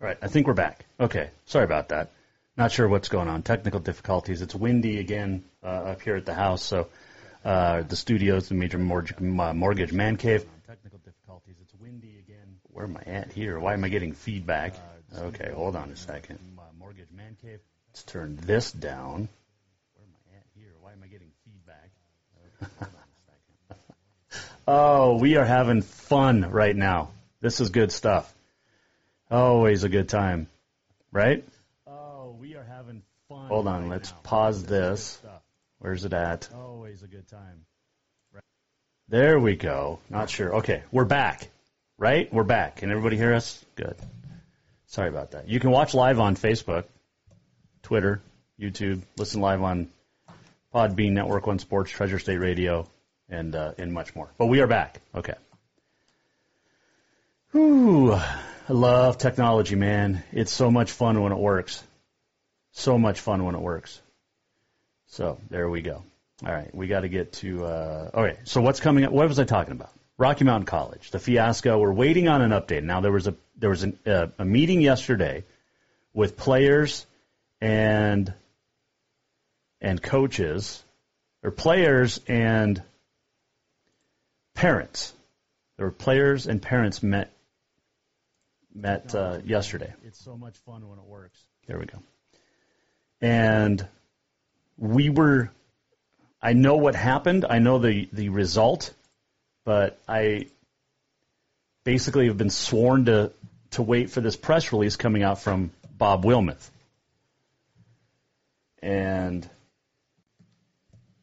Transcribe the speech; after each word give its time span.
All 0.00 0.06
right, 0.06 0.18
I 0.22 0.28
think 0.28 0.46
we're 0.46 0.54
back. 0.54 0.84
Okay, 1.00 1.30
sorry 1.46 1.64
about 1.64 1.88
that. 1.88 2.12
Not 2.56 2.70
sure 2.70 2.86
what's 2.86 3.08
going 3.08 3.26
on. 3.26 3.42
Technical 3.42 3.80
difficulties. 3.80 4.42
It's 4.42 4.54
windy 4.54 5.00
again 5.00 5.42
uh, 5.60 5.66
up 5.66 6.02
here 6.02 6.14
at 6.14 6.24
the 6.24 6.34
house, 6.34 6.62
so 6.62 6.86
uh, 7.44 7.82
the 7.82 7.96
studio's 7.96 8.48
the 8.48 8.54
major 8.54 8.78
mortgage, 8.78 9.16
uh, 9.20 9.52
mortgage 9.54 9.92
man 9.92 10.16
cave. 10.16 10.46
Technical 10.68 11.00
difficulties. 11.00 11.56
It's 11.60 11.74
windy 11.74 12.16
again. 12.20 12.58
Where 12.70 12.84
am 12.84 12.96
I 12.96 13.10
at 13.10 13.32
here? 13.32 13.58
Why 13.58 13.74
am 13.74 13.82
I 13.82 13.88
getting 13.88 14.12
feedback? 14.12 14.74
Okay, 15.16 15.50
hold 15.52 15.74
on 15.74 15.90
a 15.90 15.96
second. 15.96 16.38
Mortgage 16.78 17.10
man 17.10 17.36
cave. 17.42 17.58
Let's 17.90 18.04
turn 18.04 18.38
this 18.40 18.70
down. 18.70 19.28
Where 19.94 20.04
am 20.04 20.14
I 20.14 20.36
at 20.36 20.44
here? 20.54 20.74
Why 20.80 20.92
am 20.92 21.02
I 21.02 21.08
getting 21.08 21.32
feedback? 21.44 21.90
Hold 22.60 22.92
on 22.92 22.98
a 22.98 23.76
second. 24.30 24.52
oh, 24.68 25.18
we 25.18 25.36
are 25.36 25.44
having 25.44 25.82
fun 25.82 26.48
right 26.52 26.76
now. 26.76 27.10
This 27.40 27.60
is 27.60 27.70
good 27.70 27.90
stuff. 27.90 28.32
Always 29.30 29.84
a 29.84 29.88
good 29.88 30.08
time, 30.08 30.48
right? 31.12 31.44
Oh, 31.86 32.34
we 32.40 32.56
are 32.56 32.64
having 32.64 33.02
fun. 33.28 33.48
Hold 33.48 33.66
on, 33.66 33.82
right 33.82 33.90
let's 33.90 34.10
now. 34.10 34.18
pause 34.22 34.64
this. 34.64 35.20
Where's 35.80 36.04
it 36.04 36.12
at? 36.12 36.48
Always 36.54 37.02
a 37.02 37.06
good 37.06 37.28
time. 37.28 37.66
Right. 38.32 38.42
There 39.08 39.38
we 39.38 39.56
go. 39.56 40.00
Not 40.08 40.30
sure. 40.30 40.56
Okay, 40.56 40.82
we're 40.90 41.04
back. 41.04 41.48
Right? 41.98 42.32
We're 42.32 42.44
back. 42.44 42.76
Can 42.76 42.90
everybody 42.90 43.16
hear 43.16 43.34
us? 43.34 43.62
Good. 43.74 43.96
Sorry 44.86 45.08
about 45.08 45.32
that. 45.32 45.48
You 45.48 45.60
can 45.60 45.70
watch 45.70 45.92
live 45.92 46.20
on 46.20 46.34
Facebook, 46.36 46.84
Twitter, 47.82 48.22
YouTube, 48.58 49.02
listen 49.18 49.40
live 49.42 49.62
on 49.62 49.90
Podbean, 50.74 51.12
Network 51.12 51.46
One 51.46 51.58
Sports, 51.58 51.90
Treasure 51.90 52.18
State 52.18 52.38
Radio, 52.38 52.88
and 53.28 53.54
uh, 53.54 53.72
and 53.76 53.92
much 53.92 54.16
more. 54.16 54.30
But 54.38 54.46
we 54.46 54.60
are 54.60 54.66
back. 54.66 55.00
Okay. 55.14 55.34
Whew. 57.52 58.18
I 58.68 58.74
love 58.74 59.16
technology, 59.16 59.76
man. 59.76 60.22
It's 60.30 60.52
so 60.52 60.70
much 60.70 60.90
fun 60.90 61.22
when 61.22 61.32
it 61.32 61.38
works. 61.38 61.82
So 62.72 62.98
much 62.98 63.18
fun 63.20 63.46
when 63.46 63.54
it 63.54 63.62
works. 63.62 63.98
So 65.06 65.40
there 65.48 65.70
we 65.70 65.80
go. 65.80 66.02
All 66.44 66.52
right, 66.52 66.72
we 66.74 66.86
got 66.86 67.00
to 67.00 67.08
get 67.08 67.32
to. 67.34 67.64
Uh, 67.64 68.10
okay, 68.12 68.38
so 68.44 68.60
what's 68.60 68.78
coming 68.78 69.04
up? 69.04 69.12
What 69.12 69.26
was 69.26 69.38
I 69.38 69.44
talking 69.44 69.72
about? 69.72 69.90
Rocky 70.18 70.44
Mountain 70.44 70.66
College, 70.66 71.10
the 71.10 71.18
fiasco. 71.18 71.78
We're 71.78 71.94
waiting 71.94 72.28
on 72.28 72.42
an 72.42 72.50
update. 72.50 72.82
Now 72.82 73.00
there 73.00 73.10
was 73.10 73.26
a 73.26 73.34
there 73.56 73.70
was 73.70 73.84
an, 73.84 73.98
uh, 74.06 74.26
a 74.38 74.44
meeting 74.44 74.82
yesterday 74.82 75.44
with 76.12 76.36
players 76.36 77.06
and 77.62 78.34
and 79.80 80.02
coaches, 80.02 80.82
or 81.42 81.50
players 81.52 82.20
and 82.28 82.82
parents. 84.54 85.14
There 85.78 85.86
were 85.86 85.92
players 85.92 86.46
and 86.46 86.60
parents 86.60 87.02
met 87.02 87.32
met 88.78 89.14
uh, 89.14 89.38
yesterday. 89.44 89.92
It's 90.04 90.22
so 90.22 90.36
much 90.36 90.56
fun 90.58 90.88
when 90.88 90.98
it 90.98 91.04
works. 91.04 91.38
There 91.66 91.78
we 91.78 91.86
go. 91.86 91.98
And 93.20 93.86
we 94.76 95.10
were, 95.10 95.50
I 96.40 96.52
know 96.52 96.76
what 96.76 96.94
happened. 96.94 97.44
I 97.48 97.58
know 97.58 97.78
the, 97.78 98.08
the 98.12 98.28
result, 98.28 98.94
but 99.64 99.98
I 100.08 100.46
basically 101.84 102.28
have 102.28 102.38
been 102.38 102.50
sworn 102.50 103.06
to, 103.06 103.32
to 103.72 103.82
wait 103.82 104.10
for 104.10 104.20
this 104.20 104.36
press 104.36 104.72
release 104.72 104.96
coming 104.96 105.22
out 105.22 105.40
from 105.40 105.72
Bob 105.90 106.24
Wilmouth. 106.24 106.70
And 108.80 109.48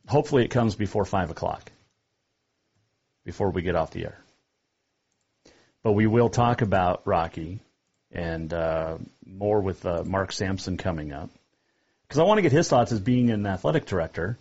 hopefully 0.08 0.44
it 0.44 0.50
comes 0.50 0.76
before 0.76 1.06
5 1.06 1.32
o'clock, 1.32 1.72
before 3.24 3.52
we 3.52 3.62
get 3.62 3.76
off 3.76 3.92
the 3.92 4.04
air. 4.04 4.25
But 5.86 5.92
we 5.92 6.08
will 6.08 6.30
talk 6.30 6.64
about 6.64 7.04
Rocky 7.06 7.60
and 8.12 8.52
uh, 8.52 8.98
more 9.24 9.62
with 9.62 9.86
uh, 9.86 10.04
Mark 10.04 10.32
Sampson 10.32 10.78
coming 10.78 11.14
up. 11.14 11.30
Because 12.08 12.18
I 12.18 12.24
want 12.24 12.40
to 12.40 12.42
get 12.42 12.52
his 12.52 12.68
thoughts 12.68 12.92
as 12.92 13.00
being 13.00 13.30
an 13.30 13.46
athletic 13.46 13.86
director 13.86 14.40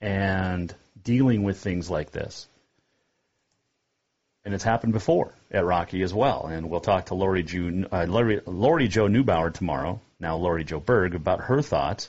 and 0.00 0.74
dealing 1.04 1.42
with 1.42 1.58
things 1.58 1.90
like 1.90 2.10
this. 2.10 2.48
And 4.46 4.54
it's 4.54 4.64
happened 4.64 4.94
before 4.94 5.34
at 5.50 5.66
Rocky 5.66 6.00
as 6.02 6.14
well. 6.14 6.46
And 6.46 6.70
we'll 6.70 6.80
talk 6.80 7.04
to 7.06 7.14
Lori, 7.14 7.42
Ju, 7.42 7.86
uh, 7.92 8.06
Lori, 8.08 8.40
Lori 8.46 8.88
Jo 8.88 9.08
Neubauer 9.08 9.52
tomorrow, 9.52 10.00
now 10.18 10.38
Lori 10.38 10.64
Jo 10.64 10.80
Berg, 10.80 11.14
about 11.14 11.42
her 11.42 11.60
thoughts. 11.60 12.08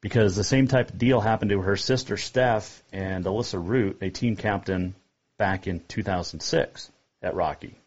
Because 0.00 0.36
the 0.36 0.44
same 0.44 0.68
type 0.68 0.90
of 0.90 0.98
deal 0.98 1.20
happened 1.20 1.50
to 1.50 1.62
her 1.62 1.76
sister 1.76 2.18
Steph 2.18 2.84
and 2.92 3.24
Alyssa 3.24 3.60
Root, 3.60 3.98
a 4.00 4.10
team 4.10 4.36
captain 4.36 4.94
back 5.38 5.66
in 5.66 5.80
2006 5.88 6.92
at 7.22 7.34
Rocky. 7.34 7.78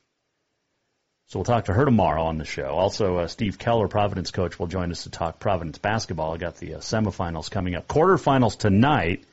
So 1.27 1.39
we'll 1.39 1.45
talk 1.45 1.65
to 1.65 1.73
her 1.73 1.85
tomorrow 1.85 2.23
on 2.23 2.37
the 2.37 2.43
show. 2.43 2.65
Also, 2.65 3.19
uh, 3.19 3.27
Steve 3.27 3.57
Keller, 3.57 3.87
Providence 3.87 4.31
coach, 4.31 4.59
will 4.59 4.67
join 4.67 4.91
us 4.91 5.03
to 5.03 5.09
talk 5.09 5.39
Providence 5.39 5.77
basketball. 5.77 6.33
I 6.33 6.37
got 6.37 6.57
the 6.57 6.75
uh, 6.75 6.77
semifinals 6.79 7.49
coming 7.49 7.73
up, 7.73 7.87
quarterfinals 7.87 8.57
tonight 8.57 9.23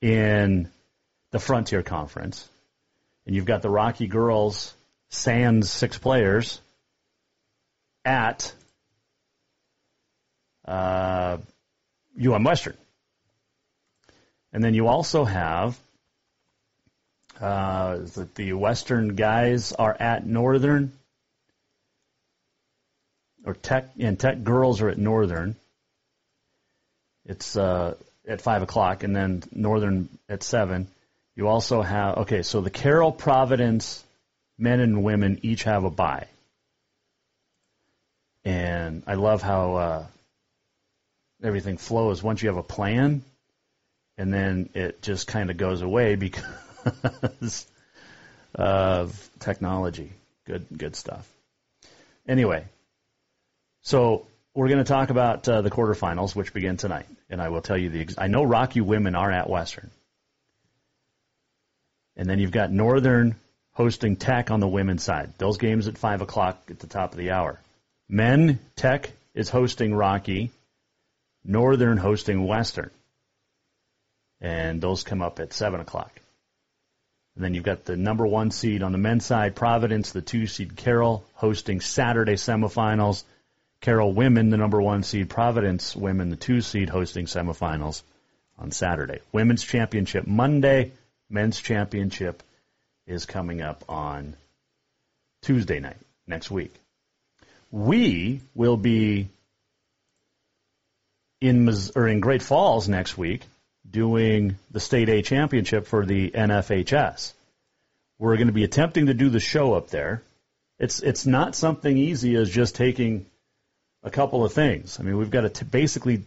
in 0.00 0.68
the 1.30 1.38
Frontier 1.38 1.84
Conference, 1.84 2.48
and 3.26 3.36
you've 3.36 3.44
got 3.44 3.62
the 3.62 3.70
Rocky 3.70 4.08
girls, 4.08 4.74
Sands 5.10 5.70
six 5.70 5.98
players 5.98 6.60
at 8.04 8.52
uh, 10.64 11.38
UM 12.20 12.42
Western, 12.42 12.76
and 14.52 14.64
then 14.64 14.74
you 14.74 14.88
also 14.88 15.24
have 15.24 15.78
uh, 17.40 17.98
that 18.14 18.34
the 18.34 18.52
Western 18.52 19.14
guys 19.16 19.72
are 19.72 19.96
at 19.98 20.26
Northern, 20.26 20.92
or 23.44 23.54
Tech 23.54 23.88
and 23.98 24.20
Tech 24.20 24.42
girls 24.44 24.82
are 24.82 24.90
at 24.90 24.98
Northern. 24.98 25.56
It's 27.24 27.56
uh, 27.56 27.94
at 28.28 28.42
five 28.42 28.62
o'clock, 28.62 29.02
and 29.02 29.16
then 29.16 29.42
Northern 29.52 30.08
at 30.28 30.42
seven. 30.42 30.88
You 31.34 31.48
also 31.48 31.80
have 31.80 32.18
okay, 32.18 32.42
so 32.42 32.60
the 32.60 32.70
Carroll 32.70 33.12
Providence 33.12 34.04
men 34.58 34.80
and 34.80 35.02
women 35.02 35.40
each 35.42 35.62
have 35.62 35.84
a 35.84 35.90
bye, 35.90 36.26
and 38.44 39.02
I 39.06 39.14
love 39.14 39.40
how 39.40 39.74
uh, 39.76 40.06
everything 41.42 41.78
flows 41.78 42.22
once 42.22 42.42
you 42.42 42.50
have 42.50 42.58
a 42.58 42.62
plan, 42.62 43.22
and 44.18 44.30
then 44.30 44.68
it 44.74 45.00
just 45.00 45.26
kind 45.26 45.50
of 45.50 45.56
goes 45.56 45.80
away 45.80 46.16
because 46.16 46.44
of 48.54 49.30
technology. 49.38 50.12
Good, 50.46 50.66
good 50.76 50.96
stuff. 50.96 51.28
Anyway, 52.26 52.64
so 53.82 54.26
we're 54.54 54.68
going 54.68 54.78
to 54.78 54.84
talk 54.84 55.10
about 55.10 55.48
uh, 55.48 55.62
the 55.62 55.70
quarterfinals, 55.70 56.34
which 56.34 56.52
begin 56.52 56.76
tonight, 56.76 57.06
and 57.28 57.40
I 57.40 57.48
will 57.48 57.62
tell 57.62 57.78
you 57.78 57.90
the. 57.90 58.00
Ex- 58.00 58.14
I 58.18 58.26
know 58.26 58.44
Rocky 58.44 58.80
women 58.80 59.14
are 59.14 59.30
at 59.30 59.48
Western, 59.48 59.90
and 62.16 62.28
then 62.28 62.38
you've 62.38 62.52
got 62.52 62.70
Northern 62.70 63.36
hosting 63.72 64.16
Tech 64.16 64.50
on 64.50 64.60
the 64.60 64.68
women's 64.68 65.02
side. 65.02 65.32
Those 65.38 65.56
games 65.58 65.88
at 65.88 65.98
five 65.98 66.20
o'clock 66.20 66.62
at 66.68 66.78
the 66.78 66.86
top 66.86 67.12
of 67.12 67.18
the 67.18 67.30
hour. 67.30 67.60
Men 68.08 68.58
Tech 68.76 69.10
is 69.34 69.48
hosting 69.48 69.94
Rocky, 69.94 70.50
Northern 71.44 71.96
hosting 71.96 72.46
Western, 72.46 72.90
and 74.40 74.80
those 74.80 75.04
come 75.04 75.22
up 75.22 75.40
at 75.40 75.52
seven 75.52 75.80
o'clock. 75.80 76.19
And 77.34 77.44
then 77.44 77.54
you've 77.54 77.64
got 77.64 77.84
the 77.84 77.96
number 77.96 78.26
one 78.26 78.50
seed 78.50 78.82
on 78.82 78.92
the 78.92 78.98
men's 78.98 79.24
side, 79.24 79.54
Providence, 79.54 80.12
the 80.12 80.20
two 80.20 80.46
seed 80.46 80.76
Carroll, 80.76 81.24
hosting 81.34 81.80
Saturday 81.80 82.34
semifinals. 82.34 83.24
Carroll 83.80 84.12
women, 84.12 84.50
the 84.50 84.58
number 84.58 84.80
one 84.80 85.02
seed, 85.02 85.30
Providence 85.30 85.96
women, 85.96 86.28
the 86.28 86.36
two 86.36 86.60
seed, 86.60 86.90
hosting 86.90 87.24
semifinals 87.24 88.02
on 88.58 88.72
Saturday. 88.72 89.20
Women's 89.32 89.64
championship 89.64 90.26
Monday, 90.26 90.92
men's 91.30 91.58
championship 91.58 92.42
is 93.06 93.24
coming 93.24 93.62
up 93.62 93.84
on 93.88 94.36
Tuesday 95.42 95.80
night 95.80 95.96
next 96.26 96.50
week. 96.50 96.74
We 97.70 98.42
will 98.54 98.76
be 98.76 99.28
in 101.40 101.72
or 101.96 102.06
in 102.06 102.20
Great 102.20 102.42
Falls 102.42 102.88
next 102.88 103.16
week 103.16 103.42
doing 103.90 104.56
the 104.70 104.80
state 104.80 105.08
A 105.08 105.22
championship 105.22 105.86
for 105.86 106.06
the 106.06 106.30
NFHS. 106.30 107.32
We're 108.18 108.36
going 108.36 108.48
to 108.48 108.52
be 108.52 108.64
attempting 108.64 109.06
to 109.06 109.14
do 109.14 109.28
the 109.28 109.40
show 109.40 109.74
up 109.74 109.88
there. 109.88 110.22
It's 110.78 111.00
it's 111.00 111.26
not 111.26 111.54
something 111.54 111.96
easy 111.96 112.34
as 112.36 112.50
just 112.50 112.74
taking 112.74 113.26
a 114.02 114.10
couple 114.10 114.44
of 114.44 114.52
things. 114.52 114.98
I 114.98 115.02
mean, 115.02 115.16
we've 115.16 115.30
got 115.30 115.42
to 115.42 115.48
t- 115.48 115.64
basically, 115.64 116.24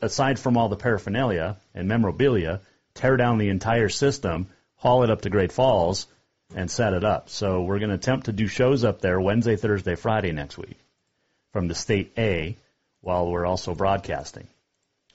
aside 0.00 0.38
from 0.38 0.56
all 0.56 0.68
the 0.68 0.76
paraphernalia 0.76 1.56
and 1.74 1.88
memorabilia, 1.88 2.60
tear 2.94 3.16
down 3.16 3.38
the 3.38 3.48
entire 3.48 3.88
system, 3.88 4.48
haul 4.76 5.04
it 5.04 5.10
up 5.10 5.22
to 5.22 5.30
Great 5.30 5.52
Falls, 5.52 6.06
and 6.54 6.70
set 6.70 6.92
it 6.92 7.04
up. 7.04 7.30
So 7.30 7.62
we're 7.62 7.78
going 7.78 7.90
to 7.90 7.96
attempt 7.96 8.26
to 8.26 8.32
do 8.32 8.46
shows 8.46 8.84
up 8.84 9.00
there 9.00 9.20
Wednesday, 9.20 9.56
Thursday, 9.56 9.94
Friday 9.94 10.32
next 10.32 10.58
week 10.58 10.78
from 11.52 11.68
the 11.68 11.74
state 11.74 12.12
A, 12.16 12.56
while 13.00 13.30
we're 13.30 13.46
also 13.46 13.74
broadcasting, 13.74 14.46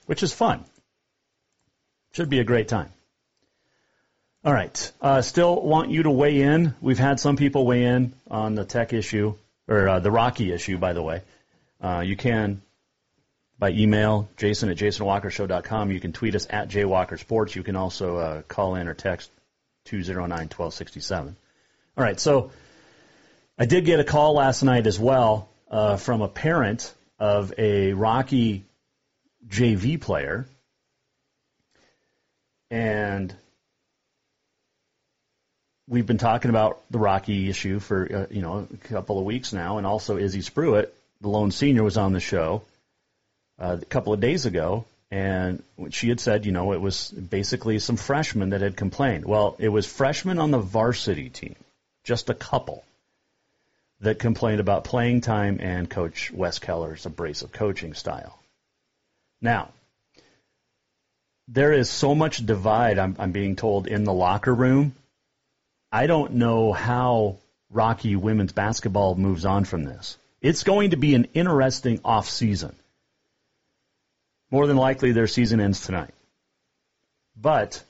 which 0.06 0.22
is 0.22 0.32
fun. 0.32 0.64
Should 2.12 2.30
be 2.30 2.40
a 2.40 2.44
great 2.44 2.68
time. 2.68 2.92
All 4.44 4.52
right. 4.52 4.92
Uh, 5.00 5.22
still 5.22 5.60
want 5.60 5.90
you 5.90 6.04
to 6.04 6.10
weigh 6.10 6.40
in. 6.40 6.74
We've 6.80 6.98
had 6.98 7.20
some 7.20 7.36
people 7.36 7.66
weigh 7.66 7.84
in 7.84 8.14
on 8.30 8.54
the 8.54 8.64
tech 8.64 8.92
issue. 8.92 9.34
or 9.66 9.88
uh, 9.88 9.98
the 10.00 10.10
Rocky 10.10 10.52
issue, 10.52 10.78
by 10.78 10.92
the 10.92 11.02
way, 11.02 11.22
uh, 11.80 12.00
you 12.00 12.16
can 12.16 12.62
by 13.58 13.70
email, 13.70 14.28
jason 14.36 14.68
at 14.68 14.76
jasonwalkershow.com. 14.76 15.90
You 15.90 16.00
can 16.00 16.12
tweet 16.12 16.34
us 16.34 16.46
at 16.48 16.68
jwalkersports. 16.68 17.54
You 17.54 17.62
can 17.62 17.76
also 17.76 18.16
uh, 18.16 18.42
call 18.42 18.76
in 18.76 18.88
or 18.88 18.94
text 18.94 19.30
209-1267. 19.88 21.34
All 21.96 22.04
right, 22.04 22.20
so 22.20 22.52
I 23.58 23.66
did 23.66 23.84
get 23.84 23.98
a 23.98 24.04
call 24.04 24.34
last 24.34 24.62
night 24.62 24.86
as 24.86 24.98
well 24.98 25.48
uh, 25.70 25.96
from 25.96 26.22
a 26.22 26.28
parent 26.28 26.94
of 27.18 27.52
a 27.58 27.92
Rocky 27.92 28.64
JV 29.48 30.00
player. 30.00 30.46
And 32.70 33.34
we've 35.88 36.06
been 36.06 36.18
talking 36.18 36.50
about 36.50 36.82
the 36.90 36.98
Rocky 36.98 37.48
issue 37.48 37.80
for 37.80 38.08
uh, 38.14 38.26
you 38.30 38.42
know 38.42 38.68
a 38.72 38.88
couple 38.88 39.18
of 39.18 39.24
weeks 39.24 39.52
now, 39.52 39.78
and 39.78 39.86
also 39.86 40.18
Izzy 40.18 40.40
Spruitt, 40.40 40.92
the 41.20 41.28
lone 41.28 41.50
senior, 41.50 41.82
was 41.82 41.96
on 41.96 42.12
the 42.12 42.20
show 42.20 42.62
uh, 43.58 43.78
a 43.80 43.84
couple 43.86 44.12
of 44.12 44.20
days 44.20 44.46
ago, 44.46 44.84
and 45.10 45.62
she 45.90 46.08
had 46.08 46.20
said, 46.20 46.44
you 46.44 46.52
know, 46.52 46.72
it 46.72 46.80
was 46.80 47.10
basically 47.10 47.78
some 47.78 47.96
freshmen 47.96 48.50
that 48.50 48.60
had 48.60 48.76
complained. 48.76 49.24
Well, 49.24 49.56
it 49.58 49.70
was 49.70 49.86
freshmen 49.86 50.38
on 50.38 50.50
the 50.50 50.58
varsity 50.58 51.30
team, 51.30 51.56
just 52.04 52.28
a 52.28 52.34
couple, 52.34 52.84
that 54.00 54.18
complained 54.18 54.60
about 54.60 54.84
playing 54.84 55.22
time 55.22 55.58
and 55.60 55.88
Coach 55.88 56.30
Wes 56.30 56.58
Keller's 56.58 57.06
abrasive 57.06 57.52
coaching 57.52 57.94
style. 57.94 58.38
Now, 59.40 59.70
there 61.48 61.72
is 61.72 61.88
so 61.88 62.14
much 62.14 62.44
divide, 62.44 62.98
I'm, 62.98 63.16
I'm 63.18 63.32
being 63.32 63.56
told, 63.56 63.86
in 63.86 64.04
the 64.04 64.12
locker 64.12 64.54
room. 64.54 64.94
I 65.90 66.06
don't 66.06 66.34
know 66.34 66.74
how 66.74 67.38
Rocky 67.70 68.16
women's 68.16 68.52
basketball 68.52 69.14
moves 69.14 69.46
on 69.46 69.64
from 69.64 69.84
this. 69.84 70.18
It's 70.42 70.62
going 70.62 70.90
to 70.90 70.96
be 70.96 71.14
an 71.14 71.24
interesting 71.32 72.00
off 72.04 72.28
season. 72.28 72.76
More 74.50 74.66
than 74.66 74.76
likely, 74.76 75.12
their 75.12 75.26
season 75.26 75.60
ends 75.60 75.84
tonight. 75.84 76.12
But 77.34 77.82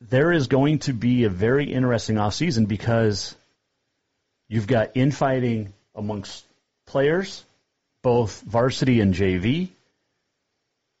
there 0.00 0.32
is 0.32 0.48
going 0.48 0.80
to 0.80 0.92
be 0.92 1.24
a 1.24 1.30
very 1.30 1.72
interesting 1.72 2.18
off 2.18 2.34
season 2.34 2.66
because 2.66 3.34
you've 4.48 4.66
got 4.66 4.90
infighting 4.96 5.72
amongst 5.94 6.44
players, 6.86 7.42
both 8.02 8.42
varsity 8.42 9.00
and 9.00 9.14
JV 9.14 9.70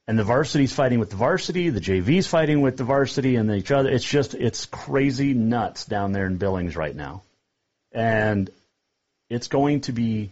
and 0.06 0.18
the 0.18 0.24
varsity's 0.24 0.72
fighting 0.72 0.98
with 0.98 1.10
the 1.10 1.16
varsity, 1.16 1.70
the 1.70 1.80
JV's 1.80 2.26
fighting 2.26 2.60
with 2.60 2.76
the 2.76 2.84
varsity, 2.84 3.36
and 3.36 3.50
each 3.50 3.70
other. 3.70 3.88
It's 3.88 4.04
just 4.04 4.34
it's 4.34 4.66
crazy 4.66 5.34
nuts 5.34 5.84
down 5.84 6.12
there 6.12 6.26
in 6.26 6.38
Billings 6.38 6.76
right 6.76 6.94
now, 6.94 7.22
and 7.92 8.50
it's 9.30 9.48
going 9.48 9.82
to 9.82 9.92
be, 9.92 10.30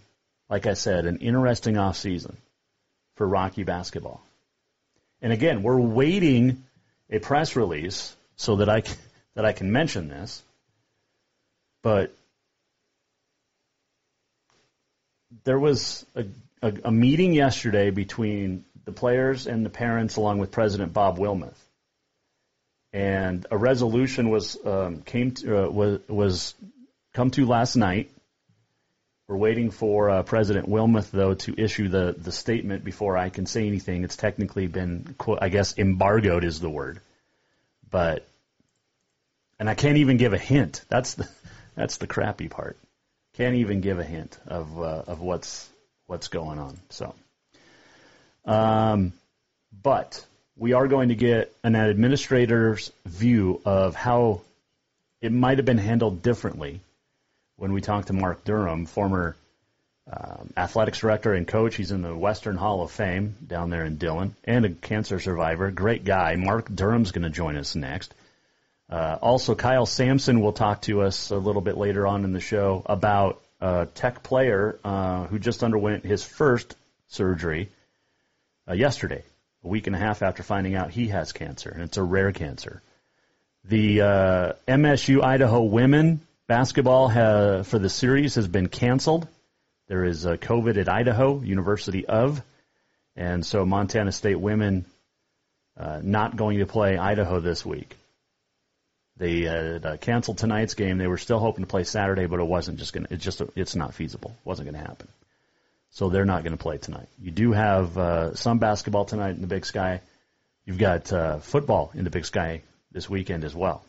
like 0.49 0.67
I 0.67 0.75
said, 0.75 1.07
an 1.07 1.19
interesting 1.19 1.79
off 1.79 1.97
season 1.97 2.37
for 3.17 3.27
Rocky 3.27 3.65
basketball. 3.65 4.21
And 5.23 5.33
again, 5.33 5.63
we're 5.63 5.81
waiting 5.81 6.65
a 7.09 7.19
press 7.19 7.57
release 7.57 8.15
so 8.37 8.57
that 8.57 8.69
I 8.69 8.81
can, 8.81 8.97
that 9.35 9.45
I 9.45 9.53
can 9.53 9.71
mention 9.71 10.09
this, 10.09 10.43
but 11.83 12.15
there 15.45 15.59
was 15.59 16.05
a, 16.15 16.25
a, 16.63 16.73
a 16.85 16.93
meeting 16.93 17.33
yesterday 17.33 17.91
between 17.91 18.65
the 18.85 18.93
players 18.93 19.47
and 19.47 19.65
the 19.65 19.71
parents, 19.71 20.17
along 20.17 20.39
with 20.39 20.51
President 20.51 20.93
Bob 20.93 21.19
Wilmouth. 21.19 21.59
And 22.93 23.47
a 23.51 23.57
resolution 23.57 24.31
was 24.31 24.59
um, 24.65 25.03
came 25.03 25.33
to, 25.33 25.67
uh, 25.67 25.71
was 25.71 26.01
was 26.09 26.55
come 27.15 27.31
to 27.33 27.47
last 27.47 27.77
night. 27.77 28.11
We're 29.29 29.37
waiting 29.37 29.71
for 29.71 30.11
uh, 30.11 30.23
President 30.25 30.69
Wilmouth 30.69 31.11
though 31.13 31.35
to 31.35 31.55
issue 31.57 31.89
the 31.89 32.17
the 32.19 32.33
statement 32.33 32.85
before 32.85 33.17
I 33.17 33.29
can 33.29 33.47
say 33.47 33.69
anything. 33.69 34.03
It's 34.03 34.17
technically 34.17 34.67
been, 34.67 35.15
I 35.41 35.51
guess, 35.51 35.79
embargoed 35.79 36.43
is 36.43 36.59
the 36.59 36.71
word, 36.71 37.01
but 37.89 38.27
and 39.61 39.71
I 39.71 39.75
can't 39.75 39.99
even 39.99 40.17
give 40.17 40.33
a 40.33 40.39
hint. 40.39 40.85
That's 40.89 41.15
the 41.15 41.29
that's 41.77 41.99
the 41.99 42.09
crappy 42.09 42.49
part. 42.49 42.77
Can't 43.35 43.55
even 43.55 43.83
give 43.83 44.01
a 44.01 44.05
hint 44.05 44.37
of 44.49 44.77
uh, 44.81 45.05
of 45.07 45.21
what's 45.21 45.69
what's 46.07 46.27
going 46.27 46.59
on. 46.59 46.81
So. 46.89 47.15
Um, 48.45 49.13
but 49.83 50.25
we 50.57 50.73
are 50.73 50.89
going 50.89 51.09
to 51.09 51.15
get 51.15 51.55
an 51.65 51.75
administrator's 51.75 52.93
view 53.07 53.61
of 53.65 53.95
how 53.95 54.43
it 55.21 55.33
might 55.33 55.59
have 55.59 55.65
been 55.65 55.79
handled 55.79 56.23
differently 56.23 56.81
when 57.57 57.73
we 57.73 57.81
talked 57.81 58.09
to 58.09 58.13
Mark 58.13 58.45
Durham, 58.45 58.87
former 58.87 59.37
um, 60.11 60.51
athletics 60.57 60.99
director 60.99 61.35
and 61.35 61.47
coach. 61.47 61.77
He's 61.77 61.93
in 61.93 62.03
the 62.03 62.15
Western 62.15 62.57
Hall 62.57 62.83
of 62.83 62.91
Fame 62.91 63.37
down 63.47 63.71
there 63.71 63.85
in 63.85 63.97
Dillon 63.97 64.35
and 64.45 64.65
a 64.65 64.71
cancer 64.71 65.21
survivor. 65.21 65.71
Great 65.71 66.05
guy. 66.05 66.37
Mark 66.37 66.75
Durham's 66.75 67.13
going 67.13 67.23
to 67.23 67.31
join 67.31 67.57
us 67.57 67.75
next. 67.75 68.15
Uh, 68.89 69.19
also, 69.23 69.55
Kyle 69.55 69.87
Samson 69.87 70.41
will 70.41 70.53
talk 70.53 70.83
to 70.83 71.03
us 71.03 71.31
a 71.31 71.37
little 71.37 71.63
bit 71.63 71.77
later 71.77 72.07
on 72.07 72.25
in 72.25 72.33
the 72.33 72.41
show 72.41 72.83
about 72.87 73.41
a 73.61 73.87
tech 73.95 74.23
player 74.23 74.79
uh, 74.85 75.27
who 75.27 75.39
just 75.39 75.63
underwent 75.63 76.05
his 76.05 76.25
first 76.25 76.75
surgery 77.09 77.69
uh, 78.69 78.75
yesterday, 78.75 79.23
a 79.65 79.69
week 79.69 79.87
and 79.87 79.97
a 79.97 79.99
half 79.99 80.23
after 80.23 80.43
finding 80.43 80.75
out 80.75 80.91
he 80.91 81.09
has 81.09 81.33
cancer, 81.33 81.71
and 81.71 81.83
it's 81.83 81.97
a 81.97 82.03
rare 82.03 82.33
cancer. 82.33 82.83
The 83.65 84.01
uh, 84.01 84.53
MSU 84.67 85.23
Idaho 85.23 85.63
women 85.63 86.21
basketball 86.47 87.09
ha- 87.09 87.63
for 87.63 87.79
the 87.79 87.91
series 87.91 88.37
has 88.37 88.49
been 88.49 88.69
canceled. 88.69 89.29
There 89.89 90.05
is 90.05 90.25
uh, 90.25 90.37
COVID 90.37 90.79
at 90.79 90.89
Idaho 90.89 91.41
University 91.41 92.07
of, 92.07 92.43
and 93.17 93.45
so 93.45 93.67
Montana 93.67 94.13
State 94.13 94.41
women 94.41 94.87
uh, 95.77 96.01
not 96.03 96.37
going 96.37 96.59
to 96.59 96.67
play 96.67 96.97
Idaho 96.97 97.41
this 97.41 97.67
week. 97.67 97.97
They 99.17 99.47
uh, 99.47 99.97
canceled 99.99 100.39
tonight's 100.39 100.75
game. 100.75 100.97
They 100.97 101.07
were 101.07 101.19
still 101.19 101.39
hoping 101.39 101.65
to 101.65 101.69
play 101.69 101.85
Saturday, 101.85 102.27
but 102.27 102.41
it 102.41 102.47
wasn't 102.47 102.79
just 102.79 102.95
going. 102.95 103.07
It's 103.11 103.23
just 103.23 103.43
it's 103.55 103.77
not 103.77 103.93
feasible. 103.93 104.31
It 104.31 104.47
wasn't 104.47 104.71
going 104.71 104.83
to 104.83 104.89
happen 104.89 105.09
so 105.91 106.09
they're 106.09 106.25
not 106.25 106.43
going 106.43 106.57
to 106.57 106.63
play 106.63 106.79
tonight. 106.79 107.09
You 107.21 107.31
do 107.31 107.53
have 107.53 107.99
uh, 107.99 108.35
some 108.35 108.59
basketball 108.59 109.05
tonight 109.05 109.35
in 109.35 109.41
the 109.41 109.47
Big 109.47 109.67
Sky. 109.67 110.01
You've 110.65 110.79
got 110.79 111.13
uh, 111.13 111.39
football 111.39 111.91
in 111.95 112.05
the 112.05 112.11
Big 112.11 112.25
Sky 112.25 112.63
this 112.93 113.09
weekend 113.11 113.45
as 113.45 113.55
well. 113.55 113.85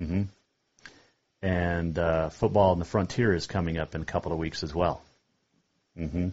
Mm-hmm. 0.00 0.22
And 1.42 1.98
uh, 1.98 2.28
football 2.28 2.72
in 2.72 2.78
the 2.78 2.84
Frontier 2.84 3.34
is 3.34 3.46
coming 3.46 3.78
up 3.78 3.94
in 3.94 4.02
a 4.02 4.04
couple 4.04 4.32
of 4.32 4.38
weeks 4.38 4.62
as 4.62 4.74
well. 4.74 5.02
Mm-hmm. 5.98 6.28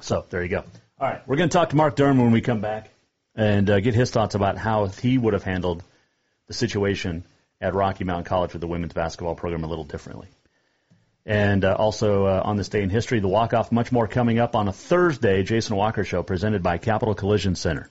So 0.00 0.24
there 0.30 0.42
you 0.42 0.48
go. 0.48 0.64
All 1.00 1.08
right, 1.08 1.20
we're 1.28 1.36
going 1.36 1.48
to 1.48 1.52
talk 1.52 1.70
to 1.70 1.76
Mark 1.76 1.94
Durham 1.94 2.18
when 2.18 2.32
we 2.32 2.40
come 2.40 2.60
back 2.60 2.90
and 3.36 3.68
uh, 3.68 3.80
get 3.80 3.94
his 3.94 4.10
thoughts 4.10 4.34
about 4.34 4.56
how 4.56 4.86
he 4.86 5.18
would 5.18 5.34
have 5.34 5.44
handled 5.44 5.82
the 6.46 6.54
situation 6.54 7.24
at 7.60 7.74
Rocky 7.74 8.04
Mountain 8.04 8.24
College 8.24 8.52
with 8.52 8.60
the 8.60 8.66
women's 8.66 8.94
basketball 8.94 9.34
program 9.34 9.64
a 9.64 9.68
little 9.68 9.84
differently. 9.84 10.28
And 11.28 11.62
uh, 11.62 11.74
also 11.74 12.24
uh, 12.24 12.42
on 12.42 12.56
this 12.56 12.70
day 12.70 12.82
in 12.82 12.88
history, 12.88 13.20
the 13.20 13.28
walk 13.28 13.52
off, 13.52 13.70
much 13.70 13.92
more 13.92 14.08
coming 14.08 14.38
up 14.38 14.56
on 14.56 14.66
a 14.66 14.72
Thursday. 14.72 15.42
Jason 15.42 15.76
Walker 15.76 16.02
Show 16.02 16.22
presented 16.22 16.62
by 16.62 16.78
Capital 16.78 17.14
Collision 17.14 17.54
Center. 17.54 17.90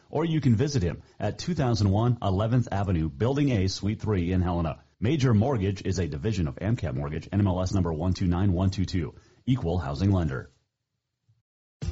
or 0.11 0.25
you 0.25 0.41
can 0.41 0.55
visit 0.55 0.83
him 0.83 1.01
at 1.19 1.39
2001 1.39 2.17
11th 2.17 2.67
Avenue, 2.71 3.09
Building 3.09 3.51
A, 3.51 3.67
Suite 3.67 4.01
3 4.01 4.31
in 4.31 4.41
Helena. 4.41 4.79
Major 4.99 5.33
Mortgage 5.33 5.81
is 5.83 5.97
a 5.97 6.07
division 6.07 6.47
of 6.47 6.57
AMCAP 6.57 6.93
Mortgage, 6.93 7.27
NMLS 7.31 7.73
number 7.73 7.91
129122, 7.91 9.15
equal 9.47 9.79
housing 9.79 10.11
lender. 10.11 10.51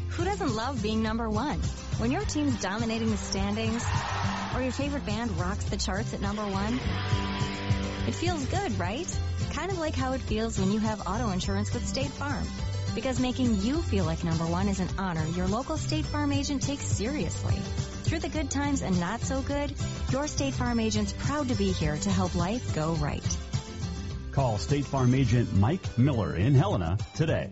Who 0.09 0.25
doesn't 0.25 0.55
love 0.55 0.83
being 0.83 1.01
number 1.01 1.29
one? 1.29 1.59
When 1.97 2.11
your 2.11 2.21
team's 2.21 2.61
dominating 2.61 3.09
the 3.09 3.17
standings, 3.17 3.83
or 4.53 4.61
your 4.61 4.71
favorite 4.71 5.05
band 5.05 5.31
rocks 5.39 5.63
the 5.65 5.77
charts 5.77 6.13
at 6.13 6.21
number 6.21 6.43
one, 6.43 6.79
it 8.07 8.15
feels 8.15 8.45
good, 8.45 8.77
right? 8.79 9.07
Kind 9.53 9.71
of 9.71 9.79
like 9.79 9.95
how 9.95 10.13
it 10.13 10.21
feels 10.21 10.59
when 10.59 10.71
you 10.71 10.79
have 10.79 11.07
auto 11.07 11.29
insurance 11.31 11.73
with 11.73 11.87
State 11.87 12.11
Farm. 12.11 12.45
Because 12.95 13.19
making 13.19 13.61
you 13.61 13.81
feel 13.81 14.05
like 14.05 14.23
number 14.23 14.45
one 14.45 14.67
is 14.67 14.79
an 14.79 14.89
honor 14.97 15.25
your 15.27 15.47
local 15.47 15.77
State 15.77 16.05
Farm 16.05 16.31
agent 16.31 16.61
takes 16.61 16.85
seriously. 16.85 17.55
Through 18.09 18.19
the 18.21 18.29
good 18.29 18.49
times 18.49 18.81
and 18.81 18.99
not 18.99 19.21
so 19.21 19.43
good, 19.43 19.71
your 20.11 20.25
State 20.25 20.55
Farm 20.55 20.79
agent's 20.79 21.13
proud 21.13 21.47
to 21.49 21.53
be 21.53 21.71
here 21.71 21.95
to 21.95 22.09
help 22.09 22.33
life 22.33 22.73
go 22.73 22.93
right. 22.93 23.37
Call 24.31 24.57
State 24.57 24.85
Farm 24.85 25.13
agent 25.13 25.55
Mike 25.55 25.95
Miller 25.95 26.35
in 26.35 26.55
Helena 26.55 26.97
today. 27.13 27.51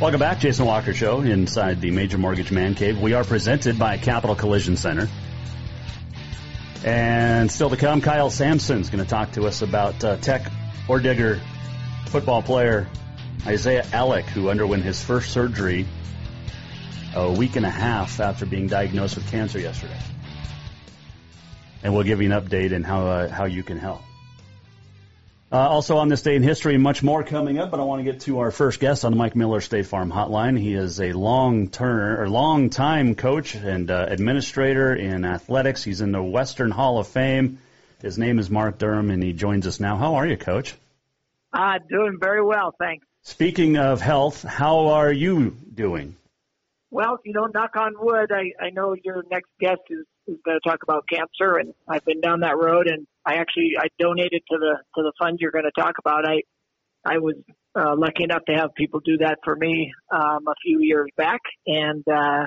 Welcome 0.00 0.20
back, 0.20 0.38
Jason 0.38 0.64
Walker 0.64 0.94
Show, 0.94 1.20
inside 1.20 1.82
the 1.82 1.90
Major 1.90 2.16
Mortgage 2.16 2.50
Man 2.50 2.74
Cave. 2.74 2.98
We 2.98 3.12
are 3.12 3.22
presented 3.22 3.78
by 3.78 3.98
Capital 3.98 4.34
Collision 4.34 4.78
Center. 4.78 5.10
And 6.82 7.52
still 7.52 7.68
to 7.68 7.76
come, 7.76 8.00
Kyle 8.00 8.30
Samson's 8.30 8.88
going 8.88 9.04
to 9.04 9.10
talk 9.10 9.32
to 9.32 9.46
us 9.46 9.60
about 9.60 10.02
uh, 10.02 10.16
Tech 10.16 10.50
Oredigger 10.88 11.38
football 12.06 12.40
player 12.40 12.88
Isaiah 13.46 13.82
Allik, 13.92 14.24
who 14.24 14.48
underwent 14.48 14.84
his 14.84 15.02
first 15.02 15.32
surgery 15.34 15.86
a 17.14 17.30
week 17.30 17.56
and 17.56 17.66
a 17.66 17.70
half 17.70 18.20
after 18.20 18.46
being 18.46 18.68
diagnosed 18.68 19.16
with 19.16 19.30
cancer 19.30 19.58
yesterday. 19.58 20.00
And 21.82 21.92
we'll 21.92 22.04
give 22.04 22.22
you 22.22 22.32
an 22.32 22.42
update 22.42 22.72
and 22.72 22.86
how 22.86 23.06
uh, 23.06 23.28
how 23.28 23.44
you 23.44 23.62
can 23.62 23.78
help. 23.78 24.00
Uh, 25.52 25.68
also 25.68 25.96
on 25.96 26.08
this 26.08 26.22
day 26.22 26.36
in 26.36 26.44
history, 26.44 26.78
much 26.78 27.02
more 27.02 27.24
coming 27.24 27.58
up, 27.58 27.72
but 27.72 27.80
I 27.80 27.82
want 27.82 28.04
to 28.04 28.04
get 28.04 28.20
to 28.22 28.38
our 28.38 28.52
first 28.52 28.78
guest 28.78 29.04
on 29.04 29.10
the 29.10 29.18
Mike 29.18 29.34
Miller 29.34 29.60
State 29.60 29.86
Farm 29.86 30.12
Hotline. 30.12 30.56
He 30.56 30.74
is 30.74 31.00
a 31.00 31.12
long 31.12 31.68
term 31.68 32.20
or 32.20 32.28
long 32.28 32.70
time 32.70 33.16
coach 33.16 33.56
and 33.56 33.90
uh, 33.90 34.06
administrator 34.08 34.94
in 34.94 35.24
athletics. 35.24 35.82
He's 35.82 36.02
in 36.02 36.12
the 36.12 36.22
Western 36.22 36.70
Hall 36.70 36.98
of 36.98 37.08
Fame. 37.08 37.58
His 38.00 38.16
name 38.16 38.38
is 38.38 38.48
Mark 38.48 38.78
Durham, 38.78 39.10
and 39.10 39.20
he 39.20 39.32
joins 39.32 39.66
us 39.66 39.80
now. 39.80 39.96
How 39.96 40.14
are 40.16 40.26
you, 40.26 40.36
Coach? 40.36 40.76
Uh, 41.52 41.80
doing 41.88 42.18
very 42.20 42.44
well, 42.44 42.72
thanks. 42.78 43.04
Speaking 43.22 43.76
of 43.76 44.00
health, 44.00 44.44
how 44.44 44.90
are 44.90 45.12
you 45.12 45.56
doing? 45.74 46.14
Well, 46.92 47.18
you 47.24 47.32
know, 47.32 47.46
knock 47.46 47.74
on 47.74 47.94
wood, 47.98 48.30
I, 48.30 48.52
I 48.64 48.70
know 48.70 48.94
your 49.02 49.24
next 49.28 49.50
guest 49.58 49.82
is, 49.90 50.06
is 50.30 50.38
going 50.44 50.58
to 50.62 50.68
talk 50.68 50.82
about 50.82 51.04
cancer, 51.08 51.58
and 51.58 51.74
I've 51.88 52.04
been 52.04 52.20
down 52.20 52.40
that 52.40 52.56
road, 52.56 52.86
and 52.86 53.06
I 53.26 53.34
actually 53.34 53.72
I 53.78 53.88
donated 53.98 54.42
to 54.50 54.58
the 54.58 54.78
to 54.96 55.02
the 55.02 55.12
fund 55.18 55.38
you're 55.40 55.50
going 55.50 55.64
to 55.64 55.80
talk 55.80 55.94
about. 55.98 56.24
I 56.26 56.42
I 57.04 57.18
was 57.18 57.34
uh, 57.78 57.94
lucky 57.96 58.24
enough 58.24 58.42
to 58.48 58.54
have 58.54 58.70
people 58.76 59.00
do 59.00 59.18
that 59.18 59.38
for 59.44 59.56
me 59.56 59.92
um, 60.12 60.46
a 60.48 60.54
few 60.64 60.80
years 60.80 61.10
back, 61.16 61.40
and 61.66 62.04
uh, 62.08 62.46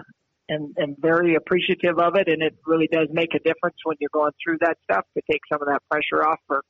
and 0.50 0.74
and 0.78 0.96
very 1.00 1.36
appreciative 1.36 2.00
of 2.00 2.16
it. 2.16 2.28
And 2.28 2.42
it 2.42 2.56
really 2.66 2.88
does 2.92 3.08
make 3.12 3.34
a 3.36 3.40
difference 3.40 3.78
when 3.84 3.98
you're 4.00 4.10
going 4.14 4.32
through 4.44 4.58
that 4.62 4.78
stuff 4.84 5.06
to 5.16 5.22
take 5.30 5.42
some 5.52 5.62
of 5.62 5.68
that 5.68 5.82
pressure 5.90 6.26
off 6.26 6.40
for 6.48 6.62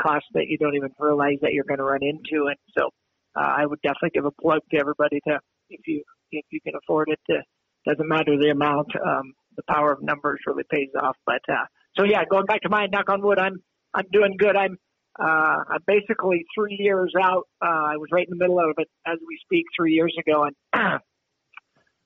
costs 0.00 0.28
that 0.34 0.46
you 0.48 0.58
don't 0.58 0.74
even 0.74 0.90
realize 0.98 1.38
that 1.42 1.52
you're 1.52 1.64
going 1.64 1.78
to 1.78 1.84
run 1.84 2.02
into. 2.02 2.46
And 2.46 2.56
so 2.76 2.90
uh, 3.36 3.52
I 3.58 3.66
would 3.66 3.80
definitely 3.82 4.10
give 4.14 4.26
a 4.26 4.30
plug 4.30 4.60
to 4.70 4.78
everybody 4.78 5.20
to 5.28 5.38
if 5.70 5.80
you 5.86 6.02
if 6.32 6.44
you 6.50 6.60
can 6.60 6.74
afford 6.82 7.08
it. 7.08 7.20
To, 7.30 7.42
doesn't 7.86 8.08
matter 8.08 8.36
the 8.36 8.50
amount. 8.50 8.88
Um, 8.96 9.32
the 9.56 9.62
power 9.68 9.92
of 9.92 10.02
numbers 10.02 10.40
really 10.46 10.64
pays 10.70 10.88
off. 11.00 11.16
But 11.26 11.40
uh, 11.48 11.64
so 11.96 12.04
yeah, 12.04 12.24
going 12.30 12.46
back 12.46 12.60
to 12.62 12.68
mine, 12.68 12.90
knock 12.92 13.08
on 13.08 13.22
wood, 13.22 13.38
I'm 13.38 13.62
I'm 13.94 14.06
doing 14.12 14.36
good. 14.38 14.56
I'm 14.56 14.78
uh, 15.18 15.58
I'm 15.70 15.80
basically 15.86 16.44
three 16.54 16.76
years 16.78 17.12
out. 17.20 17.44
Uh, 17.62 17.66
I 17.92 17.96
was 17.96 18.08
right 18.12 18.26
in 18.26 18.36
the 18.36 18.42
middle 18.42 18.58
of 18.58 18.74
it 18.78 18.88
as 19.06 19.18
we 19.26 19.38
speak 19.42 19.64
three 19.76 19.92
years 19.94 20.14
ago, 20.20 20.44
and 20.44 20.54
uh, 20.74 20.98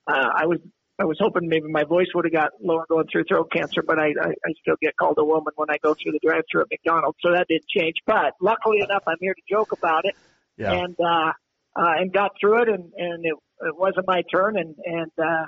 I 0.07 0.45
was 0.45 0.59
I 0.99 1.05
was 1.05 1.17
hoping 1.19 1.49
maybe 1.49 1.67
my 1.67 1.83
voice 1.83 2.07
would 2.13 2.25
have 2.25 2.33
got 2.33 2.51
lower 2.63 2.85
going 2.87 3.07
through 3.11 3.23
throat 3.27 3.51
cancer, 3.51 3.81
but 3.85 3.97
I, 3.99 4.07
I 4.21 4.29
I 4.29 4.51
still 4.61 4.75
get 4.81 4.95
called 4.97 5.17
a 5.17 5.25
woman 5.25 5.51
when 5.55 5.69
I 5.69 5.77
go 5.83 5.93
through 5.93 6.11
the 6.13 6.19
drive-through 6.25 6.61
at 6.61 6.67
McDonald's, 6.71 7.17
so 7.21 7.31
that 7.33 7.47
didn't 7.49 7.67
change. 7.67 7.95
But 8.05 8.33
luckily 8.41 8.79
enough, 8.79 9.03
I'm 9.07 9.17
here 9.19 9.33
to 9.33 9.41
joke 9.49 9.71
about 9.71 10.05
it, 10.05 10.15
Yeah. 10.57 10.71
and 10.71 10.95
uh, 10.99 11.31
uh, 11.75 11.93
and 11.99 12.13
got 12.13 12.31
through 12.39 12.63
it, 12.63 12.69
and 12.69 12.91
and 12.95 13.25
it, 13.25 13.33
it 13.61 13.75
wasn't 13.77 14.07
my 14.07 14.21
turn, 14.33 14.57
and 14.57 14.75
and 14.85 15.11
uh, 15.17 15.45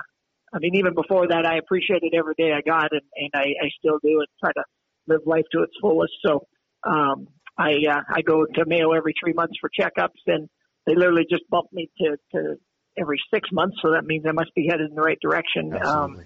I 0.54 0.58
mean 0.60 0.76
even 0.76 0.94
before 0.94 1.28
that, 1.28 1.44
I 1.46 1.58
appreciated 1.58 2.14
every 2.16 2.34
day 2.38 2.52
I 2.52 2.60
got, 2.60 2.92
and 2.92 3.02
and 3.16 3.30
I, 3.34 3.64
I 3.64 3.68
still 3.78 3.98
do, 4.02 4.20
and 4.20 4.28
try 4.40 4.52
to 4.52 4.64
live 5.06 5.22
life 5.26 5.44
to 5.52 5.62
its 5.62 5.72
fullest. 5.80 6.12
So 6.24 6.46
um, 6.86 7.28
I 7.58 7.72
uh, 7.90 8.00
I 8.08 8.22
go 8.22 8.44
to 8.46 8.64
Mayo 8.66 8.92
every 8.92 9.14
three 9.22 9.32
months 9.32 9.54
for 9.60 9.68
checkups, 9.68 10.20
and 10.26 10.48
they 10.86 10.94
literally 10.94 11.26
just 11.28 11.42
bumped 11.50 11.72
me 11.72 11.90
to 11.98 12.16
to 12.32 12.56
every 12.96 13.18
six 13.32 13.48
months, 13.52 13.76
so 13.82 13.92
that 13.92 14.04
means 14.04 14.24
I 14.28 14.32
must 14.32 14.54
be 14.54 14.68
headed 14.68 14.88
in 14.88 14.94
the 14.94 15.02
right 15.02 15.18
direction. 15.20 15.72
Um, 15.84 16.24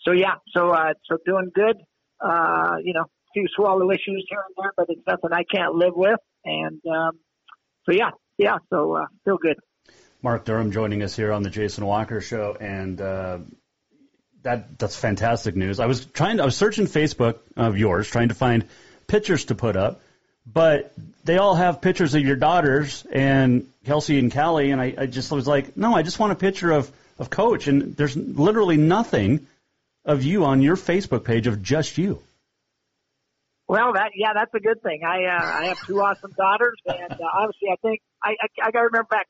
so 0.00 0.12
yeah, 0.12 0.34
so 0.54 0.70
uh, 0.70 0.92
so 1.08 1.16
doing 1.24 1.50
good. 1.54 1.76
Uh, 2.20 2.76
you 2.84 2.92
know, 2.92 3.02
a 3.02 3.32
few 3.32 3.46
swallow 3.56 3.90
issues 3.90 4.26
here 4.28 4.42
and 4.46 4.54
there, 4.56 4.72
but 4.76 4.86
it's 4.88 5.02
nothing 5.06 5.30
I 5.32 5.44
can't 5.44 5.74
live 5.74 5.94
with. 5.94 6.18
And 6.44 6.80
um, 6.86 7.18
so 7.84 7.92
yeah, 7.92 8.10
yeah, 8.38 8.58
so 8.70 8.96
uh, 8.96 9.06
feel 9.24 9.38
good. 9.38 9.56
Mark 10.22 10.44
Durham 10.44 10.70
joining 10.70 11.02
us 11.02 11.16
here 11.16 11.32
on 11.32 11.42
the 11.42 11.50
Jason 11.50 11.84
Walker 11.84 12.20
Show, 12.20 12.56
and 12.60 13.00
uh, 13.00 13.38
that 14.42 14.78
that's 14.78 14.96
fantastic 14.96 15.56
news. 15.56 15.80
I 15.80 15.86
was 15.86 16.04
trying, 16.04 16.36
to, 16.36 16.42
I 16.42 16.46
was 16.46 16.56
searching 16.56 16.86
Facebook 16.86 17.38
of 17.56 17.76
yours, 17.78 18.08
trying 18.08 18.28
to 18.28 18.34
find 18.34 18.66
pictures 19.06 19.46
to 19.46 19.54
put 19.54 19.76
up, 19.76 20.00
but 20.46 20.92
they 21.24 21.38
all 21.38 21.54
have 21.54 21.80
pictures 21.80 22.14
of 22.14 22.22
your 22.22 22.36
daughters 22.36 23.06
and 23.12 23.68
Kelsey 23.84 24.18
and 24.18 24.32
Callie, 24.32 24.70
and 24.70 24.80
I, 24.80 24.94
I 24.98 25.06
just 25.06 25.30
was 25.30 25.46
like, 25.46 25.76
no, 25.76 25.94
I 25.94 26.02
just 26.02 26.18
want 26.18 26.32
a 26.32 26.36
picture 26.36 26.72
of 26.72 26.90
of 27.18 27.30
Coach, 27.30 27.68
and 27.68 27.96
there's 27.96 28.16
literally 28.16 28.76
nothing 28.76 29.46
of 30.04 30.22
you 30.22 30.44
on 30.44 30.62
your 30.62 30.76
Facebook 30.76 31.24
page 31.24 31.46
of 31.46 31.62
just 31.62 31.98
you. 31.98 32.22
Well, 33.68 33.92
that 33.94 34.10
yeah, 34.16 34.32
that's 34.34 34.52
a 34.54 34.60
good 34.60 34.82
thing. 34.82 35.02
I 35.04 35.24
uh, 35.24 35.44
I 35.44 35.64
have 35.66 35.78
two 35.86 36.00
awesome 36.00 36.32
daughters, 36.36 36.76
and 36.86 37.12
uh, 37.12 37.24
obviously, 37.34 37.68
I 37.70 37.76
think 37.80 38.00
I 38.22 38.30
I, 38.30 38.66
I 38.66 38.70
got 38.70 38.80
to 38.80 38.86
remember 38.86 39.08
back. 39.08 39.28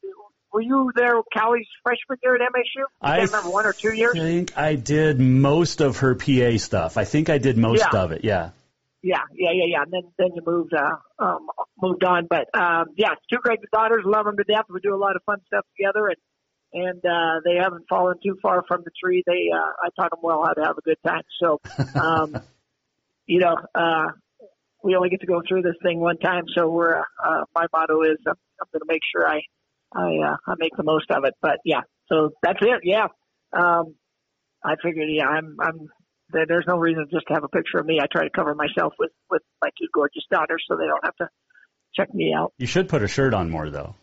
Were 0.53 0.61
you 0.61 0.93
there, 0.95 1.15
Callie's 1.37 1.67
freshman 1.83 2.19
year 2.23 2.35
at 2.35 2.43
MSU? 2.43 2.85
I, 3.01 3.13
I 3.13 3.17
can't 3.19 3.31
remember 3.31 3.51
one 3.51 3.67
or 3.67 3.73
two 3.73 3.93
years. 3.95 4.17
I 4.17 4.21
think 4.23 4.59
I 4.59 4.75
did 4.75 5.19
most 5.19 5.81
of 5.81 5.99
her 5.99 6.15
PA 6.15 6.59
stuff. 6.59 6.99
I 6.99 7.05
think 7.05 7.31
I 7.31 7.39
did 7.39 7.57
most 7.57 7.81
Yeah. 7.81 7.99
of 7.99 8.13
it. 8.13 8.23
Yeah. 8.25 8.51
Yeah, 9.05 9.17
yeah, 9.35 9.51
yeah, 9.53 9.65
yeah. 9.67 9.83
And 9.83 9.93
then 9.93 10.13
then 10.17 10.29
you 10.37 10.43
moved 10.47 10.73
uh 10.75 10.95
um 11.19 11.49
moved 11.81 12.05
on, 12.05 12.29
but 12.31 12.47
um 12.57 12.87
yeah, 12.97 13.15
two 13.33 13.39
great 13.39 13.59
daughters, 13.73 14.05
love 14.07 14.27
them 14.27 14.37
to 14.37 14.45
death. 14.45 14.67
We 14.71 14.79
do 14.81 14.95
a 14.95 14.97
lot 14.97 15.17
of 15.17 15.23
fun 15.25 15.39
stuff 15.49 15.67
together, 15.77 16.07
and 16.07 16.17
and 16.73 17.05
uh 17.05 17.41
they 17.45 17.57
haven't 17.61 17.87
fallen 17.89 18.19
too 18.23 18.37
far 18.41 18.63
from 18.69 18.83
the 18.85 18.93
tree. 19.03 19.25
They 19.27 19.49
uh 19.53 19.73
I 19.83 19.89
taught 20.01 20.11
them 20.11 20.21
well 20.23 20.45
how 20.45 20.53
to 20.53 20.63
have 20.63 20.79
a 20.79 20.83
good 20.83 20.99
time. 21.05 21.23
So 21.43 21.61
um 22.01 22.43
you 23.27 23.41
know 23.41 23.57
uh 23.75 24.13
we 24.85 24.95
only 24.95 25.09
get 25.09 25.21
to 25.23 25.27
go 25.27 25.43
through 25.49 25.63
this 25.63 25.77
thing 25.83 25.99
one 25.99 26.19
time, 26.19 26.45
so 26.57 26.69
we're 26.69 26.97
uh, 27.01 27.03
uh 27.27 27.45
my 27.57 27.67
motto 27.73 28.03
is 28.03 28.19
I'm, 28.25 28.35
I'm 28.61 28.69
going 28.73 28.81
to 28.83 28.87
make 28.87 29.03
sure 29.13 29.27
I 29.27 29.41
I 29.95 30.17
uh, 30.27 30.37
I 30.47 30.55
make 30.59 30.77
the 30.77 30.85
most 30.85 31.11
of 31.11 31.25
it. 31.25 31.35
But 31.41 31.59
yeah, 31.65 31.83
so 32.09 32.31
that's 32.43 32.59
it. 32.61 32.81
Yeah, 32.85 33.09
um 33.53 33.95
I 34.65 34.75
figured 34.83 35.09
yeah 35.11 35.27
I'm 35.27 35.57
I'm 35.61 35.89
there's 36.33 36.65
no 36.67 36.77
reason 36.77 37.07
just 37.11 37.27
to 37.29 37.35
have 37.35 37.45
a 37.45 37.49
picture 37.49 37.79
of 37.79 37.87
me. 37.87 38.01
I 38.01 38.07
try 38.11 38.25
to 38.25 38.31
cover 38.31 38.55
myself 38.55 38.95
with 38.99 39.11
with 39.31 39.43
my 39.61 39.69
two 39.79 39.89
gorgeous 39.93 40.25
daughters 40.31 40.65
so 40.69 40.77
they 40.77 40.87
don't 40.87 41.05
have 41.05 41.17
to 41.17 41.29
check 41.95 42.13
me 42.15 42.35
out. 42.37 42.53
You 42.59 42.67
should 42.67 42.89
put 42.89 43.03
a 43.03 43.09
shirt 43.09 43.35
on 43.35 43.51
more 43.51 43.71
though. 43.71 43.95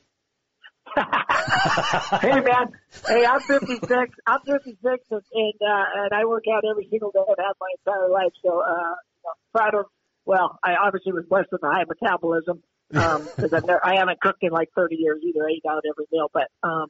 hey 0.96 2.42
man, 2.42 2.74
hey 3.08 3.26
I'm 3.26 3.42
56. 3.42 4.16
I'm 4.26 4.40
56 4.46 5.06
and 5.12 5.22
and, 5.34 5.54
uh, 5.62 5.86
and 5.96 6.14
I 6.14 6.26
work 6.26 6.44
out 6.54 6.64
every 6.70 6.88
single 6.90 7.12
day 7.12 7.20
and 7.28 7.38
have 7.38 7.56
my 7.60 7.70
entire 7.86 8.10
life. 8.10 8.34
So 8.44 8.62
uh, 8.62 8.96
you 9.06 9.22
know, 9.24 9.34
proud 9.54 9.76
of. 9.76 9.86
Well, 10.26 10.60
I 10.64 10.76
obviously 10.76 11.14
was 11.14 11.26
blessed 11.28 11.48
with 11.52 11.64
a 11.64 11.68
high 11.68 11.86
metabolism. 11.88 12.62
Because 12.90 13.54
I've 13.54 13.66
never, 13.66 13.86
I 13.86 13.96
haven't 13.98 14.20
cooked 14.22 14.44
in 14.44 14.52
like 14.52 14.70
30 14.76 14.96
years 14.96 15.20
either. 15.24 15.48
I 15.48 15.52
eat 15.52 15.64
out 15.70 15.84
every 15.90 16.06
meal, 16.12 16.30
but 16.34 16.48
um, 16.64 16.88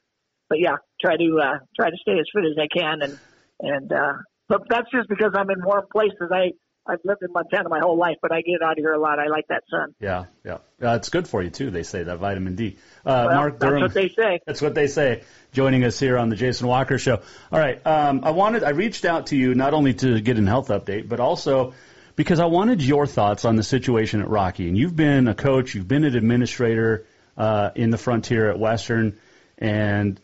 but 0.49 0.59
yeah, 0.59 0.77
try 0.99 1.15
to 1.15 1.39
uh, 1.41 1.59
try 1.79 1.89
to 1.89 1.97
stay 2.01 2.13
as 2.19 2.27
fit 2.33 2.43
as 2.45 2.57
I 2.57 2.67
can, 2.67 3.01
and 3.01 3.19
and 3.59 3.91
uh, 3.91 4.13
but 4.47 4.63
that's 4.69 4.89
just 4.91 5.07
because 5.07 5.31
I'm 5.35 5.49
in 5.49 5.63
warm 5.63 5.85
places. 5.91 6.31
I 6.31 6.51
I've 6.87 6.99
lived 7.03 7.21
in 7.21 7.31
Montana 7.31 7.69
my 7.69 7.79
whole 7.79 7.97
life, 7.97 8.17
but 8.21 8.31
I 8.31 8.41
get 8.41 8.63
out 8.63 8.71
of 8.71 8.77
here 8.79 8.93
a 8.93 8.99
lot. 8.99 9.19
I 9.19 9.27
like 9.27 9.47
that 9.49 9.63
sun. 9.69 9.93
Yeah, 9.99 10.25
yeah, 10.43 10.57
uh, 10.81 10.95
it's 10.95 11.09
good 11.09 11.27
for 11.27 11.43
you 11.43 11.51
too. 11.51 11.69
They 11.69 11.83
say 11.83 12.03
that 12.03 12.17
vitamin 12.17 12.55
D. 12.55 12.77
Uh, 13.05 13.25
well, 13.27 13.35
Mark 13.35 13.59
Durham, 13.59 13.81
that's 13.81 13.93
what 13.95 14.01
they 14.01 14.09
say. 14.09 14.39
That's 14.47 14.61
what 14.61 14.73
they 14.73 14.87
say. 14.87 15.23
Joining 15.51 15.83
us 15.83 15.99
here 15.99 16.17
on 16.17 16.29
the 16.29 16.35
Jason 16.35 16.67
Walker 16.67 16.97
Show. 16.97 17.21
All 17.51 17.59
right, 17.59 17.85
um, 17.85 18.21
I 18.23 18.31
wanted 18.31 18.63
I 18.63 18.69
reached 18.69 19.05
out 19.05 19.27
to 19.27 19.35
you 19.35 19.53
not 19.53 19.73
only 19.73 19.93
to 19.95 20.19
get 20.19 20.37
an 20.37 20.47
health 20.47 20.69
update, 20.69 21.07
but 21.07 21.19
also 21.19 21.73
because 22.19 22.41
I 22.41 22.47
wanted 22.47 22.81
your 22.81 23.07
thoughts 23.07 23.45
on 23.45 23.55
the 23.55 23.63
situation 23.63 24.19
at 24.19 24.27
Rocky. 24.27 24.67
And 24.67 24.77
you've 24.77 24.93
been 24.93 25.29
a 25.29 25.33
coach, 25.33 25.73
you've 25.73 25.87
been 25.87 26.03
an 26.03 26.17
administrator 26.17 27.05
uh, 27.37 27.69
in 27.75 27.91
the 27.91 27.97
Frontier 27.97 28.49
at 28.49 28.59
Western, 28.59 29.17
and 29.57 30.19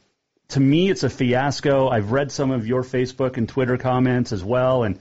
to 0.49 0.59
me, 0.59 0.89
it's 0.89 1.03
a 1.03 1.09
fiasco. 1.09 1.87
I've 1.87 2.11
read 2.11 2.33
some 2.33 2.51
of 2.51 2.67
your 2.67 2.83
Facebook 2.83 3.37
and 3.37 3.47
Twitter 3.47 3.77
comments 3.77 4.33
as 4.33 4.43
well, 4.43 4.83
and 4.83 4.99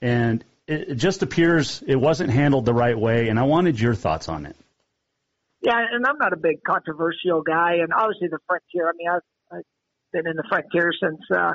and 0.00 0.42
it 0.66 0.94
just 0.94 1.22
appears 1.22 1.84
it 1.86 1.96
wasn't 1.96 2.30
handled 2.30 2.64
the 2.64 2.72
right 2.72 2.98
way. 2.98 3.28
And 3.28 3.38
I 3.38 3.42
wanted 3.42 3.78
your 3.78 3.94
thoughts 3.94 4.30
on 4.30 4.46
it. 4.46 4.56
Yeah, 5.60 5.78
and 5.92 6.06
I'm 6.06 6.16
not 6.16 6.32
a 6.32 6.38
big 6.38 6.64
controversial 6.66 7.42
guy, 7.42 7.74
and 7.82 7.92
obviously 7.92 8.28
the 8.28 8.38
Frontier. 8.46 8.88
I 8.88 8.92
mean, 8.96 9.08
I've, 9.10 9.58
I've 9.58 9.64
been 10.14 10.26
in 10.26 10.36
the 10.36 10.44
Frontier 10.48 10.90
since 10.98 11.20
uh, 11.36 11.52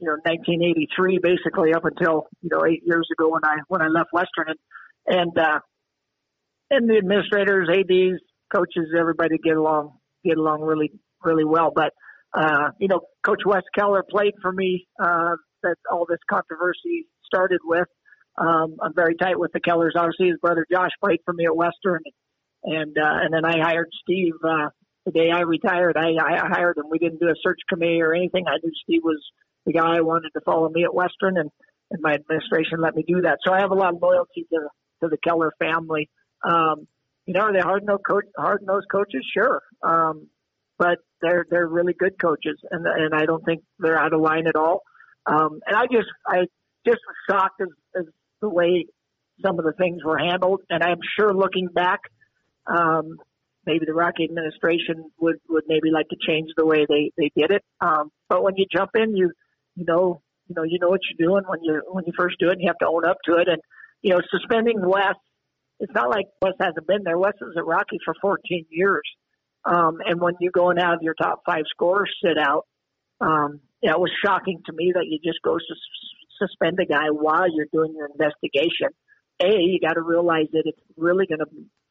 you 0.00 0.06
know 0.06 0.16
1983, 0.24 1.18
basically 1.22 1.74
up 1.74 1.84
until 1.84 2.28
you 2.42 2.50
know 2.50 2.64
eight 2.66 2.82
years 2.84 3.08
ago 3.12 3.30
when 3.30 3.44
I 3.44 3.56
when 3.68 3.82
I 3.82 3.88
left 3.88 4.10
Western, 4.12 4.48
and 4.48 4.58
and 5.06 5.38
uh, 5.38 5.60
and 6.70 6.88
the 6.88 6.98
administrators, 6.98 7.68
ads, 7.70 8.20
coaches, 8.54 8.94
everybody 8.98 9.38
get 9.42 9.56
along 9.56 9.98
get 10.24 10.36
along 10.36 10.62
really 10.62 10.92
really 11.24 11.44
well, 11.44 11.72
but 11.74 11.92
uh, 12.34 12.70
you 12.78 12.88
know, 12.88 13.00
Coach 13.24 13.40
Wes 13.46 13.62
Keller 13.76 14.04
played 14.08 14.34
for 14.42 14.52
me. 14.52 14.86
Uh, 15.02 15.36
that 15.62 15.76
all 15.90 16.06
this 16.08 16.18
controversy 16.30 17.06
started 17.24 17.60
with. 17.64 17.88
Um, 18.36 18.76
I'm 18.80 18.94
very 18.94 19.16
tight 19.16 19.38
with 19.38 19.52
the 19.52 19.60
Kellers. 19.60 19.94
Obviously, 19.96 20.28
his 20.28 20.38
brother 20.40 20.64
Josh 20.70 20.90
played 21.02 21.18
for 21.24 21.34
me 21.34 21.46
at 21.46 21.56
Western, 21.56 22.02
and 22.62 22.96
uh, 22.96 23.18
and 23.22 23.34
then 23.34 23.44
I 23.44 23.58
hired 23.60 23.88
Steve 24.02 24.34
uh, 24.44 24.68
the 25.04 25.12
day 25.12 25.30
I 25.32 25.40
retired. 25.40 25.96
I, 25.96 26.14
I 26.14 26.48
hired 26.48 26.76
him. 26.76 26.84
We 26.90 26.98
didn't 26.98 27.20
do 27.20 27.28
a 27.28 27.34
search 27.42 27.58
committee 27.68 28.00
or 28.00 28.14
anything. 28.14 28.44
I 28.46 28.58
knew 28.62 28.72
Steve 28.84 29.02
was 29.02 29.20
the 29.68 29.74
guy 29.74 30.00
wanted 30.00 30.30
to 30.32 30.40
follow 30.40 30.68
me 30.70 30.84
at 30.84 30.94
Western, 30.94 31.36
and 31.36 31.50
and 31.90 32.00
my 32.02 32.14
administration 32.14 32.80
let 32.80 32.96
me 32.96 33.04
do 33.06 33.20
that. 33.22 33.38
So 33.46 33.52
I 33.52 33.60
have 33.60 33.70
a 33.70 33.74
lot 33.74 33.94
of 33.94 34.02
loyalty 34.02 34.46
to 34.50 34.60
to 35.02 35.08
the 35.08 35.18
Keller 35.18 35.52
family. 35.58 36.08
Um, 36.42 36.88
you 37.26 37.34
know, 37.34 37.40
are 37.40 37.52
they 37.52 37.60
hard 37.60 37.84
nosed 37.84 38.02
coach, 38.08 38.24
hard 38.36 38.62
nosed 38.62 38.86
coaches? 38.90 39.24
Sure. 39.34 39.60
Um, 39.82 40.28
but 40.78 40.98
they're 41.20 41.44
they're 41.50 41.66
really 41.66 41.92
good 41.92 42.14
coaches, 42.20 42.58
and 42.70 42.86
and 42.86 43.14
I 43.14 43.26
don't 43.26 43.44
think 43.44 43.62
they're 43.78 43.98
out 43.98 44.14
of 44.14 44.20
line 44.20 44.46
at 44.46 44.56
all. 44.56 44.82
Um, 45.26 45.60
and 45.66 45.76
I 45.76 45.84
just 45.84 46.08
I 46.26 46.46
just 46.86 47.00
was 47.06 47.16
shocked 47.28 47.60
as, 47.60 47.68
as 47.94 48.04
the 48.40 48.48
way 48.48 48.86
some 49.44 49.58
of 49.58 49.64
the 49.66 49.72
things 49.72 50.02
were 50.02 50.18
handled, 50.18 50.62
and 50.70 50.82
I'm 50.82 51.00
sure 51.18 51.34
looking 51.34 51.68
back, 51.68 52.00
um, 52.66 53.18
maybe 53.66 53.84
the 53.86 53.92
Rocky 53.92 54.24
administration 54.24 55.10
would 55.20 55.36
would 55.50 55.64
maybe 55.66 55.90
like 55.92 56.08
to 56.08 56.16
change 56.26 56.48
the 56.56 56.64
way 56.64 56.86
they 56.88 57.12
they 57.18 57.30
did 57.36 57.50
it. 57.50 57.64
Um, 57.82 58.10
but 58.30 58.42
when 58.42 58.54
you 58.56 58.64
jump 58.72 58.92
in, 58.94 59.14
you 59.14 59.32
you 59.78 59.84
know 59.86 60.20
you 60.48 60.54
know 60.54 60.62
you 60.64 60.78
know 60.80 60.88
what 60.88 61.00
you're 61.08 61.28
doing 61.28 61.44
when 61.46 61.62
you 61.62 61.82
when 61.88 62.04
you 62.06 62.12
first 62.16 62.36
do 62.38 62.48
it. 62.48 62.52
And 62.52 62.62
you 62.62 62.68
have 62.68 62.78
to 62.78 62.88
own 62.88 63.04
up 63.04 63.18
to 63.26 63.36
it, 63.36 63.48
and 63.48 63.60
you 64.02 64.10
know 64.10 64.20
suspending 64.30 64.80
Wes. 64.80 65.14
It's 65.80 65.92
not 65.94 66.10
like 66.10 66.26
Wes 66.42 66.54
hasn't 66.58 66.86
been 66.86 67.04
there. 67.04 67.18
Wes 67.18 67.34
was 67.40 67.54
at 67.56 67.64
Rocky 67.64 67.98
for 68.04 68.14
14 68.20 68.66
years. 68.68 69.04
Um, 69.64 69.98
and 70.04 70.20
when 70.20 70.34
you 70.40 70.50
go 70.50 70.70
and 70.70 70.80
have 70.80 71.02
your 71.02 71.14
top 71.14 71.42
five 71.46 71.64
scorers 71.70 72.10
sit 72.24 72.36
out, 72.36 72.66
um, 73.20 73.60
yeah, 73.80 73.92
it 73.92 74.00
was 74.00 74.10
shocking 74.24 74.60
to 74.66 74.72
me 74.72 74.92
that 74.94 75.06
you 75.06 75.18
just 75.22 75.40
go 75.42 75.56
to 75.56 75.74
suspend 76.38 76.78
a 76.80 76.86
guy 76.86 77.10
while 77.10 77.46
you're 77.52 77.66
doing 77.72 77.94
your 77.94 78.06
investigation. 78.06 78.88
A, 79.40 79.46
you 79.46 79.78
got 79.80 79.94
to 79.94 80.02
realize 80.02 80.46
that 80.52 80.62
it's 80.64 80.80
really 80.96 81.26
going 81.26 81.40
to 81.40 81.46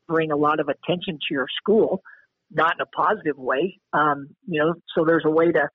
bring 0.08 0.32
a 0.32 0.36
lot 0.36 0.60
of 0.60 0.67
attention 0.67 1.15
to 1.15 1.34
your 1.34 1.47
school, 1.58 2.02
not 2.52 2.76
in 2.76 2.82
a 2.82 2.86
positive 2.86 3.38
way. 3.38 3.80
Um, 3.93 4.30
you 4.47 4.60
know, 4.60 4.73
so 4.95 5.06
there's 5.06 5.23
a 5.26 5.32
way 5.32 5.52
to, 5.52 5.69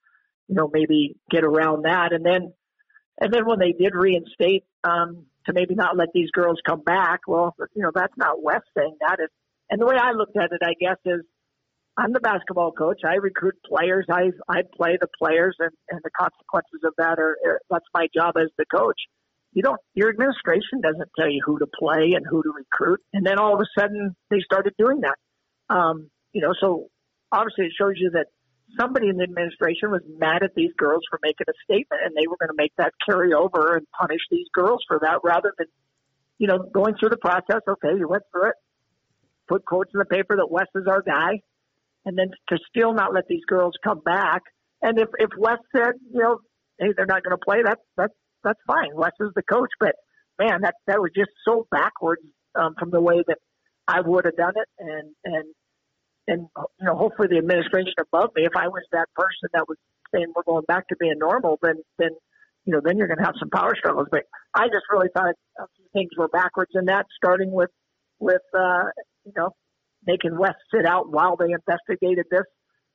you 0.49 0.55
know, 0.55 0.71
maybe 0.73 1.17
get 1.31 1.45
around 1.45 1.85
that. 1.85 2.13
And 2.13 2.25
then, 2.25 2.53
and 3.21 3.33
then 3.33 3.47
when 3.47 3.59
they 3.59 3.73
did 3.73 3.93
reinstate, 3.95 4.65
um, 4.85 5.27
to 5.47 5.53
maybe 5.53 5.75
not 5.75 5.97
let 5.97 6.09
these 6.15 6.31
girls 6.31 6.61
come 6.67 6.83
back, 6.83 7.21
well, 7.27 7.55
you 7.75 7.83
know, 7.83 7.91
that's 7.95 8.17
not 8.17 8.43
Wes 8.43 8.61
saying 8.77 8.97
that. 9.01 9.19
Is, 9.21 9.29
and 9.71 9.81
the 9.81 9.87
way 9.87 9.97
I 9.99 10.13
looked 10.13 10.37
at 10.37 10.53
it, 10.53 10.61
I 10.63 10.75
guess, 10.79 10.99
is 11.05 11.23
I'm 11.97 12.13
the 12.13 12.21
basketball 12.21 12.73
coach. 12.73 13.01
I 13.05 13.17
recruit 13.17 13.57
players. 13.67 14.07
I 14.11 14.31
I 14.49 14.63
play 14.77 14.97
the 15.01 15.09
players, 15.19 15.57
and 15.59 15.71
and 15.91 16.01
the 16.03 16.11
consequences 16.11 16.81
of 16.85 16.95
that 16.99 17.19
are, 17.19 17.37
are 17.45 17.61
that's 17.71 17.85
my 17.93 18.07
job 18.15 18.35
as 18.41 18.49
the 18.57 18.65
coach. 18.73 18.97
You 19.53 19.63
don't. 19.63 19.81
Your 19.95 20.09
administration 20.09 20.81
doesn't 20.83 21.11
tell 21.19 21.29
you 21.29 21.43
who 21.45 21.59
to 21.59 21.67
play 21.67 22.13
and 22.15 22.25
who 22.29 22.43
to 22.43 22.53
recruit, 22.57 23.01
and 23.13 23.27
then 23.27 23.39
all 23.39 23.55
of 23.55 23.61
a 23.61 23.81
sudden 23.81 24.17
they 24.31 24.41
started 24.41 24.75
doing 24.79 25.01
that. 25.01 25.75
Um, 25.75 26.11
you 26.33 26.41
know, 26.41 26.55
so 26.59 26.89
obviously 27.31 27.67
it 27.67 27.73
shows 27.79 27.95
you 27.97 28.11
that 28.11 28.27
somebody 28.79 29.09
in 29.09 29.17
the 29.17 29.25
administration 29.25 29.91
was 29.91 30.03
mad 30.19 30.43
at 30.43 30.55
these 30.55 30.73
girls 30.77 31.03
for 31.11 31.19
making 31.23 31.47
a 31.49 31.57
statement, 31.65 32.03
and 32.05 32.15
they 32.17 32.27
were 32.27 32.37
going 32.37 32.51
to 32.51 32.57
make 32.57 32.73
that 32.79 32.93
carry 33.05 33.33
over 33.33 33.77
and 33.77 33.87
punish 33.99 34.21
these 34.31 34.47
girls 34.53 34.85
for 34.89 34.99
that, 35.01 35.21
rather 35.25 35.53
than 35.59 35.67
you 36.39 36.47
know 36.47 36.59
going 36.73 36.95
through 36.99 37.11
the 37.11 37.19
process. 37.19 37.63
Okay, 37.69 37.99
you 37.99 38.09
went 38.09 38.25
through 38.33 38.51
it, 38.51 38.57
put 39.49 39.65
quotes 39.65 39.91
in 39.95 39.99
the 39.99 40.05
paper 40.05 40.37
that 40.37 40.51
Wes 40.51 40.67
is 40.75 40.87
our 40.87 41.03
guy 41.03 41.41
and 42.05 42.19
then 42.19 42.31
to 42.49 42.59
still 42.69 42.93
not 42.93 43.15
let 43.15 43.25
these 43.29 43.45
girls 43.47 43.75
come 43.83 44.01
back. 44.01 44.43
And 44.81 44.99
if 44.99 45.09
if 45.19 45.31
Wes 45.39 45.59
said, 45.75 45.93
you 46.13 46.21
know, 46.21 46.39
hey, 46.79 46.89
they're 46.97 47.07
not 47.07 47.23
going 47.23 47.37
to 47.37 47.45
play, 47.45 47.59
that's 47.65 47.81
that's 47.97 48.15
that's 48.43 48.61
fine. 48.67 48.91
Wes 48.95 49.13
is 49.21 49.31
the 49.35 49.43
coach, 49.43 49.71
but 49.79 49.95
man, 50.39 50.63
that 50.63 50.75
that 50.87 51.01
was 51.01 51.11
just 51.15 51.31
so 51.47 51.67
backwards 51.71 52.23
um, 52.55 52.75
from 52.79 52.91
the 52.91 53.01
way 53.01 53.23
that 53.27 53.39
I 53.87 54.01
would 54.01 54.25
have 54.25 54.37
done 54.37 54.55
it, 54.57 54.69
and 54.79 55.15
and 55.25 55.45
and 56.29 56.47
you 56.57 56.87
know, 56.87 56.97
hopefully 56.97 57.29
the 57.31 57.39
administration 57.39 57.95
above 58.01 58.31
me, 58.35 58.45
if 58.45 58.57
I 58.57 58.69
was 58.69 58.83
that 58.93 59.09
person 59.15 59.49
that 59.53 59.67
was 59.69 59.77
saying 60.15 60.33
we're 60.35 60.45
going 60.45 60.65
back 60.67 60.89
to 60.89 60.97
being 60.97 61.19
normal, 61.19 61.59
then 61.63 61.77
then 61.99 62.11
you 62.65 62.73
know, 62.73 62.81
then 62.85 62.97
you're 62.97 63.09
going 63.09 63.19
to 63.19 63.25
have 63.25 63.35
some 63.41 63.51
power 63.51 63.75
struggles. 63.77 64.07
But 64.11 64.23
I 64.55 64.67
just 64.67 64.87
really 64.91 65.09
thought 65.15 65.35
a 65.59 65.67
few 65.77 65.87
things 65.93 66.11
were 66.17 66.29
backwards 66.29 66.71
in 66.75 66.87
that, 66.87 67.07
starting 67.17 67.51
with 67.51 67.71
with 68.21 68.43
uh, 68.55 68.85
you 69.25 69.33
know 69.37 69.51
making 70.07 70.39
Wes 70.39 70.55
sit 70.75 70.87
out 70.87 71.11
while 71.11 71.37
they 71.37 71.51
investigated 71.53 72.27
this. 72.31 72.47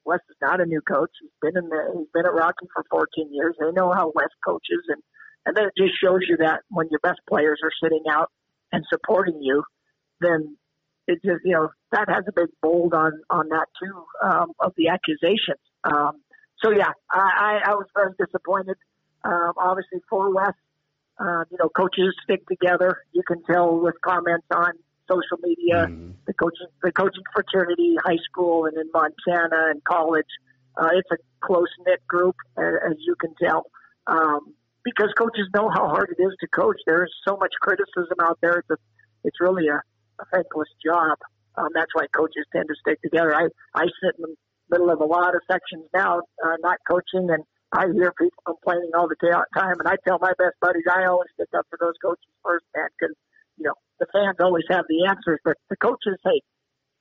Wes 0.06 0.20
is 0.30 0.38
not 0.42 0.62
a 0.62 0.66
new 0.66 0.82
coach. 0.82 1.12
He's 1.22 1.32
been 1.42 1.58
in 1.58 1.70
the 1.70 1.94
he's 1.98 2.08
been 2.14 2.26
at 2.26 2.34
Rocky 2.34 2.68
for 2.74 2.84
14 2.90 3.30
years. 3.34 3.56
They 3.60 3.72
know 3.72 3.92
how 3.92 4.12
Wes 4.16 4.30
coaches, 4.46 4.84
and 4.88 5.02
and 5.46 5.56
then 5.56 5.66
it 5.66 5.74
just 5.78 6.00
shows 6.02 6.22
you 6.28 6.38
that 6.38 6.62
when 6.70 6.88
your 6.90 7.00
best 7.02 7.20
players 7.28 7.60
are 7.64 7.72
sitting 7.84 8.04
out 8.10 8.32
and 8.72 8.84
supporting 8.90 9.42
you, 9.42 9.64
then 10.22 10.58
it 11.08 11.20
just 11.24 11.46
you 11.46 11.54
know 11.54 11.70
that 11.92 12.10
has 12.10 12.26
a 12.28 12.32
big 12.32 12.50
bold 12.62 12.94
on 12.94 13.14
on 13.30 13.50
that 13.50 13.68
too 13.82 14.04
um, 14.24 14.52
of 14.60 14.74
the 14.78 14.90
accusations. 14.90 15.60
Um, 15.84 16.22
so 16.64 16.72
yeah, 16.72 16.92
I, 17.12 17.60
I, 17.66 17.72
I 17.72 17.76
was 17.76 17.88
very 17.96 18.14
disappointed. 18.20 18.78
Um, 19.24 19.54
obviously 19.58 20.00
for 20.10 20.34
Wes, 20.34 20.54
uh, 21.20 21.44
you 21.50 21.58
know, 21.60 21.70
coaches 21.70 22.16
stick 22.24 22.48
together. 22.48 23.04
You 23.14 23.24
can 23.28 23.44
tell 23.44 23.80
with 23.80 23.96
comments 24.02 24.48
on 24.52 24.74
social 25.10 25.38
media, 25.42 25.88
mm-hmm. 25.88 26.12
the 26.26 26.34
coaching, 26.34 26.68
the 26.84 26.92
coaching 26.92 27.24
fraternity, 27.34 27.96
high 28.04 28.20
school, 28.30 28.66
and 28.66 28.78
in 28.78 28.90
Montana 28.94 29.72
and 29.72 29.84
college. 29.84 30.26
Uh, 30.76 30.90
it's 30.94 31.10
a 31.12 31.18
close 31.46 31.70
knit 31.86 32.06
group, 32.08 32.36
as 32.58 32.94
you 33.00 33.16
can 33.20 33.34
tell, 33.42 33.66
um, 34.06 34.54
because 34.84 35.12
coaches 35.18 35.48
know 35.56 35.70
how 35.70 35.88
hard 35.88 36.16
it 36.16 36.22
is 36.22 36.34
to 36.40 36.48
coach. 36.48 36.78
There 36.86 37.04
is 37.04 37.12
so 37.28 37.36
much 37.38 37.54
criticism 37.62 38.18
out 38.22 38.38
there. 38.42 38.60
It's 38.60 38.70
a, 38.70 38.78
it's 39.24 39.42
really 39.42 39.68
a, 39.70 39.82
a 40.20 40.26
thankless 40.34 40.70
job. 40.84 41.18
Um, 41.58 41.70
that's 41.74 41.94
why 41.94 42.06
coaches 42.16 42.46
tend 42.54 42.68
to 42.70 42.76
stick 42.82 43.02
together. 43.02 43.34
I 43.34 43.48
I 43.74 43.86
sit 44.02 44.16
in 44.18 44.22
the 44.22 44.36
middle 44.70 44.92
of 44.92 45.02
a 45.02 45.06
lot 45.06 45.36
of 45.36 45.42
sections 45.50 45.86
now, 45.94 46.22
uh, 46.44 46.58
not 46.62 46.78
coaching, 46.90 47.30
and 47.30 47.44
I 47.72 47.88
hear 47.94 48.14
people 48.14 48.44
complaining 48.46 48.92
all 48.96 49.08
the 49.08 49.18
time. 49.56 49.76
And 49.80 49.88
I 49.88 49.96
tell 50.08 50.20
my 50.22 50.34
best 50.38 50.56
buddies, 50.62 50.86
I 50.90 51.06
always 51.06 51.30
stick 51.34 51.50
up 51.58 51.66
for 51.70 51.78
those 51.82 51.98
coaches 52.04 52.30
first, 52.44 52.66
man, 52.76 52.90
because 53.00 53.16
you 53.58 53.66
know 53.66 53.74
the 54.00 54.08
fans 54.14 54.38
always 54.40 54.66
have 54.70 54.86
the 54.88 55.10
answers, 55.10 55.40
but 55.44 55.58
the 55.70 55.78
coaches, 55.78 56.22
hey, 56.24 56.42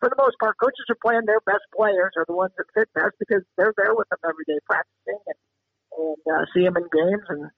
for 0.00 0.08
the 0.08 0.16
most 0.18 0.36
part, 0.38 0.56
coaches 0.60 0.84
are 0.90 1.00
playing 1.00 1.24
their 1.26 1.40
best 1.40 1.64
players 1.74 2.12
are 2.16 2.24
the 2.28 2.36
ones 2.36 2.52
that 2.56 2.68
fit 2.74 2.88
best 2.94 3.16
because 3.18 3.42
they're 3.56 3.74
there 3.76 3.94
with 3.94 4.08
them 4.08 4.20
every 4.24 4.44
day 4.44 4.60
practicing 4.68 5.20
and, 5.26 5.40
and 5.96 6.22
uh, 6.28 6.44
see 6.52 6.64
them 6.64 6.76
in 6.76 6.84
games 6.92 7.24
and, 7.28 7.50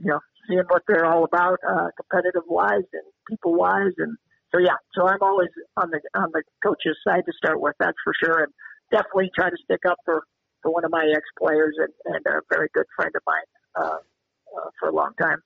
you 0.00 0.08
know, 0.08 0.20
seeing 0.48 0.64
what 0.68 0.82
they're 0.88 1.04
all 1.04 1.24
about, 1.24 1.58
uh, 1.68 1.88
competitive 1.96 2.48
wise 2.48 2.88
and 2.92 3.06
people 3.28 3.54
wise. 3.54 3.92
And 3.98 4.16
so, 4.54 4.60
yeah, 4.60 4.76
so 4.94 5.06
I'm 5.08 5.22
always 5.22 5.48
on 5.76 5.90
the, 5.90 6.00
on 6.14 6.30
the 6.32 6.42
coach's 6.62 6.98
side 7.06 7.24
to 7.26 7.32
start 7.36 7.60
with, 7.60 7.74
that's 7.78 7.98
for 8.04 8.12
sure. 8.22 8.44
And 8.44 8.52
definitely 8.90 9.30
try 9.34 9.50
to 9.50 9.56
stick 9.64 9.80
up 9.88 9.98
for, 10.04 10.22
for 10.62 10.70
one 10.70 10.84
of 10.84 10.90
my 10.90 11.06
ex 11.10 11.22
players 11.38 11.76
and, 11.78 12.14
and 12.14 12.26
a 12.26 12.40
very 12.50 12.68
good 12.74 12.86
friend 12.96 13.12
of 13.14 13.22
mine, 13.26 13.48
uh, 13.74 13.98
uh, 14.56 14.70
for 14.78 14.88
a 14.88 14.94
long 14.94 15.12
time 15.20 15.38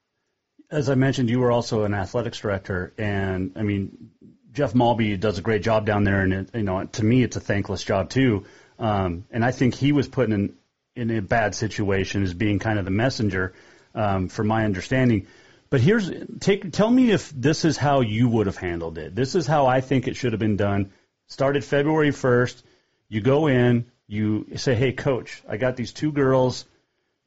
as 0.71 0.91
I 0.91 0.95
mentioned, 0.95 1.31
you 1.31 1.41
were 1.41 1.53
also 1.53 1.85
an 1.85 1.95
athletics 1.95 2.41
director, 2.41 2.93
and 2.99 3.53
I 3.57 3.63
mean, 3.63 4.11
Jeff 4.53 4.75
Malby 4.75 5.17
does 5.17 5.39
a 5.39 5.43
great 5.43 5.63
job 5.63 5.87
down 5.87 6.05
there, 6.05 6.23
and 6.23 6.33
it, 6.33 6.51
you 6.55 6.63
know, 6.63 6.85
to 6.85 7.05
me, 7.05 7.23
it's 7.23 7.37
a 7.37 7.41
thankless 7.41 7.85
job 7.85 8.11
too. 8.11 8.47
Um, 8.79 9.27
and 9.31 9.45
I 9.45 9.53
think 9.53 9.75
he 9.75 9.93
was 9.93 10.09
put 10.09 10.31
in 10.31 10.55
in 10.95 11.11
a 11.11 11.21
bad 11.21 11.55
situation 11.55 12.23
as 12.23 12.33
being 12.33 12.59
kind 12.59 12.79
of 12.79 12.85
the 12.85 12.91
messenger, 12.91 13.53
um, 13.95 14.29
from 14.29 14.47
my 14.47 14.65
understanding. 14.65 15.27
But 15.69 15.81
here's 15.81 16.11
take 16.41 16.71
tell 16.73 16.91
me 16.91 17.11
if 17.11 17.31
this 17.31 17.65
is 17.65 17.77
how 17.77 18.01
you 18.01 18.29
would 18.29 18.47
have 18.47 18.57
handled 18.57 18.99
it. 18.99 19.15
This 19.15 19.35
is 19.35 19.47
how 19.47 19.67
I 19.67 19.81
think 19.81 20.07
it 20.07 20.17
should 20.17 20.33
have 20.33 20.41
been 20.41 20.57
done. 20.57 20.93
Started 21.27 21.65
February 21.65 22.11
1st. 22.11 22.63
You 23.09 23.21
go 23.21 23.49
in, 23.49 23.87
you 24.07 24.47
say, 24.57 24.75
"Hey 24.75 24.93
coach, 24.93 25.43
I 25.49 25.57
got 25.57 25.77
these 25.77 25.93
two 25.93 26.13
girls 26.13 26.65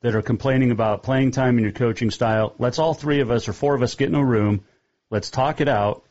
that 0.01 0.15
are 0.15 0.21
complaining 0.21 0.71
about 0.71 1.03
playing 1.03 1.31
time 1.31 1.57
and 1.57 1.61
your 1.61 1.73
coaching 1.73 2.11
style. 2.11 2.55
Let's 2.57 2.79
all 2.79 2.93
three 2.93 3.19
of 3.19 3.29
us 3.29 3.49
or 3.49 3.53
four 3.53 3.75
of 3.75 3.83
us 3.83 3.95
get 3.95 4.07
in 4.07 4.15
a 4.15 4.23
room. 4.23 4.63
Let's 5.09 5.29
talk 5.29 5.61
it 5.61 5.67
out." 5.67 6.03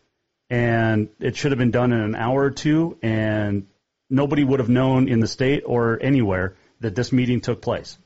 And 0.50 1.08
it 1.20 1.36
should 1.36 1.52
have 1.52 1.58
been 1.58 1.70
done 1.70 1.92
in 1.92 2.00
an 2.00 2.14
hour 2.14 2.42
or 2.42 2.50
two 2.50 2.96
and 3.02 3.66
nobody 4.10 4.44
would 4.44 4.60
have 4.60 4.68
known 4.68 5.08
in 5.08 5.20
the 5.20 5.26
state 5.26 5.64
or 5.66 5.98
anywhere 6.00 6.56
that 6.80 6.94
this 6.94 7.12
meeting 7.12 7.40
took 7.40 7.60
place. 7.60 7.98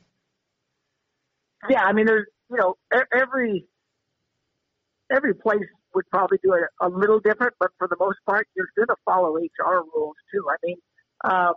Yeah, 1.71 1.83
I 1.83 1.93
mean, 1.93 2.07
there's 2.07 2.27
you 2.51 2.57
know 2.57 2.77
every 3.15 3.67
every 5.15 5.35
place 5.35 5.69
would 5.95 6.09
probably 6.11 6.39
do 6.43 6.55
it 6.55 6.63
a 6.81 6.89
little 6.89 7.21
different, 7.21 7.55
but 7.61 7.71
for 7.79 7.89
the 7.89 7.97
most 8.01 8.19
part, 8.27 8.47
you're 8.57 8.69
going 8.77 8.89
to 8.89 8.97
follow 9.05 9.37
HR 9.37 9.85
rules 9.95 10.17
too. 10.33 10.45
I 10.49 10.57
mean, 10.65 10.77
um, 11.25 11.55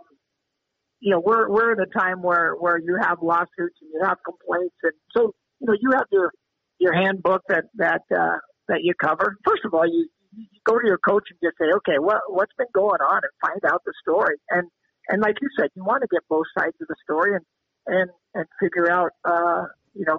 you 1.00 1.10
know, 1.10 1.20
we're 1.20 1.48
we're 1.48 1.72
in 1.72 1.80
a 1.80 1.98
time 1.98 2.22
where 2.22 2.54
where 2.54 2.78
you 2.78 2.96
have 3.00 3.18
lawsuits 3.22 3.76
and 3.80 3.90
you 3.92 4.00
have 4.02 4.18
complaints, 4.24 4.76
and 4.82 4.92
so 5.16 5.34
you 5.60 5.66
know 5.66 5.74
you 5.80 5.90
have 5.92 6.06
your 6.10 6.30
your 6.78 6.94
handbook 6.94 7.42
that 7.48 7.64
that 7.76 8.02
uh, 8.14 8.36
that 8.68 8.80
you 8.82 8.94
cover. 9.02 9.36
First 9.44 9.64
of 9.64 9.74
all, 9.74 9.86
you 9.86 10.08
you 10.32 10.46
go 10.66 10.78
to 10.78 10.86
your 10.86 10.98
coach 10.98 11.24
and 11.30 11.38
just 11.42 11.58
say, 11.58 11.66
okay, 11.76 11.98
what 11.98 12.22
what's 12.28 12.52
been 12.56 12.66
going 12.74 13.00
on, 13.00 13.20
and 13.22 13.32
find 13.40 13.72
out 13.72 13.82
the 13.84 13.92
story. 14.02 14.36
And 14.50 14.68
and 15.08 15.22
like 15.22 15.36
you 15.40 15.48
said, 15.58 15.68
you 15.74 15.84
want 15.84 16.02
to 16.02 16.08
get 16.10 16.22
both 16.28 16.46
sides 16.58 16.76
of 16.80 16.88
the 16.88 16.96
story 17.04 17.34
and 17.34 17.44
and 17.86 18.10
and 18.34 18.46
figure 18.60 18.90
out, 18.90 19.10
uh, 19.24 19.64
you 19.94 20.04
know, 20.06 20.18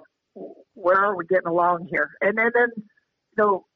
where 0.74 0.98
are 0.98 1.16
we 1.16 1.26
getting 1.26 1.48
along 1.48 1.88
here, 1.90 2.10
and 2.20 2.38
then 2.38 2.50
then 2.54 2.68
so 3.36 3.66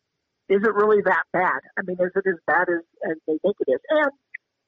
is 0.49 0.61
it 0.63 0.75
really 0.75 1.03
that 1.05 1.25
bad? 1.33 1.61
I 1.79 1.83
mean, 1.83 1.97
is 2.01 2.13
it 2.15 2.29
as 2.29 2.39
bad 2.47 2.69
as, 2.69 2.85
as 3.11 3.17
they 3.27 3.39
think 3.43 3.57
it 3.61 3.71
is? 3.73 3.81
And 3.89 4.11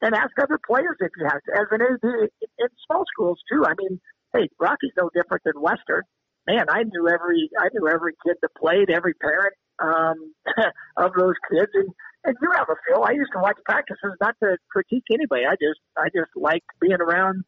and 0.03 0.15
ask 0.15 0.33
other 0.41 0.59
players 0.67 0.97
if 1.01 1.11
you 1.17 1.25
have 1.25 1.41
to. 1.45 1.53
As 1.55 1.67
an 1.71 1.81
AD 1.81 2.05
in 2.05 2.69
small 2.87 3.05
schools 3.13 3.39
too. 3.51 3.65
I 3.65 3.73
mean, 3.79 4.01
hey, 4.35 4.49
Rocky's 4.61 4.93
no 4.99 5.09
different 5.15 5.45
than 5.45 5.61
Western. 5.61 6.03
Man, 6.47 6.67
I 6.69 6.83
knew 6.83 7.09
every 7.09 7.49
I 7.59 7.69
knew 7.73 7.89
every 7.89 8.13
kid 8.25 8.37
that 8.43 8.55
played, 8.55 8.91
every 8.91 9.15
parent 9.15 9.55
um, 9.81 10.35
of 10.97 11.13
those 11.17 11.35
kids, 11.51 11.73
and 11.75 11.89
and 12.25 12.37
you 12.41 12.51
have 12.53 12.69
a 12.69 12.77
feel. 12.87 13.05
I 13.05 13.13
used 13.13 13.33
to 13.33 13.41
watch 13.41 13.57
practices 13.65 14.13
not 14.21 14.35
to 14.43 14.57
critique 14.71 15.05
anybody. 15.13 15.45
I 15.47 15.57
just 15.57 15.81
I 15.97 16.09
just 16.15 16.31
like 16.37 16.65
being 16.81 17.01
around 17.01 17.45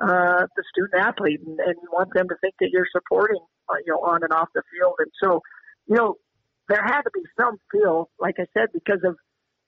uh, 0.00 0.46
the 0.56 0.64
student 0.72 0.94
athlete 1.00 1.40
and, 1.44 1.58
and 1.60 1.76
you 1.82 1.88
want 1.92 2.12
them 2.14 2.28
to 2.28 2.34
think 2.40 2.54
that 2.60 2.70
you're 2.72 2.88
supporting 2.90 3.40
uh, 3.68 3.78
you 3.84 3.92
know 3.92 4.00
on 4.00 4.22
and 4.22 4.32
off 4.32 4.48
the 4.54 4.62
field. 4.72 4.94
And 4.98 5.10
so, 5.22 5.42
you 5.86 5.96
know, 5.96 6.16
there 6.70 6.82
had 6.86 7.02
to 7.02 7.10
be 7.12 7.26
some 7.38 7.58
feel, 7.72 8.08
like 8.18 8.36
I 8.38 8.46
said, 8.54 8.70
because 8.72 9.02
of 9.04 9.16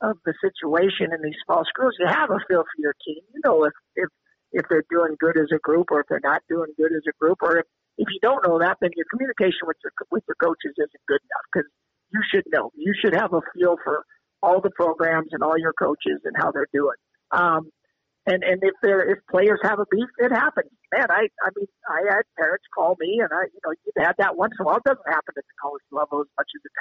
of 0.03 0.19
the 0.27 0.35
situation 0.43 1.15
in 1.15 1.23
these 1.23 1.39
small 1.47 1.63
schools. 1.69 1.95
You 1.99 2.07
have 2.11 2.31
a 2.31 2.39
feel 2.49 2.63
for 2.67 2.79
your 2.79 2.95
team. 3.07 3.23
You 3.35 3.41
know 3.45 3.65
if 3.65 3.75
if 3.95 4.09
if 4.53 4.65
they're 4.69 4.87
doing 4.91 5.17
good 5.19 5.39
as 5.39 5.51
a 5.55 5.59
group 5.59 5.89
or 5.91 6.01
if 6.01 6.07
they're 6.09 6.25
not 6.25 6.43
doing 6.49 6.71
good 6.77 6.93
as 6.93 7.03
a 7.09 7.15
group, 7.19 7.39
or 7.43 7.59
if 7.59 7.67
if 7.99 8.09
you 8.11 8.21
don't 8.23 8.47
know 8.47 8.59
that, 8.59 8.79
then 8.81 8.91
your 8.97 9.07
communication 9.11 9.67
with 9.67 9.77
your 9.83 9.93
with 10.11 10.25
your 10.27 10.39
coaches 10.43 10.75
isn't 10.79 11.05
good 11.07 11.21
enough 11.23 11.47
because 11.53 11.69
you 12.11 12.21
should 12.31 12.45
know. 12.53 12.71
You 12.75 12.95
should 13.01 13.15
have 13.15 13.33
a 13.33 13.41
feel 13.55 13.77
for 13.83 14.05
all 14.43 14.61
the 14.61 14.71
programs 14.71 15.29
and 15.33 15.43
all 15.43 15.59
your 15.59 15.73
coaches 15.73 16.21
and 16.25 16.35
how 16.37 16.51
they're 16.51 16.71
doing. 16.73 16.99
Um, 17.31 17.71
and 18.27 18.43
and 18.43 18.63
if 18.63 18.75
there 18.83 19.01
if 19.11 19.19
players 19.31 19.59
have 19.63 19.79
a 19.79 19.87
beef, 19.91 20.09
it 20.19 20.31
happens. 20.31 20.71
Man, 20.93 21.07
I 21.11 21.27
I 21.43 21.51
mean 21.57 21.67
I 21.89 22.01
had 22.09 22.23
parents 22.39 22.65
call 22.75 22.97
me, 23.01 23.21
and 23.21 23.31
I 23.33 23.45
you 23.53 23.61
know 23.65 23.73
you've 23.85 24.05
had 24.05 24.15
that 24.19 24.37
once 24.37 24.53
in 24.59 24.63
a 24.63 24.67
while. 24.67 24.77
It 24.77 24.85
doesn't 24.85 25.09
happen 25.09 25.35
at 25.37 25.45
the 25.45 25.57
college 25.61 25.83
level 25.91 26.21
as 26.21 26.31
much 26.39 26.49
as 26.55 26.63
it 26.65 26.73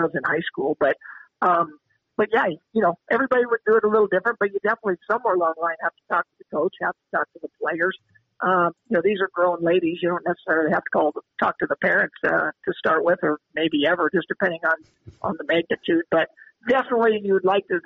does 0.00 0.10
in 0.14 0.22
high 0.24 0.44
school, 0.50 0.76
but 0.80 0.96
um, 1.42 1.78
but 2.16 2.28
yeah, 2.32 2.46
you 2.72 2.82
know 2.82 2.98
everybody 3.10 3.44
would 3.44 3.60
do 3.66 3.76
it 3.76 3.84
a 3.84 3.88
little 3.88 4.08
different, 4.08 4.38
but 4.38 4.52
you 4.52 4.58
definitely 4.62 4.96
somewhere 5.10 5.34
along 5.34 5.54
the 5.56 5.62
line 5.62 5.76
have 5.82 5.92
to 5.92 6.14
talk 6.14 6.24
to 6.24 6.36
the 6.38 6.56
coach, 6.56 6.74
have 6.80 6.94
to 6.94 7.16
talk 7.16 7.26
to 7.34 7.40
the 7.42 7.48
players. 7.60 7.96
Um, 8.40 8.72
you 8.88 8.96
know 8.96 9.02
these 9.04 9.20
are 9.20 9.28
grown 9.34 9.58
ladies. 9.60 9.98
You 10.00 10.08
don't 10.08 10.24
necessarily 10.24 10.72
have 10.72 10.84
to 10.84 10.90
call 10.90 11.12
talk 11.38 11.58
to 11.58 11.66
the 11.68 11.76
parents 11.76 12.16
uh, 12.24 12.56
to 12.56 12.72
start 12.78 13.04
with, 13.04 13.18
or 13.22 13.38
maybe 13.54 13.84
ever, 13.86 14.10
just 14.14 14.28
depending 14.28 14.60
on 14.64 14.76
on 15.20 15.36
the 15.36 15.44
magnitude. 15.44 16.04
But 16.10 16.28
definitely 16.68 17.20
you 17.22 17.34
would 17.34 17.44
like 17.44 17.68
to 17.68 17.80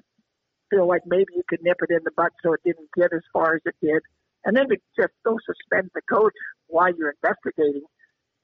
feel 0.70 0.86
like 0.86 1.02
maybe 1.06 1.32
you 1.34 1.42
could 1.48 1.62
nip 1.62 1.78
it 1.82 1.90
in 1.90 2.00
the 2.04 2.10
butt 2.16 2.32
so 2.42 2.52
it 2.52 2.60
didn't 2.64 2.88
get 2.96 3.12
as 3.12 3.22
far 3.32 3.54
as 3.54 3.62
it 3.64 3.74
did. 3.82 4.02
And 4.44 4.56
then 4.56 4.68
to 4.68 4.76
just 4.98 5.12
go 5.24 5.38
suspend 5.46 5.90
the 5.94 6.02
coach 6.02 6.34
while 6.66 6.94
you're 6.96 7.14
investigating 7.22 7.84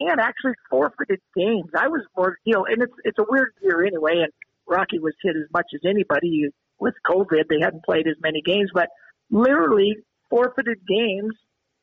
and 0.01 0.19
actually 0.19 0.55
forfeited 0.71 1.21
games. 1.37 1.71
I 1.77 1.89
was 1.89 2.03
more, 2.17 2.37
you 2.45 2.55
know, 2.55 2.65
and 2.65 2.83
it's, 2.83 2.93
it's 3.05 3.19
a 3.19 3.25
weird 3.29 3.53
year 3.63 3.85
anyway. 3.85 4.23
And 4.23 4.33
Rocky 4.67 4.99
was 4.99 5.15
hit 5.23 5.37
as 5.37 5.51
much 5.53 5.67
as 5.75 5.81
anybody 5.85 6.49
with 6.79 6.95
COVID. 7.07 7.49
They 7.49 7.61
hadn't 7.63 7.85
played 7.85 8.07
as 8.07 8.17
many 8.23 8.41
games, 8.41 8.71
but 8.73 8.89
literally 9.31 9.97
forfeited 10.31 10.79
games 10.89 11.35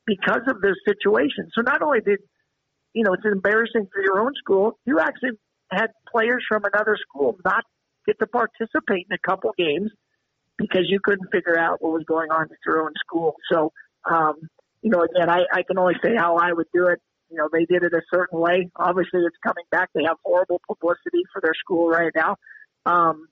because 0.07 0.41
of 0.47 0.61
this 0.61 0.75
situation. 0.87 1.49
So 1.53 1.61
not 1.61 1.83
only 1.83 1.99
did, 2.01 2.19
you 2.93 3.03
know, 3.03 3.13
it's 3.13 3.25
embarrassing 3.25 3.87
for 3.93 4.01
your 4.01 4.19
own 4.19 4.33
school, 4.39 4.79
you 4.85 4.99
actually 4.99 5.37
had 5.69 5.87
players 6.09 6.43
from 6.47 6.63
another 6.73 6.97
school 6.97 7.37
not 7.45 7.63
get 8.07 8.17
to 8.19 8.25
participate 8.25 9.05
in 9.09 9.13
a 9.13 9.27
couple 9.27 9.51
games 9.57 9.91
because 10.57 10.85
you 10.87 10.99
couldn't 11.03 11.29
figure 11.31 11.57
out 11.57 11.81
what 11.81 11.93
was 11.93 12.03
going 12.07 12.31
on 12.31 12.43
at 12.43 12.57
your 12.65 12.83
own 12.83 12.93
school. 13.05 13.35
So, 13.51 13.71
um, 14.09 14.35
you 14.81 14.89
know, 14.89 15.01
again, 15.01 15.29
I, 15.29 15.43
I 15.51 15.63
can 15.63 15.77
only 15.77 15.95
say 16.03 16.15
how 16.15 16.37
I 16.37 16.51
would 16.53 16.67
do 16.73 16.87
it. 16.87 16.99
You 17.29 17.37
know, 17.37 17.49
they 17.51 17.65
did 17.65 17.83
it 17.83 17.93
a 17.93 18.01
certain 18.13 18.39
way. 18.39 18.69
Obviously, 18.75 19.21
it's 19.21 19.35
coming 19.45 19.65
back. 19.69 19.89
They 19.93 20.03
have 20.03 20.17
horrible 20.23 20.61
publicity 20.67 21.23
for 21.33 21.41
their 21.41 21.53
school 21.59 21.89
right 21.89 22.11
now, 22.15 22.37
um, 22.85 23.27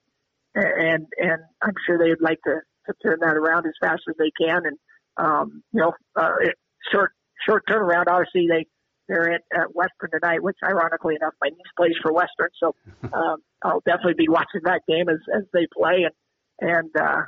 and 0.54 1.06
and 1.16 1.42
I'm 1.62 1.74
sure 1.86 1.98
they'd 1.98 2.20
like 2.20 2.38
to, 2.44 2.60
to 2.86 2.94
turn 3.02 3.18
that 3.20 3.36
around 3.36 3.64
as 3.66 3.72
fast 3.80 4.02
as 4.08 4.14
they 4.18 4.30
can. 4.38 4.66
And 4.66 4.78
um, 5.16 5.62
you 5.72 5.80
know, 5.80 5.92
uh, 6.14 6.34
it, 6.42 6.56
short 6.92 7.12
short 7.48 7.64
turnaround. 7.66 8.04
Obviously, 8.08 8.48
they 8.50 8.66
they're 9.08 9.32
at, 9.32 9.42
at 9.54 9.74
Western 9.74 10.10
tonight, 10.10 10.42
which 10.42 10.56
ironically 10.62 11.14
enough, 11.14 11.32
my 11.40 11.48
niece 11.48 11.72
plays 11.76 11.94
for 12.02 12.12
Western, 12.12 12.50
so 12.60 12.74
um, 13.14 13.36
I'll 13.62 13.82
definitely 13.86 14.14
be 14.18 14.28
watching 14.28 14.60
that 14.64 14.82
game 14.86 15.08
as 15.08 15.20
as 15.34 15.44
they 15.54 15.66
play. 15.74 16.04
And 16.04 16.12
and, 16.60 16.90
uh, 16.98 17.22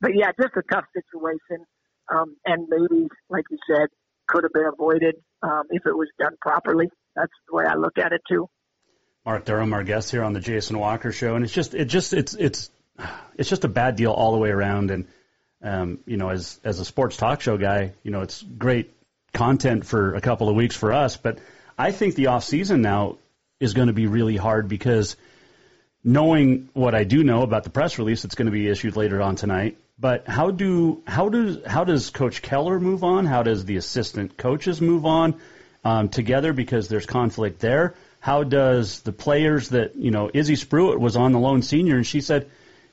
but 0.00 0.12
yeah, 0.14 0.30
just 0.40 0.56
a 0.56 0.62
tough 0.70 0.84
situation. 0.94 1.64
Um, 2.08 2.36
and 2.44 2.68
maybe, 2.68 3.08
like 3.28 3.44
you 3.50 3.58
said, 3.68 3.88
could 4.28 4.44
have 4.44 4.52
been 4.52 4.70
avoided 4.72 5.16
um, 5.42 5.64
if 5.70 5.86
it 5.86 5.96
was 5.96 6.08
done 6.18 6.36
properly. 6.40 6.88
That's 7.14 7.32
the 7.48 7.56
way 7.56 7.64
I 7.68 7.74
look 7.74 7.98
at 7.98 8.12
it 8.12 8.20
too. 8.28 8.48
Mark 9.24 9.44
Durham, 9.44 9.72
our 9.72 9.82
guest 9.82 10.10
here 10.10 10.22
on 10.22 10.32
the 10.32 10.40
Jason 10.40 10.78
Walker 10.78 11.10
Show, 11.10 11.34
and 11.34 11.44
it's 11.44 11.52
just, 11.52 11.74
it 11.74 11.86
just, 11.86 12.12
it's, 12.12 12.34
it's, 12.34 12.70
it's 13.36 13.48
just 13.48 13.64
a 13.64 13.68
bad 13.68 13.96
deal 13.96 14.12
all 14.12 14.32
the 14.32 14.38
way 14.38 14.50
around. 14.50 14.90
And 14.90 15.06
um, 15.62 15.98
you 16.06 16.16
know, 16.16 16.30
as 16.30 16.60
as 16.64 16.80
a 16.80 16.84
sports 16.84 17.16
talk 17.16 17.40
show 17.40 17.56
guy, 17.56 17.92
you 18.02 18.10
know, 18.10 18.22
it's 18.22 18.42
great 18.42 18.92
content 19.32 19.84
for 19.84 20.14
a 20.14 20.20
couple 20.20 20.48
of 20.48 20.56
weeks 20.56 20.76
for 20.76 20.92
us. 20.92 21.16
But 21.16 21.38
I 21.76 21.92
think 21.92 22.14
the 22.14 22.28
off 22.28 22.44
season 22.44 22.82
now 22.82 23.18
is 23.60 23.74
going 23.74 23.88
to 23.88 23.94
be 23.94 24.06
really 24.06 24.36
hard 24.36 24.68
because 24.68 25.16
knowing 26.06 26.68
what 26.72 26.94
I 26.94 27.02
do 27.02 27.24
know 27.24 27.42
about 27.42 27.64
the 27.64 27.70
press 27.70 27.98
release 27.98 28.22
that's 28.22 28.36
going 28.36 28.46
to 28.46 28.52
be 28.52 28.68
issued 28.68 28.94
later 28.94 29.20
on 29.20 29.34
tonight, 29.34 29.76
but 29.98 30.28
how 30.28 30.52
do 30.52 31.02
how 31.04 31.28
does 31.28 31.58
how 31.66 31.82
does 31.82 32.10
Coach 32.10 32.42
Keller 32.42 32.78
move 32.78 33.02
on? 33.02 33.26
How 33.26 33.42
does 33.42 33.64
the 33.64 33.76
assistant 33.76 34.38
coaches 34.38 34.80
move 34.80 35.04
on 35.04 35.40
um, 35.84 36.08
together 36.08 36.52
because 36.52 36.86
there's 36.86 37.06
conflict 37.06 37.58
there? 37.58 37.94
How 38.20 38.44
does 38.44 39.00
the 39.00 39.10
players 39.10 39.70
that 39.70 39.96
you 39.96 40.12
know 40.12 40.30
Izzy 40.32 40.54
Spruitt 40.54 41.00
was 41.00 41.16
on 41.16 41.32
the 41.32 41.40
lone 41.40 41.62
senior 41.62 41.96
and 41.96 42.06
she 42.06 42.20
said 42.20 42.48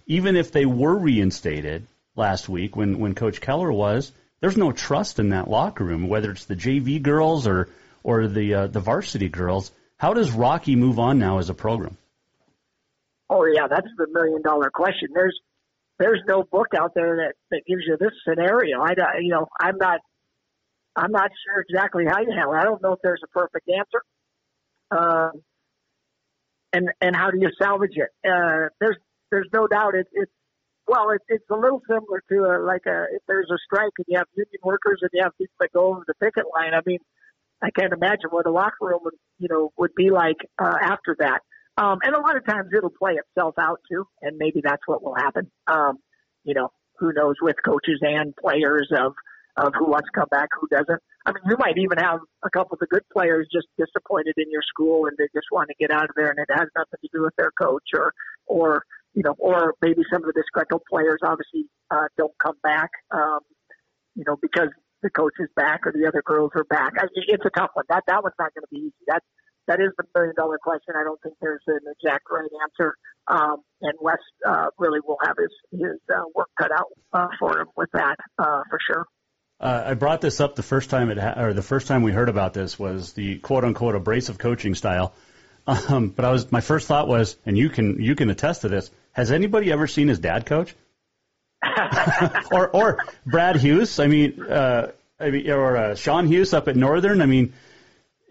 even 0.07 0.35
if 0.35 0.51
they 0.51 0.65
were 0.65 0.97
reinstated 0.97 1.85
last 2.15 2.49
week 2.49 2.75
when 2.75 2.97
when 2.97 3.13
Coach 3.13 3.41
Keller 3.41 3.71
was, 3.71 4.11
there's 4.39 4.57
no 4.57 4.71
trust 4.71 5.19
in 5.19 5.29
that 5.29 5.47
locker 5.47 5.83
room 5.83 6.07
whether 6.07 6.31
it's 6.31 6.45
the 6.45 6.55
JV 6.55 6.99
girls 6.99 7.45
or 7.45 7.69
or 8.01 8.27
the 8.27 8.55
uh, 8.55 8.67
the 8.67 8.79
varsity 8.79 9.29
girls. 9.29 9.71
How 9.97 10.15
does 10.15 10.31
Rocky 10.31 10.75
move 10.75 10.97
on 10.97 11.19
now 11.19 11.37
as 11.37 11.51
a 11.51 11.53
program? 11.53 11.95
Oh 13.33 13.45
yeah, 13.45 13.67
that's 13.67 13.87
the 13.97 14.05
million 14.11 14.43
dollar 14.43 14.69
question. 14.71 15.09
There's 15.13 15.39
there's 15.97 16.21
no 16.27 16.43
book 16.43 16.67
out 16.77 16.91
there 16.93 17.15
that 17.15 17.33
that 17.49 17.61
gives 17.67 17.81
you 17.87 17.97
this 17.99 18.11
scenario. 18.27 18.79
I 18.79 18.93
you 19.21 19.29
know 19.29 19.47
I'm 19.59 19.77
not 19.77 20.01
I'm 20.95 21.11
not 21.11 21.31
sure 21.43 21.61
exactly 21.67 22.05
how 22.07 22.19
you 22.21 22.29
handle. 22.29 22.53
it. 22.53 22.57
I 22.57 22.63
don't 22.63 22.81
know 22.83 22.93
if 22.93 22.99
there's 23.01 23.21
a 23.23 23.27
perfect 23.27 23.67
answer. 23.69 24.01
Um, 24.91 25.31
and 26.73 26.89
and 27.01 27.15
how 27.15 27.31
do 27.31 27.39
you 27.41 27.49
salvage 27.59 27.95
it? 27.95 28.09
Uh, 28.23 28.69
there's 28.79 28.97
there's 29.31 29.49
no 29.51 29.65
doubt 29.65 29.95
it, 29.95 30.07
well 30.87 31.09
it, 31.09 31.21
it's 31.27 31.49
a 31.49 31.55
little 31.55 31.81
similar 31.89 32.21
to 32.29 32.35
a, 32.35 32.61
like 32.63 32.85
a 32.85 33.05
if 33.15 33.23
there's 33.27 33.49
a 33.51 33.57
strike 33.65 33.93
and 33.97 34.05
you 34.07 34.19
have 34.19 34.27
union 34.35 34.61
workers 34.63 34.99
and 35.01 35.09
you 35.11 35.23
have 35.23 35.35
people 35.39 35.55
that 35.59 35.73
go 35.73 35.87
over 35.87 36.03
the 36.05 36.13
picket 36.21 36.45
line. 36.55 36.75
I 36.75 36.81
mean, 36.85 36.99
I 37.63 37.71
can't 37.71 37.93
imagine 37.93 38.29
what 38.29 38.45
a 38.45 38.51
locker 38.51 38.77
room 38.81 38.99
would 39.05 39.15
you 39.39 39.47
know 39.49 39.71
would 39.75 39.95
be 39.95 40.11
like 40.11 40.37
uh, 40.61 40.77
after 40.83 41.15
that. 41.17 41.39
Um, 41.77 41.99
and 42.03 42.15
a 42.15 42.19
lot 42.19 42.37
of 42.37 42.45
times 42.45 42.69
it'll 42.75 42.91
play 42.91 43.13
itself 43.13 43.55
out 43.59 43.79
too, 43.91 44.05
and 44.21 44.37
maybe 44.37 44.61
that's 44.63 44.83
what 44.85 45.03
will 45.03 45.15
happen. 45.15 45.49
Um, 45.67 45.97
you 46.43 46.53
know, 46.53 46.69
who 46.99 47.11
knows 47.13 47.35
with 47.41 47.55
coaches 47.65 47.99
and 48.01 48.35
players 48.35 48.89
of 48.95 49.13
of 49.55 49.71
who 49.77 49.85
wants 49.85 50.09
to 50.11 50.19
come 50.19 50.29
back, 50.31 50.49
who 50.59 50.67
doesn't. 50.67 51.01
I 51.25 51.31
mean, 51.31 51.43
you 51.47 51.55
might 51.59 51.77
even 51.77 51.99
have 51.99 52.19
a 52.43 52.49
couple 52.49 52.73
of 52.73 52.79
the 52.79 52.87
good 52.87 53.03
players 53.13 53.47
just 53.53 53.67
disappointed 53.77 54.33
in 54.37 54.49
your 54.49 54.63
school 54.67 55.05
and 55.05 55.15
they 55.17 55.25
just 55.33 55.45
want 55.51 55.69
to 55.69 55.75
get 55.79 55.91
out 55.91 56.05
of 56.05 56.15
there, 56.15 56.29
and 56.29 56.39
it 56.39 56.49
has 56.49 56.67
nothing 56.75 56.99
to 57.01 57.09
do 57.13 57.23
with 57.23 57.35
their 57.37 57.51
coach 57.59 57.89
or 57.95 58.13
or 58.45 58.83
you 59.13 59.23
know, 59.23 59.35
or 59.37 59.75
maybe 59.81 60.01
some 60.11 60.23
of 60.23 60.27
the 60.27 60.33
disgruntled 60.33 60.81
players 60.89 61.19
obviously 61.23 61.65
uh, 61.91 62.09
don't 62.17 62.33
come 62.41 62.55
back, 62.63 62.89
um, 63.11 63.39
you 64.15 64.23
know, 64.25 64.37
because 64.41 64.69
the 65.03 65.09
coach 65.09 65.33
is 65.39 65.49
back 65.55 65.85
or 65.85 65.91
the 65.91 66.07
other 66.07 66.23
girls 66.25 66.51
are 66.55 66.63
back. 66.63 66.93
I, 66.97 67.05
it's 67.27 67.45
a 67.45 67.49
tough 67.49 67.71
one. 67.73 67.85
That 67.89 68.03
that 68.07 68.23
one's 68.23 68.35
not 68.39 68.53
going 68.53 68.63
to 68.63 68.71
be 68.71 68.87
easy. 68.87 69.03
That's 69.07 69.25
that 69.67 69.79
is 69.79 69.89
the 69.97 70.03
million 70.15 70.35
dollar 70.35 70.57
question. 70.61 70.95
I 70.99 71.03
don't 71.03 71.21
think 71.21 71.35
there's 71.41 71.61
an 71.67 71.79
exact 71.99 72.25
right 72.31 72.49
answer. 72.63 72.95
Um, 73.27 73.57
and 73.81 73.93
Wes 74.01 74.17
uh, 74.45 74.67
really 74.77 74.99
will 75.05 75.17
have 75.23 75.35
his 75.37 75.51
his 75.71 75.99
uh, 76.13 76.23
work 76.35 76.49
cut 76.59 76.71
out 76.71 76.87
uh, 77.13 77.27
for 77.39 77.59
him 77.59 77.67
with 77.75 77.89
that 77.93 78.17
uh, 78.37 78.61
for 78.69 78.79
sure. 78.85 79.05
Uh, 79.59 79.83
I 79.87 79.93
brought 79.93 80.19
this 80.19 80.41
up 80.41 80.55
the 80.55 80.63
first 80.63 80.89
time 80.89 81.09
it 81.09 81.17
ha- 81.17 81.35
or 81.37 81.53
the 81.53 81.61
first 81.61 81.87
time 81.87 82.03
we 82.03 82.11
heard 82.11 82.27
about 82.27 82.53
this 82.53 82.77
was 82.77 83.13
the 83.13 83.37
quote 83.39 83.63
unquote 83.63 83.95
abrasive 83.95 84.37
coaching 84.37 84.75
style. 84.75 85.13
Um, 85.65 86.09
but 86.09 86.25
I 86.25 86.31
was 86.31 86.51
my 86.51 86.59
first 86.59 86.87
thought 86.87 87.07
was, 87.07 87.37
and 87.45 87.57
you 87.57 87.69
can 87.69 88.01
you 88.01 88.15
can 88.15 88.29
attest 88.29 88.61
to 88.61 88.67
this. 88.67 88.91
Has 89.13 89.31
anybody 89.31 89.71
ever 89.71 89.87
seen 89.87 90.09
his 90.09 90.19
dad 90.19 90.45
coach? 90.45 90.75
or 92.51 92.67
or 92.69 92.97
Brad 93.25 93.55
Hughes? 93.55 93.99
I 93.99 94.07
mean, 94.07 94.43
uh, 94.43 94.91
I 95.17 95.29
mean, 95.29 95.49
or 95.49 95.77
uh, 95.77 95.95
Sean 95.95 96.27
Hughes 96.27 96.53
up 96.53 96.67
at 96.67 96.75
Northern. 96.75 97.21
I 97.21 97.25
mean, 97.25 97.53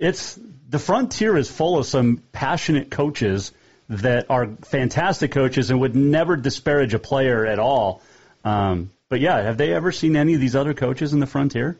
it's 0.02 0.38
the 0.68 0.80
frontier 0.80 1.36
is 1.36 1.48
full 1.48 1.78
of 1.78 1.86
some 1.86 2.22
passionate 2.32 2.90
coaches 2.90 3.52
that 3.88 4.26
are 4.30 4.48
fantastic 4.62 5.30
coaches 5.30 5.70
and 5.70 5.80
would 5.80 5.94
never 5.94 6.34
disparage 6.36 6.92
a 6.92 6.98
player 6.98 7.46
at 7.46 7.60
all. 7.60 8.02
Um, 8.44 8.90
but 9.08 9.20
yeah, 9.20 9.40
have 9.42 9.58
they 9.58 9.72
ever 9.72 9.92
seen 9.92 10.16
any 10.16 10.34
of 10.34 10.40
these 10.40 10.56
other 10.56 10.74
coaches 10.74 11.12
in 11.12 11.20
the 11.20 11.26
frontier? 11.26 11.78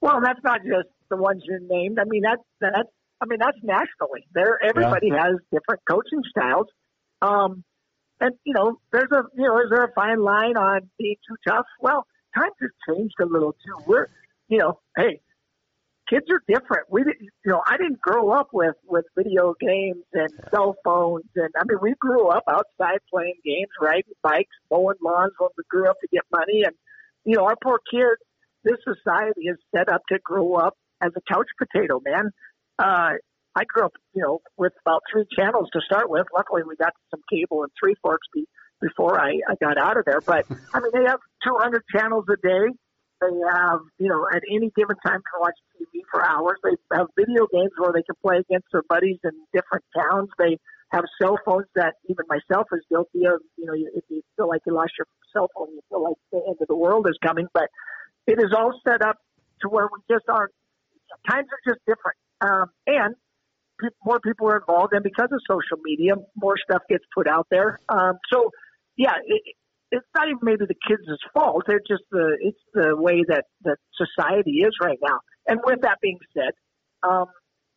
Well, 0.00 0.20
that's 0.22 0.38
not 0.44 0.60
just 0.60 0.88
the 1.10 1.16
ones 1.16 1.42
you 1.44 1.58
named. 1.68 1.98
I 1.98 2.04
mean, 2.04 2.22
that's 2.22 2.42
that's 2.60 2.88
I 3.20 3.26
mean 3.26 3.40
that's 3.40 3.58
nationally. 3.62 4.24
There, 4.32 4.58
everybody 4.62 5.08
yeah. 5.08 5.24
has 5.24 5.36
different 5.52 5.80
coaching 5.88 6.22
styles. 6.30 6.68
Um, 7.22 7.64
and 8.20 8.34
you 8.44 8.54
know, 8.54 8.78
there's 8.92 9.10
a 9.10 9.24
you 9.36 9.48
know, 9.48 9.58
is 9.58 9.70
there 9.70 9.82
a 9.82 9.92
fine 9.94 10.20
line 10.20 10.56
on 10.56 10.90
being 10.96 11.16
too 11.28 11.36
tough? 11.48 11.66
Well, 11.80 12.06
times 12.36 12.54
have 12.60 12.70
changed 12.94 13.14
a 13.20 13.26
little 13.26 13.52
too. 13.52 13.84
We're, 13.84 14.06
you 14.48 14.58
know, 14.58 14.78
hey, 14.96 15.20
kids 16.12 16.26
are 16.30 16.42
different. 16.46 16.86
We 16.90 17.04
didn't, 17.04 17.30
you 17.44 17.52
know, 17.52 17.62
I 17.66 17.76
didn't 17.76 18.00
grow 18.00 18.30
up 18.30 18.48
with 18.52 18.76
with 18.86 19.04
video 19.16 19.54
games 19.60 20.04
and 20.12 20.28
cell 20.50 20.76
phones, 20.84 21.24
and 21.36 21.48
I 21.56 21.64
mean, 21.66 21.78
we 21.80 21.94
grew 21.98 22.28
up 22.28 22.44
outside 22.48 22.98
playing 23.12 23.36
games, 23.44 23.70
riding 23.80 24.12
bikes, 24.22 24.54
mowing 24.70 24.96
lawns 25.02 25.32
when 25.38 25.50
we 25.56 25.64
grew 25.70 25.88
up 25.88 25.96
to 26.00 26.08
get 26.12 26.22
money, 26.30 26.62
and 26.64 26.74
you 27.24 27.36
know, 27.36 27.44
our 27.44 27.56
poor 27.62 27.80
kids. 27.90 28.20
This 28.64 28.78
society 28.84 29.48
is 29.48 29.56
set 29.74 29.88
up 29.88 30.02
to 30.10 30.20
grow 30.22 30.54
up 30.54 30.74
as 31.00 31.10
a 31.16 31.34
couch 31.34 31.48
potato, 31.58 32.00
man. 32.04 32.30
Uh, 32.78 33.14
I 33.56 33.64
grew 33.66 33.86
up, 33.86 33.92
you 34.14 34.22
know, 34.22 34.40
with 34.56 34.72
about 34.86 35.02
three 35.12 35.26
channels 35.36 35.68
to 35.72 35.80
start 35.84 36.08
with. 36.08 36.26
Luckily, 36.32 36.62
we 36.66 36.76
got 36.76 36.92
some 37.10 37.20
cable 37.28 37.64
and 37.64 37.72
Three 37.78 37.96
Forks 38.00 38.26
be, 38.32 38.46
before 38.80 39.20
I, 39.20 39.40
I 39.48 39.54
got 39.60 39.78
out 39.78 39.98
of 39.98 40.04
there. 40.04 40.20
But 40.20 40.46
I 40.72 40.80
mean, 40.80 40.92
they 40.94 41.04
have 41.08 41.18
200 41.44 41.82
channels 41.92 42.24
a 42.32 42.36
day. 42.36 42.68
They 43.22 43.38
have, 43.54 43.80
you 43.98 44.08
know, 44.08 44.26
at 44.34 44.42
any 44.50 44.72
given 44.74 44.96
time 45.06 45.22
can 45.22 45.38
watch 45.38 45.54
TV 45.78 46.02
for 46.10 46.26
hours. 46.26 46.58
They 46.64 46.74
have 46.92 47.06
video 47.16 47.46
games 47.52 47.70
where 47.78 47.92
they 47.92 48.02
can 48.02 48.16
play 48.20 48.38
against 48.38 48.66
their 48.72 48.82
buddies 48.88 49.18
in 49.22 49.30
different 49.54 49.84
towns. 49.96 50.28
They 50.38 50.58
have 50.90 51.04
cell 51.20 51.38
phones 51.44 51.66
that 51.76 51.94
even 52.10 52.26
myself 52.28 52.66
is 52.72 52.80
guilty 52.90 53.26
of. 53.26 53.38
You 53.56 53.66
know, 53.66 53.74
if 53.74 54.04
you 54.08 54.22
feel 54.36 54.48
like 54.48 54.62
you 54.66 54.74
lost 54.74 54.92
your 54.98 55.06
cell 55.32 55.48
phone, 55.54 55.68
you 55.70 55.80
feel 55.88 56.02
like 56.02 56.16
the 56.32 56.42
end 56.46 56.56
of 56.60 56.66
the 56.66 56.76
world 56.76 57.06
is 57.08 57.16
coming. 57.24 57.46
But 57.54 57.68
it 58.26 58.38
is 58.38 58.52
all 58.56 58.74
set 58.86 59.02
up 59.02 59.18
to 59.62 59.68
where 59.68 59.86
we 59.86 60.02
just 60.12 60.24
aren't. 60.28 60.52
Times 61.30 61.46
are 61.46 61.72
just 61.72 61.80
different, 61.86 62.16
um, 62.40 62.70
and 62.86 63.14
more 64.04 64.18
people 64.20 64.48
are 64.48 64.58
involved, 64.58 64.92
and 64.94 65.02
because 65.02 65.28
of 65.30 65.40
social 65.48 65.78
media, 65.84 66.14
more 66.36 66.56
stuff 66.58 66.82
gets 66.88 67.04
put 67.14 67.28
out 67.28 67.46
there. 67.50 67.78
Um, 67.88 68.14
so, 68.32 68.50
yeah, 68.96 69.14
it, 69.26 69.42
it's 69.92 70.08
not 70.16 70.26
even 70.26 70.40
maybe 70.42 70.64
the 70.66 70.80
kids' 70.88 71.06
fault. 71.34 71.64
It's 71.68 71.86
just 71.86 72.02
the 72.10 72.36
it's 72.40 72.58
the 72.72 72.96
way 72.96 73.22
that 73.28 73.44
that 73.64 73.76
society 73.94 74.64
is 74.64 74.72
right 74.82 74.98
now. 75.02 75.20
And 75.46 75.60
with 75.64 75.82
that 75.82 75.98
being 76.00 76.18
said, 76.34 76.52
um, 77.02 77.26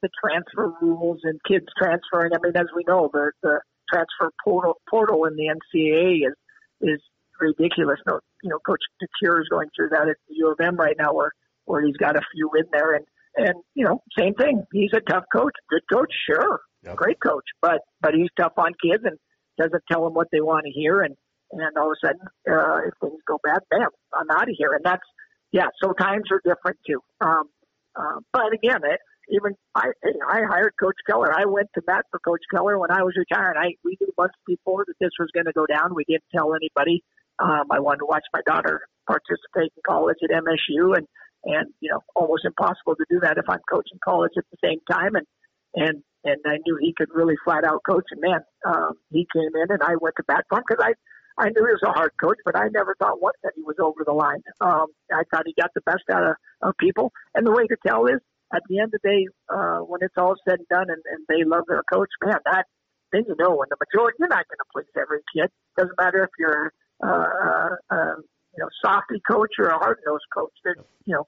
the 0.02 0.10
transfer 0.24 0.72
rules 0.82 1.20
and 1.24 1.40
kids 1.48 1.66
transferring. 1.78 2.32
I 2.34 2.38
mean, 2.42 2.56
as 2.56 2.68
we 2.76 2.84
know, 2.88 3.10
the 3.12 3.32
the 3.44 3.60
transfer 3.92 4.32
portal 4.44 4.76
portal 4.90 5.26
in 5.26 5.36
the 5.36 5.52
NCAA 5.52 6.28
is 6.28 6.36
is 6.82 7.02
ridiculous. 7.40 8.00
No, 8.08 8.20
you 8.44 8.50
know, 8.50 8.60
Coach 8.66 8.82
DeCuire 9.04 9.42
is 9.42 9.50
going 9.50 9.68
through 9.76 9.90
that 9.90 10.08
at 10.08 10.16
the 10.30 10.36
U 10.36 10.52
of 10.52 10.66
M 10.66 10.78
right 10.78 10.96
now, 10.98 11.14
where 11.14 11.32
where 11.66 11.86
he's 11.86 11.98
got 11.98 12.16
a 12.16 12.22
few 12.34 12.50
in 12.58 12.66
there, 12.72 12.96
and 12.96 13.06
and 13.36 13.56
you 13.74 13.84
know, 13.84 14.02
same 14.18 14.36
thing. 14.36 14.64
He's 14.72 14.92
a 14.96 15.02
tough 15.02 15.26
coach, 15.36 15.54
good 15.70 15.84
coach, 15.92 16.14
sure, 16.30 16.62
yep. 16.84 16.96
great 16.96 17.20
coach, 17.20 17.46
but 17.62 17.80
but 18.00 18.14
he's 18.14 18.30
tough 18.40 18.54
on 18.58 18.72
kids 18.82 19.04
and 19.04 19.18
doesn't 19.58 19.84
tell 19.92 20.06
them 20.06 20.14
what 20.14 20.28
they 20.32 20.40
want 20.40 20.64
to 20.66 20.72
hear, 20.72 21.02
and 21.02 21.16
and 21.62 21.78
all 21.78 21.92
of 21.92 21.98
a 22.04 22.08
sudden, 22.08 22.22
uh, 22.50 22.88
if 22.88 22.94
things 23.02 23.22
go 23.28 23.40
bad, 23.44 23.60
bam, 23.70 23.90
I'm 24.14 24.30
out 24.32 24.50
of 24.50 24.56
here. 24.58 24.72
And 24.74 24.84
that's, 24.84 25.06
yeah, 25.52 25.68
so 25.82 25.94
times 25.94 26.26
are 26.32 26.42
different 26.44 26.78
too. 26.86 27.02
Um, 27.22 27.50
uh, 27.96 28.20
but 28.34 28.54
again, 28.54 28.82
it, 28.84 29.00
even 29.30 29.54
I, 29.74 29.90
I 30.30 30.42
hired 30.48 30.74
Coach 30.80 30.98
Keller. 31.10 31.34
I 31.34 31.46
went 31.46 31.70
to 31.76 31.82
bat 31.82 32.06
for 32.12 32.20
Coach 32.20 32.42
Keller 32.52 32.78
when 32.78 32.92
I 32.92 33.02
was 33.04 33.16
retired. 33.18 33.58
I 33.58 33.74
we 33.84 33.98
knew 34.00 34.12
months 34.18 34.36
before 34.46 34.86
that 34.86 34.94
this 35.00 35.12
was 35.20 35.30
going 35.34 35.46
to 35.46 35.54
go 35.54 35.66
down. 35.66 35.96
We 35.96 36.04
didn't 36.08 36.30
tell 36.34 36.54
anybody. 36.54 37.04
Um, 37.40 37.72
I 37.72 37.80
wanted 37.80 38.00
to 38.00 38.06
watch 38.06 38.24
my 38.34 38.42
daughter 38.46 38.82
participate 39.08 39.74
in 39.76 39.82
college 39.86 40.18
at 40.24 40.30
MSU, 40.30 40.96
and 40.96 41.08
and 41.44 41.74
you 41.80 41.90
know, 41.90 42.02
almost 42.16 42.46
impossible 42.46 42.96
to 42.96 43.06
do 43.10 43.20
that 43.22 43.38
if 43.38 43.50
I'm 43.50 43.62
coaching 43.70 44.00
college 44.04 44.34
at 44.38 44.46
the 44.52 44.58
same 44.64 44.80
time. 44.90 45.16
And 45.16 45.26
and 45.74 46.04
and 46.24 46.38
I 46.46 46.58
knew 46.66 46.78
he 46.80 46.94
could 46.96 47.10
really 47.14 47.36
flat 47.44 47.66
out 47.66 47.82
coach. 47.88 48.06
And 48.12 48.22
man, 48.22 48.42
um, 48.66 48.94
he 49.12 49.28
came 49.34 49.56
in, 49.56 49.72
and 49.72 49.82
I 49.82 49.96
went 50.00 50.16
to 50.18 50.24
bat 50.28 50.46
for 50.50 50.60
him 50.60 50.64
because 50.68 50.86
I 50.86 50.94
I 51.38 51.50
knew 51.50 51.66
he 51.66 51.76
was 51.76 51.84
a 51.84 51.92
hard 51.92 52.12
coach, 52.22 52.38
but 52.46 52.56
I 52.56 52.70
never 52.70 52.96
thought 52.98 53.22
once 53.22 53.38
that 53.44 53.54
he 53.56 53.64
was 53.64 53.76
over 53.80 54.04
the 54.06 54.14
line. 54.14 54.42
Um, 54.62 54.88
I 55.12 55.24
thought 55.30 55.44
he 55.46 55.54
got 55.60 55.72
the 55.76 55.82
best 55.82 56.04
out 56.12 56.24
of, 56.24 56.36
of 56.62 56.78
people. 56.78 57.12
And 57.34 57.46
the 57.46 57.52
way 57.52 57.68
to 57.68 57.76
tell 57.86 58.06
is 58.06 58.22
at 58.54 58.64
the 58.70 58.80
end 58.80 58.94
of 58.94 59.02
the 59.04 59.10
day, 59.10 59.28
uh, 59.50 59.80
when 59.80 60.00
it's 60.02 60.16
all 60.18 60.36
said 60.48 60.60
and 60.60 60.68
done 60.70 60.88
and, 60.90 61.04
and 61.12 61.26
they 61.28 61.44
love 61.44 61.64
their 61.68 61.84
coach, 61.92 62.10
man, 62.24 62.40
that, 62.46 62.66
then 63.12 63.24
you 63.28 63.36
know 63.38 63.56
when 63.56 63.68
the 63.70 63.76
majority, 63.76 64.16
you're 64.20 64.30
not 64.30 64.46
going 64.48 64.64
to 64.64 64.70
please 64.72 64.94
every 64.96 65.20
kid. 65.36 65.52
Doesn't 65.78 65.98
matter 66.00 66.24
if 66.24 66.30
you're, 66.40 66.72
uh, 67.04 67.08
uh, 67.10 67.70
uh, 67.92 68.16
you 68.56 68.60
know, 68.64 68.70
softy 68.84 69.20
coach 69.30 69.52
or 69.60 69.68
a 69.68 69.78
hard 69.78 70.00
nosed 70.08 70.24
coach. 70.34 70.54
That, 70.64 70.76
you 71.06 71.16
know, 71.16 71.28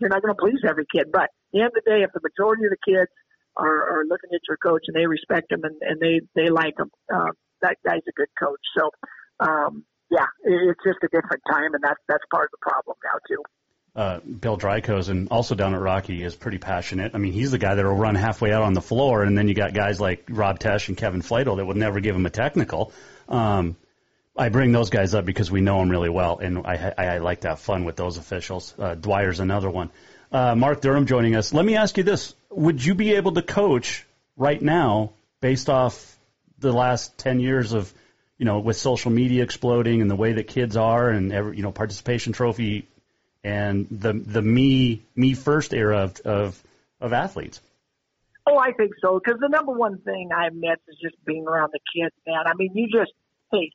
you're 0.00 0.10
not 0.10 0.22
going 0.22 0.34
to 0.34 0.40
please 0.40 0.60
every 0.68 0.84
kid. 0.92 1.08
But 1.12 1.32
at 1.32 1.50
the 1.52 1.60
end 1.60 1.72
of 1.72 1.80
the 1.80 1.90
day, 1.90 2.02
if 2.02 2.12
the 2.12 2.20
majority 2.20 2.64
of 2.66 2.72
the 2.76 2.82
kids 2.84 3.10
are, 3.56 4.00
are 4.00 4.04
looking 4.04 4.30
at 4.34 4.44
your 4.48 4.58
coach 4.58 4.84
and 4.88 4.94
they 4.94 5.06
respect 5.06 5.50
him 5.50 5.64
and, 5.64 5.76
and 5.80 6.00
they, 6.00 6.20
they 6.34 6.50
like 6.50 6.76
him, 6.78 6.90
um, 7.12 7.32
that 7.62 7.76
guy's 7.86 8.04
a 8.06 8.12
good 8.12 8.28
coach. 8.38 8.60
So, 8.76 8.90
um, 9.40 9.84
yeah, 10.10 10.26
it's 10.44 10.80
just 10.84 10.98
a 11.02 11.08
different 11.08 11.42
time, 11.50 11.74
and 11.74 11.82
that's 11.82 12.00
that's 12.08 12.24
part 12.30 12.44
of 12.44 12.50
the 12.52 12.70
problem 12.70 12.96
now 13.04 13.18
too. 13.28 13.42
Uh, 13.96 14.20
Bill 14.20 14.58
Dreikosen, 14.58 15.28
also 15.30 15.54
down 15.54 15.74
at 15.74 15.80
Rocky, 15.80 16.22
is 16.22 16.36
pretty 16.36 16.58
passionate. 16.58 17.12
I 17.14 17.18
mean, 17.18 17.32
he's 17.32 17.50
the 17.50 17.58
guy 17.58 17.74
that 17.74 17.84
will 17.84 17.94
run 17.94 18.14
halfway 18.14 18.52
out 18.52 18.62
on 18.62 18.74
the 18.74 18.82
floor, 18.82 19.22
and 19.22 19.36
then 19.36 19.48
you 19.48 19.54
got 19.54 19.72
guys 19.72 19.98
like 19.98 20.26
Rob 20.28 20.58
Tesh 20.58 20.88
and 20.88 20.96
Kevin 20.96 21.22
Flatel 21.22 21.56
that 21.56 21.64
would 21.64 21.78
never 21.78 22.00
give 22.00 22.14
him 22.14 22.26
a 22.26 22.30
technical. 22.30 22.92
Um, 23.26 23.76
I 24.36 24.50
bring 24.50 24.70
those 24.70 24.90
guys 24.90 25.14
up 25.14 25.24
because 25.24 25.50
we 25.50 25.62
know 25.62 25.78
them 25.78 25.88
really 25.88 26.10
well, 26.10 26.38
and 26.38 26.66
I, 26.66 26.92
I, 26.96 27.06
I 27.06 27.18
like 27.18 27.40
to 27.40 27.48
have 27.48 27.60
fun 27.60 27.86
with 27.86 27.96
those 27.96 28.18
officials. 28.18 28.74
Uh, 28.78 28.94
Dwyer's 28.94 29.40
another 29.40 29.70
one. 29.70 29.90
Uh, 30.30 30.54
Mark 30.54 30.82
Durham 30.82 31.06
joining 31.06 31.34
us. 31.34 31.54
Let 31.54 31.64
me 31.64 31.76
ask 31.76 31.96
you 31.96 32.02
this: 32.02 32.34
Would 32.50 32.84
you 32.84 32.94
be 32.94 33.14
able 33.14 33.32
to 33.32 33.42
coach 33.42 34.06
right 34.36 34.60
now 34.60 35.14
based 35.40 35.70
off 35.70 36.18
the 36.58 36.72
last 36.72 37.16
ten 37.16 37.40
years 37.40 37.72
of 37.72 37.92
you 38.38 38.44
know, 38.44 38.58
with 38.58 38.76
social 38.76 39.10
media 39.10 39.42
exploding 39.42 40.02
and 40.02 40.10
the 40.10 40.16
way 40.16 40.34
that 40.34 40.46
kids 40.46 40.76
are 40.76 41.08
and 41.08 41.32
every, 41.32 41.56
you 41.56 41.62
know, 41.62 41.72
participation 41.72 42.32
trophy 42.32 42.88
and 43.42 43.86
the 43.90 44.12
the 44.12 44.42
me 44.42 45.04
me 45.14 45.34
first 45.34 45.72
era 45.72 45.98
of 45.98 46.20
of, 46.20 46.62
of 47.00 47.12
athletes. 47.12 47.60
Oh, 48.46 48.58
I 48.58 48.72
think 48.72 48.92
so. 49.02 49.18
Because 49.22 49.40
the 49.40 49.48
number 49.48 49.72
one 49.72 49.98
thing 49.98 50.30
I 50.36 50.50
miss 50.50 50.78
is 50.88 50.96
just 51.02 51.16
being 51.24 51.46
around 51.46 51.72
the 51.72 51.80
kids, 51.94 52.14
man. 52.26 52.46
I 52.46 52.54
mean, 52.54 52.70
you 52.74 52.88
just 52.92 53.12
hey, 53.52 53.70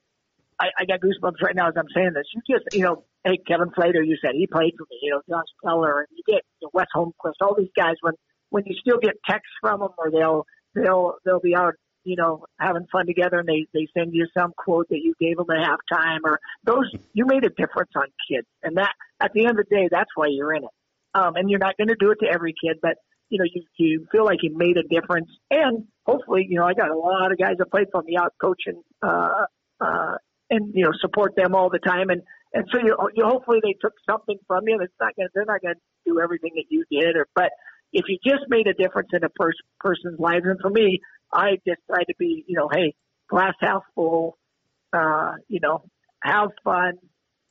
I, 0.60 0.68
I 0.80 0.86
got 0.86 1.00
goosebumps 1.00 1.42
right 1.42 1.56
now 1.56 1.68
as 1.68 1.74
I'm 1.78 1.90
saying 1.94 2.12
this. 2.14 2.26
You 2.34 2.42
just 2.56 2.74
you 2.74 2.84
know, 2.84 3.04
hey, 3.26 3.38
Kevin 3.48 3.70
Flater, 3.70 4.06
you 4.06 4.18
said 4.22 4.32
he 4.34 4.48
played 4.48 4.74
for 4.78 4.86
me. 4.90 5.00
You 5.02 5.12
know, 5.12 5.22
Josh 5.28 5.48
Keller, 5.64 6.02
and 6.02 6.08
you 6.12 6.24
get 6.28 6.44
you 6.60 6.68
know, 6.68 6.72
Wes 6.74 6.88
Holmquist, 6.96 7.42
all 7.42 7.56
these 7.58 7.72
guys. 7.76 7.96
When 8.02 8.14
when 8.50 8.64
you 8.66 8.76
still 8.80 9.00
get 9.00 9.16
texts 9.28 9.54
from 9.62 9.80
them, 9.80 9.90
or 9.98 10.12
they'll 10.12 10.46
they'll 10.76 11.16
they'll 11.26 11.40
be 11.40 11.56
out 11.56 11.76
you 12.04 12.16
know, 12.16 12.46
having 12.60 12.88
fun 12.92 13.06
together 13.06 13.40
and 13.40 13.48
they, 13.48 13.68
they 13.74 13.88
send 13.98 14.14
you 14.14 14.28
some 14.38 14.54
quote 14.58 14.88
that 14.90 15.00
you 15.02 15.14
gave 15.20 15.38
them 15.38 15.48
at 15.50 15.68
halftime 15.68 16.20
or 16.24 16.40
those, 16.64 16.90
you 17.14 17.26
made 17.26 17.44
a 17.44 17.50
difference 17.50 17.92
on 17.96 18.06
kids. 18.30 18.48
And 18.64 18.78
that, 18.78 18.94
at 19.22 19.32
the 19.34 19.46
end 19.46 19.60
of 19.60 19.66
the 19.70 19.76
day, 19.76 19.88
that's 19.92 20.10
why 20.16 20.28
you're 20.30 20.54
in 20.54 20.64
it. 20.64 20.70
Um, 21.14 21.36
and 21.36 21.50
you're 21.50 21.60
not 21.60 21.78
going 21.78 21.90
to 21.90 21.96
do 22.00 22.12
it 22.12 22.20
to 22.24 22.32
every 22.32 22.54
kid, 22.54 22.78
but 22.82 22.96
you 23.30 23.38
know, 23.38 23.46
you, 23.54 23.64
you 23.78 24.08
feel 24.12 24.26
like 24.26 24.40
you 24.42 24.56
made 24.56 24.78
a 24.78 24.84
difference. 24.84 25.30
And 25.50 25.86
hopefully, 26.06 26.46
you 26.50 26.60
know, 26.60 26.66
I 26.66 26.74
got 26.74 26.90
a 26.90 26.98
lot 26.98 27.32
of 27.32 27.38
guys 27.38 27.56
that 27.60 27.72
played 27.72 27.88
for 27.92 28.02
me 28.02 28.18
out 28.18 28.34
coaching, 28.42 28.82
uh, 29.02 29.46
uh, 29.80 30.16
and, 30.50 30.74
you 30.74 30.84
know, 30.84 30.92
support 31.00 31.36
them 31.36 31.56
all 31.56 31.70
the 31.70 31.80
time. 31.80 32.10
And, 32.10 32.22
and 32.54 32.66
so 32.72 32.80
you, 32.84 32.98
you 33.16 33.26
hopefully 33.26 33.60
they 33.64 33.76
took 33.82 33.94
something 34.10 34.38
from 34.48 34.68
you. 34.68 34.80
It's 34.82 34.94
not 35.00 35.16
going 35.16 35.28
to, 35.28 35.32
they're 35.34 35.46
not 35.46 35.62
going 35.62 35.76
to 35.76 35.82
do 36.06 36.20
everything 36.20 36.52
that 36.56 36.66
you 36.70 36.84
did 36.92 37.16
or, 37.16 37.28
but 37.36 37.52
if 37.94 38.06
you 38.08 38.18
just 38.26 38.44
made 38.48 38.68
a 38.68 38.74
difference 38.74 39.10
in 39.14 39.24
a 39.24 39.30
pers- 39.30 39.60
person's 39.80 40.20
lives, 40.20 40.46
and 40.46 40.60
for 40.62 40.70
me, 40.70 41.00
I 41.34 41.58
just 41.68 41.82
try 41.88 42.04
to 42.04 42.14
be, 42.18 42.44
you 42.48 42.56
know, 42.58 42.70
hey, 42.72 42.94
glass 43.30 43.54
half 43.60 43.84
full, 43.96 44.38
uh, 44.94 45.34
you 45.48 45.60
know, 45.62 45.84
have 46.24 46.50
fun. 46.64 46.94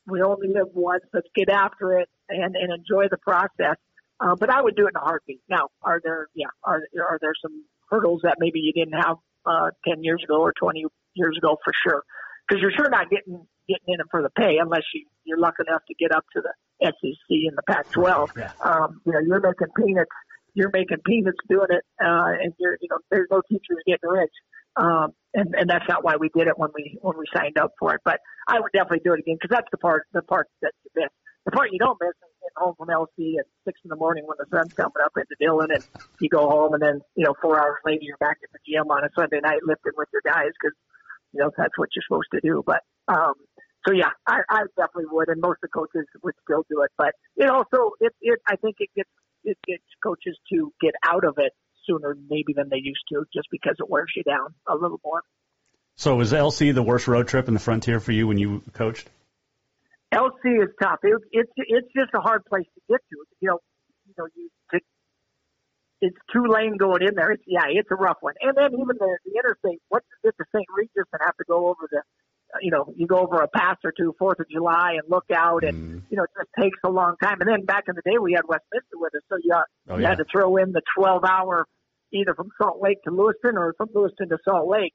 We 0.07 0.21
only 0.21 0.47
live 0.47 0.67
once. 0.73 1.03
Let's 1.13 1.27
get 1.35 1.49
after 1.49 1.99
it 1.99 2.09
and, 2.29 2.55
and 2.55 2.71
enjoy 2.73 3.05
the 3.09 3.17
process. 3.17 3.77
Uh, 4.19 4.35
but 4.39 4.49
I 4.49 4.61
would 4.61 4.75
do 4.75 4.85
it 4.85 4.91
in 4.95 5.01
a 5.01 5.03
heartbeat. 5.03 5.41
Now, 5.49 5.69
are 5.81 5.99
there, 6.03 6.27
yeah, 6.35 6.47
are, 6.63 6.81
are 7.01 7.17
there 7.21 7.33
some 7.41 7.65
hurdles 7.89 8.21
that 8.23 8.37
maybe 8.39 8.59
you 8.59 8.73
didn't 8.73 8.99
have, 8.99 9.17
uh, 9.45 9.71
10 9.87 10.03
years 10.03 10.21
ago 10.23 10.41
or 10.41 10.53
20 10.59 10.85
years 11.15 11.37
ago 11.37 11.57
for 11.63 11.73
sure? 11.83 12.03
Cause 12.49 12.59
you're 12.61 12.71
sure 12.71 12.89
not 12.89 13.09
getting, 13.09 13.47
getting 13.67 13.93
in 13.93 13.99
it 13.99 14.07
for 14.11 14.21
the 14.21 14.29
pay 14.29 14.57
unless 14.61 14.83
you, 14.93 15.05
you're 15.23 15.39
lucky 15.39 15.63
enough 15.67 15.81
to 15.87 15.95
get 15.95 16.11
up 16.11 16.25
to 16.33 16.41
the 16.41 16.53
SEC 16.83 17.29
and 17.29 17.57
the 17.57 17.63
Pac-12. 17.67 18.29
Yeah. 18.37 18.51
Um, 18.63 19.01
you 19.05 19.13
know, 19.13 19.19
you're 19.19 19.39
making 19.39 19.67
peanuts, 19.75 20.11
you're 20.53 20.71
making 20.73 20.97
peanuts 21.05 21.37
doing 21.49 21.67
it, 21.69 21.83
uh, 22.03 22.33
and 22.41 22.53
you're, 22.59 22.77
you 22.81 22.89
know, 22.89 22.97
there's 23.09 23.27
no 23.31 23.41
teachers 23.47 23.79
getting 23.85 24.09
rich. 24.09 24.33
Um, 24.75 25.13
and, 25.33 25.53
and 25.55 25.69
that's 25.69 25.87
not 25.87 26.03
why 26.03 26.15
we 26.15 26.29
did 26.29 26.47
it 26.47 26.57
when 26.57 26.69
we, 26.75 26.97
when 27.01 27.17
we 27.17 27.25
signed 27.33 27.57
up 27.57 27.73
for 27.79 27.95
it. 27.95 28.01
But 28.03 28.19
I 28.47 28.59
would 28.59 28.71
definitely 28.73 29.01
do 29.03 29.13
it 29.13 29.19
again 29.19 29.35
because 29.35 29.53
that's 29.53 29.67
the 29.71 29.77
part, 29.77 30.03
the 30.13 30.21
part 30.21 30.47
that 30.61 30.71
you 30.83 30.91
miss. 30.95 31.11
The 31.45 31.51
part 31.51 31.71
you 31.71 31.79
don't 31.79 31.97
miss 31.99 32.09
is 32.09 32.31
getting 32.39 32.55
home 32.55 32.75
from 32.77 32.87
LC 32.87 33.39
at 33.39 33.45
six 33.65 33.79
in 33.83 33.89
the 33.89 33.95
morning 33.95 34.23
when 34.27 34.37
the 34.37 34.45
sun's 34.51 34.73
coming 34.73 35.01
up 35.03 35.11
into 35.17 35.35
Dillon 35.39 35.71
and 35.71 35.83
you 36.19 36.29
go 36.29 36.47
home 36.47 36.73
and 36.73 36.81
then, 36.81 37.01
you 37.15 37.25
know, 37.25 37.33
four 37.41 37.59
hours 37.59 37.79
later 37.83 38.03
you're 38.03 38.17
back 38.17 38.37
at 38.43 38.51
the 38.53 38.59
gym 38.67 38.91
on 38.91 39.03
a 39.03 39.09
Sunday 39.17 39.39
night 39.41 39.59
lifting 39.65 39.93
with 39.97 40.07
your 40.13 40.21
guys 40.23 40.51
because, 40.61 40.75
you 41.33 41.41
know, 41.41 41.51
that's 41.57 41.75
what 41.77 41.89
you're 41.95 42.03
supposed 42.07 42.29
to 42.33 42.41
do. 42.41 42.63
But, 42.65 42.81
um, 43.07 43.33
so 43.87 43.93
yeah, 43.93 44.13
I, 44.27 44.41
I 44.49 44.61
definitely 44.77 45.09
would, 45.09 45.29
and 45.29 45.41
most 45.41 45.57
of 45.63 45.69
the 45.69 45.73
coaches 45.73 46.05
would 46.21 46.35
still 46.43 46.63
do 46.69 46.83
it. 46.83 46.91
But 46.97 47.13
it 47.35 47.49
also, 47.49 47.97
it, 47.99 48.13
it, 48.21 48.39
I 48.47 48.55
think 48.57 48.75
it 48.79 48.89
gets, 48.95 49.09
it 49.43 49.57
gets 49.67 49.83
coaches 50.03 50.37
to 50.51 50.73
get 50.81 50.93
out 51.05 51.23
of 51.25 51.35
it 51.37 51.53
sooner 51.87 52.15
maybe 52.29 52.53
than 52.55 52.69
they 52.69 52.77
used 52.77 53.03
to, 53.09 53.25
just 53.33 53.47
because 53.51 53.75
it 53.79 53.89
wears 53.89 54.11
you 54.15 54.23
down 54.23 54.53
a 54.67 54.75
little 54.75 54.99
more. 55.03 55.21
So 55.95 56.15
was 56.15 56.31
LC 56.31 56.73
the 56.73 56.83
worst 56.83 57.07
road 57.07 57.27
trip 57.27 57.47
in 57.47 57.53
the 57.53 57.59
Frontier 57.59 57.99
for 57.99 58.11
you 58.11 58.27
when 58.27 58.37
you 58.37 58.61
coached? 58.73 59.09
LC 60.13 60.61
is 60.61 60.69
tough. 60.81 60.99
It, 61.03 61.21
it's 61.31 61.51
it's 61.55 61.87
just 61.95 62.11
a 62.13 62.19
hard 62.19 62.43
place 62.45 62.65
to 62.75 62.81
get 62.89 62.99
to. 63.09 63.17
You 63.39 63.47
know, 63.49 63.59
you 64.05 64.13
know, 64.17 64.27
you 64.35 64.49
to, 64.71 64.79
it's 66.01 66.17
two 66.33 66.45
lane 66.49 66.75
going 66.77 67.01
in 67.03 67.15
there. 67.15 67.31
It's 67.31 67.43
yeah, 67.47 67.69
it's 67.69 67.89
a 67.91 67.95
rough 67.95 68.17
one. 68.19 68.33
And 68.41 68.57
then 68.57 68.73
even 68.73 68.97
the, 68.97 69.17
the 69.25 69.31
interstate. 69.37 69.81
Once 69.89 70.03
you 70.09 70.31
get 70.31 70.37
to 70.37 70.45
St. 70.53 70.67
Regis 70.75 71.07
and 71.13 71.21
have 71.23 71.37
to 71.37 71.45
go 71.47 71.67
over 71.67 71.87
the, 71.89 72.01
you 72.61 72.71
know, 72.71 72.85
you 72.95 73.07
go 73.07 73.17
over 73.19 73.37
a 73.41 73.47
pass 73.47 73.77
or 73.83 73.93
two, 73.97 74.13
Fourth 74.19 74.39
of 74.39 74.49
July, 74.49 74.93
and 74.93 75.03
look 75.09 75.25
out, 75.33 75.63
and 75.63 75.73
Mm. 75.73 76.01
you 76.09 76.17
know, 76.17 76.23
it 76.23 76.29
just 76.37 76.49
takes 76.59 76.77
a 76.83 76.89
long 76.89 77.15
time. 77.23 77.37
And 77.39 77.49
then 77.49 77.65
back 77.65 77.85
in 77.87 77.95
the 77.95 78.01
day, 78.03 78.17
we 78.19 78.33
had 78.33 78.43
Westminster 78.47 78.97
with 78.97 79.15
us, 79.15 79.21
so 79.29 79.37
you, 79.41 79.53
Oh, 79.89 79.95
you 79.95 80.01
yeah. 80.03 80.09
had 80.09 80.17
to 80.17 80.25
throw 80.31 80.57
in 80.57 80.71
the 80.71 80.81
12 80.97 81.23
hour 81.23 81.65
either 82.13 82.33
from 82.35 82.49
Salt 82.61 82.81
Lake 82.81 82.97
to 83.03 83.11
Lewiston 83.11 83.57
or 83.57 83.73
from 83.77 83.87
Lewiston 83.93 84.27
to 84.29 84.37
Salt 84.47 84.67
Lake. 84.67 84.93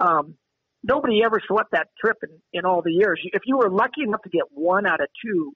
Um, 0.00 0.34
nobody 0.82 1.22
ever 1.24 1.40
swept 1.46 1.70
that 1.72 1.86
trip 2.04 2.16
in, 2.24 2.30
in 2.52 2.64
all 2.64 2.82
the 2.82 2.90
years. 2.92 3.20
If 3.32 3.42
you 3.46 3.58
were 3.58 3.70
lucky 3.70 4.02
enough 4.02 4.22
to 4.22 4.30
get 4.30 4.42
one 4.50 4.84
out 4.86 5.00
of 5.00 5.06
two, 5.24 5.52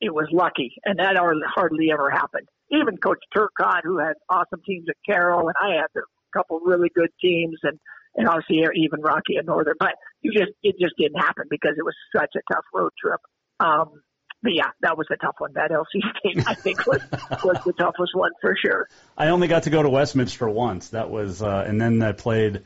it 0.00 0.12
was 0.14 0.26
lucky, 0.32 0.74
and 0.84 0.98
that 0.98 1.16
hardly, 1.16 1.42
hardly 1.54 1.90
ever 1.92 2.10
happened. 2.10 2.48
Even 2.70 2.96
Coach 2.98 3.18
Turcotte, 3.36 3.82
who 3.84 3.98
had 3.98 4.14
awesome 4.28 4.60
teams 4.66 4.86
at 4.88 4.96
Carroll, 5.04 5.48
and 5.48 5.54
I 5.60 5.76
had 5.76 5.86
a 5.96 6.02
couple 6.36 6.60
really 6.60 6.88
good 6.94 7.10
teams, 7.20 7.58
and 7.62 7.78
and 8.14 8.28
obviously 8.28 8.62
even 8.76 9.00
Rocky 9.00 9.36
and 9.36 9.46
Northern, 9.46 9.74
but 9.78 9.94
you 10.22 10.32
just 10.32 10.52
it 10.62 10.76
just 10.80 10.94
didn't 10.98 11.20
happen 11.20 11.44
because 11.50 11.72
it 11.78 11.84
was 11.84 11.94
such 12.14 12.30
a 12.36 12.54
tough 12.54 12.64
road 12.72 12.92
trip. 13.00 13.20
Um, 13.60 14.02
but 14.42 14.52
yeah, 14.54 14.70
that 14.82 14.96
was 14.96 15.06
a 15.10 15.16
tough 15.16 15.36
one. 15.38 15.52
That 15.54 15.70
LC 15.70 16.00
State, 16.18 16.44
I 16.46 16.54
think, 16.54 16.86
was 16.86 17.02
was 17.42 17.58
the 17.64 17.72
toughest 17.72 18.14
one 18.14 18.30
for 18.40 18.54
sure. 18.60 18.88
I 19.16 19.28
only 19.28 19.48
got 19.48 19.64
to 19.64 19.70
go 19.70 19.82
to 19.82 19.88
Westminster 19.88 20.48
once. 20.48 20.90
That 20.90 21.10
was, 21.10 21.42
uh, 21.42 21.64
and 21.66 21.80
then 21.80 22.02
I 22.02 22.12
played. 22.12 22.62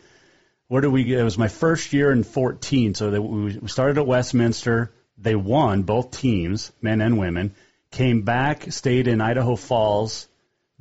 Where 0.69 0.81
did 0.81 0.89
we? 0.89 1.05
get? 1.05 1.21
It 1.21 1.25
was 1.25 1.39
my 1.39 1.49
first 1.49 1.93
year 1.93 2.11
in 2.13 2.23
14. 2.23 2.95
So 2.95 3.11
we 3.21 3.57
we 3.59 3.69
started 3.69 3.99
at 3.99 4.07
Westminster. 4.07 4.93
They 5.19 5.35
won 5.35 5.83
both 5.83 6.11
teams, 6.13 6.73
men 6.81 7.01
and 7.01 7.19
women. 7.19 7.55
Came 7.91 8.23
back, 8.23 8.73
stayed 8.73 9.07
in 9.07 9.21
Idaho 9.21 9.55
Falls 9.55 10.29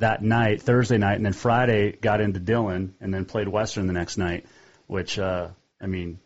that 0.01 0.21
night, 0.21 0.61
Thursday 0.61 0.97
night, 0.97 1.15
and 1.15 1.25
then 1.25 1.33
Friday 1.33 1.93
got 1.93 2.21
into 2.21 2.39
Dillon, 2.39 2.95
and 3.01 3.13
then 3.13 3.25
played 3.25 3.47
Western 3.47 3.87
the 3.87 3.93
next 3.93 4.17
night. 4.17 4.45
Which, 4.87 5.17
uh, 5.17 5.47
I 5.81 5.87
mean, 5.87 6.19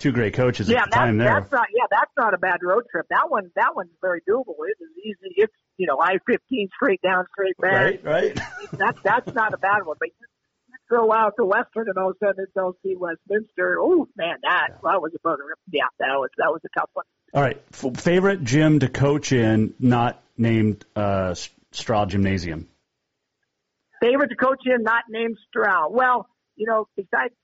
two 0.00 0.10
great 0.12 0.34
coaches 0.34 0.68
Yeah, 0.68 0.80
at 0.80 0.84
the 0.86 0.90
that, 0.90 0.96
time 0.96 1.18
there. 1.18 1.28
that's 1.40 1.52
not. 1.52 1.68
Yeah, 1.72 1.84
that's 1.90 2.10
not 2.16 2.34
a 2.34 2.38
bad 2.38 2.58
road 2.62 2.84
trip. 2.90 3.06
That 3.10 3.30
one, 3.30 3.50
that 3.54 3.74
one's 3.76 3.90
very 4.00 4.20
doable. 4.28 4.54
It 4.68 4.82
is 4.82 4.90
easy. 4.98 5.34
It's 5.36 5.52
you 5.76 5.86
know 5.86 5.98
I 6.00 6.18
fifteen 6.26 6.68
straight 6.74 7.00
down, 7.00 7.24
straight 7.32 7.56
back. 7.58 7.72
Right, 7.72 8.04
right. 8.04 8.40
That's 8.72 8.98
that's 9.02 9.32
not 9.34 9.54
a 9.54 9.58
bad 9.58 9.84
one. 9.86 9.96
But 10.00 10.08
you, 10.08 10.26
you 10.68 10.74
throw 10.88 11.12
out 11.12 11.34
the 11.36 11.44
Western, 11.46 11.88
and 11.88 11.96
all 11.98 12.10
of 12.10 12.16
a 12.20 12.26
sudden 12.26 12.44
it's 12.44 12.52
LC 12.56 12.96
Westminster. 12.98 13.78
Oh 13.80 14.08
man, 14.16 14.36
that 14.42 14.68
that 14.82 15.00
was 15.02 15.12
a 15.14 15.26
bugger. 15.26 15.52
Yeah, 15.70 15.84
that 16.00 16.06
was 16.16 16.30
that 16.38 16.50
was 16.50 16.60
a 16.64 16.78
tough 16.80 16.90
one. 16.94 17.04
All 17.34 17.42
right, 17.42 17.60
F- 17.72 17.96
favorite 18.00 18.42
gym 18.44 18.80
to 18.80 18.88
coach 18.88 19.32
in, 19.32 19.74
not 19.78 20.20
named 20.36 20.84
uh, 20.96 21.34
Straugh 21.72 22.08
Gymnasium. 22.08 22.68
Favorite 24.02 24.30
to 24.30 24.36
coach 24.36 24.62
in, 24.66 24.82
not 24.82 25.04
named 25.08 25.38
Straugh. 25.46 25.90
Well, 25.90 26.26
you 26.56 26.66
know, 26.66 26.88
besides 26.96 27.34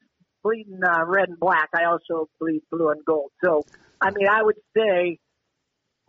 bleeding 0.42 0.81
uh, 0.85 1.05
red 1.07 1.29
and 1.29 1.38
black, 1.38 1.68
I 1.73 1.85
also 1.85 2.29
bleed 2.40 2.62
blue 2.71 2.88
and 2.90 3.05
gold. 3.05 3.31
So, 3.44 3.62
I 4.01 4.11
mean, 4.11 4.27
I 4.29 4.42
would 4.42 4.57
say 4.77 5.18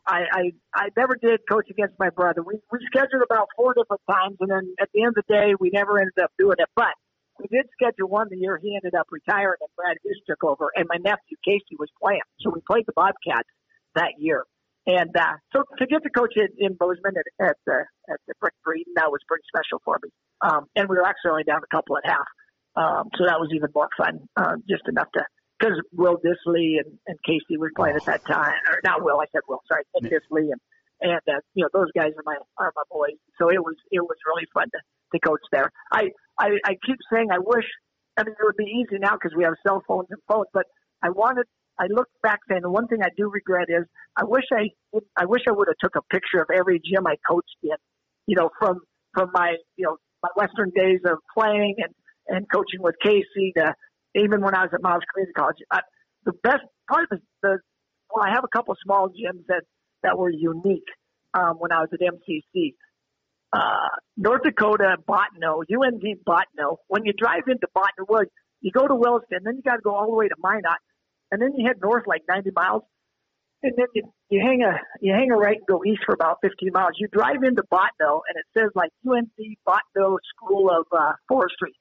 I, 0.07 0.21
I 0.33 0.43
I 0.73 0.87
never 0.97 1.15
did 1.21 1.41
coach 1.47 1.69
against 1.69 1.93
my 1.99 2.09
brother. 2.09 2.41
We 2.41 2.55
we 2.71 2.79
scheduled 2.87 3.21
about 3.23 3.47
four 3.55 3.75
different 3.75 4.01
times, 4.09 4.37
and 4.39 4.49
then 4.49 4.73
at 4.81 4.89
the 4.93 5.03
end 5.03 5.13
of 5.17 5.23
the 5.27 5.33
day, 5.33 5.53
we 5.59 5.69
never 5.71 5.99
ended 5.99 6.17
up 6.21 6.31
doing 6.39 6.57
it. 6.57 6.69
But 6.75 6.97
we 7.39 7.45
did 7.47 7.69
schedule 7.73 8.09
one 8.09 8.27
the 8.29 8.37
year 8.37 8.57
he 8.57 8.75
ended 8.75 8.97
up 8.97 9.07
retiring, 9.11 9.61
and 9.61 9.69
Brad 9.75 9.97
Huse 10.03 10.21
took 10.27 10.43
over, 10.43 10.71
and 10.75 10.87
my 10.89 10.97
nephew 10.97 11.37
Casey 11.45 11.77
was 11.77 11.89
playing. 12.01 12.25
So 12.41 12.49
we 12.49 12.61
played 12.65 12.85
the 12.87 12.93
Bobcats 12.95 13.49
that 13.95 14.17
year. 14.17 14.43
And 14.87 15.15
uh, 15.15 15.37
so 15.53 15.63
to 15.77 15.85
get 15.85 16.01
to 16.03 16.09
coach 16.09 16.33
in, 16.35 16.49
in 16.57 16.73
Bozeman 16.73 17.13
at, 17.13 17.47
at 17.47 17.57
the 17.67 17.85
at 18.09 18.19
the 18.27 18.33
Brick 18.41 18.55
Breeden, 18.65 18.95
that 18.95 19.11
was 19.11 19.21
pretty 19.27 19.43
special 19.53 19.79
for 19.85 19.99
me. 20.01 20.09
Um, 20.41 20.65
and 20.75 20.87
we 20.87 20.95
were 20.95 21.05
actually 21.05 21.31
only 21.31 21.43
down 21.43 21.61
a 21.63 21.75
couple 21.75 21.97
at 21.97 22.05
half, 22.05 22.27
um, 22.75 23.09
so 23.17 23.25
that 23.25 23.39
was 23.39 23.49
even 23.53 23.69
more 23.75 23.89
fun. 23.97 24.19
Uh, 24.35 24.55
just 24.69 24.83
enough 24.87 25.07
to 25.13 25.23
because 25.59 25.75
Will 25.91 26.17
Disley 26.17 26.79
and, 26.79 26.97
and 27.07 27.17
Casey 27.25 27.57
were 27.57 27.71
playing 27.75 27.97
at 27.97 28.05
that 28.05 28.25
time, 28.25 28.53
or 28.69 28.79
not 28.83 29.03
Will, 29.03 29.19
I 29.19 29.25
said 29.33 29.41
Will, 29.49 29.59
sorry, 29.67 29.83
Nick 30.01 30.13
Disley 30.13 30.51
and 30.51 30.61
and 31.01 31.21
uh, 31.27 31.39
you 31.53 31.63
know 31.63 31.69
those 31.73 31.91
guys 31.95 32.11
are 32.17 32.23
my 32.25 32.35
are 32.57 32.73
my 32.75 32.83
boys. 32.91 33.17
So 33.39 33.49
it 33.49 33.59
was 33.59 33.75
it 33.91 34.01
was 34.01 34.17
really 34.27 34.47
fun 34.53 34.67
to, 34.71 34.79
to 35.13 35.19
coach 35.19 35.41
there. 35.51 35.71
I, 35.91 36.09
I 36.37 36.57
I 36.65 36.75
keep 36.85 36.97
saying 37.11 37.27
I 37.31 37.39
wish. 37.39 37.65
I 38.17 38.23
mean, 38.23 38.33
it 38.33 38.43
would 38.43 38.57
be 38.57 38.65
easy 38.65 38.99
now 38.99 39.13
because 39.13 39.31
we 39.35 39.43
have 39.45 39.53
cell 39.65 39.81
phones 39.87 40.07
and 40.09 40.19
phones, 40.27 40.47
but 40.53 40.65
I 41.01 41.09
wanted. 41.09 41.45
I 41.79 41.85
look 41.89 42.07
back 42.21 42.39
saying 42.49 42.63
the 42.63 42.69
one 42.69 42.87
thing 42.87 43.01
I 43.01 43.07
do 43.15 43.29
regret 43.29 43.67
is 43.69 43.85
I 44.17 44.25
wish 44.25 44.43
I 44.53 44.69
I 45.15 45.25
wish 45.25 45.43
I 45.47 45.51
would 45.51 45.69
have 45.69 45.77
took 45.79 45.95
a 45.95 46.01
picture 46.13 46.41
of 46.41 46.49
every 46.53 46.81
gym 46.83 47.07
I 47.07 47.15
coached 47.29 47.55
in. 47.63 47.77
You 48.27 48.35
know, 48.35 48.49
from 48.59 48.81
from 49.13 49.29
my 49.33 49.55
you 49.77 49.85
know 49.85 49.97
my 50.23 50.29
Western 50.35 50.71
days 50.75 50.99
of 51.05 51.19
playing 51.33 51.75
and 51.77 51.93
and 52.27 52.45
coaching 52.51 52.81
with 52.81 52.95
Casey 53.03 53.53
to 53.57 53.73
even 54.15 54.41
when 54.41 54.55
I 54.55 54.63
was 54.63 54.71
at 54.73 54.81
Miles 54.81 55.03
Community 55.11 55.33
College. 55.33 55.57
I, 55.71 55.79
the 56.25 56.33
best 56.43 56.63
part 56.89 57.07
of 57.11 57.19
the, 57.41 57.57
well, 58.13 58.25
I 58.25 58.29
have 58.33 58.43
a 58.43 58.47
couple 58.47 58.75
small 58.83 59.09
gyms 59.09 59.45
that 59.47 59.63
that 60.03 60.17
were 60.17 60.29
unique 60.29 60.87
um, 61.33 61.55
when 61.57 61.71
I 61.71 61.81
was 61.81 61.89
at 61.93 61.99
MCC. 61.99 62.73
Uh, 63.51 63.89
North 64.15 64.43
Dakota, 64.43 64.97
Bottineau, 65.07 65.63
UND 65.69 66.03
Bottineau. 66.27 66.77
When 66.87 67.05
you 67.05 67.13
drive 67.13 67.43
into 67.47 67.67
Bottineau, 67.75 68.05
well, 68.07 68.23
you 68.61 68.71
go 68.71 68.87
to 68.87 68.95
Williston, 68.95 69.39
then 69.43 69.55
you 69.57 69.63
got 69.63 69.77
to 69.77 69.81
go 69.81 69.95
all 69.95 70.05
the 70.05 70.15
way 70.15 70.27
to 70.27 70.35
Minot, 70.41 70.77
and 71.31 71.41
then 71.41 71.53
you 71.57 71.65
head 71.65 71.77
north 71.81 72.03
like 72.07 72.21
90 72.29 72.51
miles, 72.55 72.83
and 73.61 73.73
then 73.75 73.87
you, 73.93 74.03
you 74.29 74.41
hang 74.41 74.61
a 74.61 74.79
you 75.01 75.13
hang 75.13 75.31
a 75.31 75.35
right 75.35 75.57
and 75.57 75.67
go 75.67 75.83
east 75.85 76.01
for 76.05 76.13
about 76.13 76.37
15 76.41 76.69
miles. 76.73 76.91
You 76.97 77.07
drive 77.11 77.43
into 77.43 77.63
Bottineau, 77.63 78.21
and 78.27 78.35
it 78.35 78.45
says 78.57 78.71
like 78.75 78.91
UNC 79.07 79.57
Bottineau 79.67 80.17
School 80.35 80.69
of 80.69 80.85
uh, 80.91 81.13
Forestry. 81.27 81.73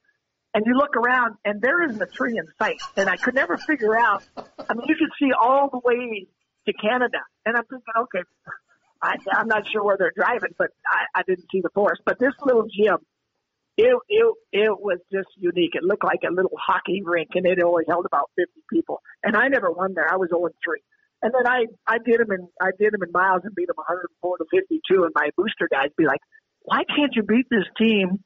And 0.55 0.65
you 0.67 0.75
look 0.75 0.97
around, 0.97 1.37
and 1.45 1.61
there 1.61 1.85
isn't 1.85 2.01
a 2.01 2.07
tree 2.07 2.37
in 2.39 2.45
sight. 2.59 2.81
And 2.97 3.09
I 3.09 3.17
could 3.17 3.35
never 3.35 3.57
figure 3.59 3.97
out. 3.97 4.25
I 4.37 4.75
mean, 4.75 4.87
you 4.87 4.97
could 4.97 5.11
see 5.21 5.31
all 5.33 5.69
the 5.71 5.81
way 5.85 6.27
to 6.67 6.73
Canada, 6.73 7.19
and 7.47 7.57
I'm 7.57 7.65
thinking, 7.65 7.85
okay, 7.97 8.23
I, 9.01 9.17
I'm 9.33 9.47
not 9.47 9.65
sure 9.71 9.85
where 9.85 9.97
they're 9.97 10.13
driving, 10.17 10.55
but 10.59 10.71
I, 10.91 11.21
I 11.21 11.23
didn't 11.23 11.47
see 11.53 11.61
the 11.61 11.71
forest. 11.75 12.03
But 12.05 12.19
this 12.19 12.33
little 12.45 12.65
gym, 12.65 12.99
it 13.77 13.97
it 14.09 14.35
it 14.53 14.81
was 14.81 14.99
just 15.13 15.29
unique. 15.37 15.73
It 15.75 15.85
looked 15.85 16.05
like 16.05 16.21
a 16.29 16.33
little 16.33 16.57
hockey 16.59 17.03
rink, 17.05 17.29
and 17.35 17.47
it 17.47 17.63
only 17.63 17.85
held 17.87 18.07
about 18.07 18.31
50 18.37 18.53
people. 18.73 19.01
And 19.23 19.37
I 19.37 19.49
never 19.49 19.71
won 19.71 19.95
there. 19.95 20.13
I 20.13 20.17
was 20.17 20.31
0 20.31 20.49
3. 20.65 20.81
And 21.23 21.33
then 21.35 21.47
I 21.47 21.67
I 21.87 21.99
did 21.99 22.21
them 22.21 22.31
in 22.33 22.49
I 22.61 22.71
did 22.79 22.93
them 22.93 23.03
in 23.03 23.13
miles 23.13 23.43
and 23.45 23.55
beat 23.55 23.67
them 23.67 23.77
104 23.77 24.39
to 24.39 24.45
52. 24.51 25.05
And 25.05 25.13
my 25.15 25.31
booster 25.37 25.69
guys 25.71 25.91
be 25.97 26.07
like, 26.07 26.21
why 26.63 26.85
can't 26.85 27.13
you 27.15 27.23
beat 27.23 27.47
this 27.51 27.67
team 27.77 28.21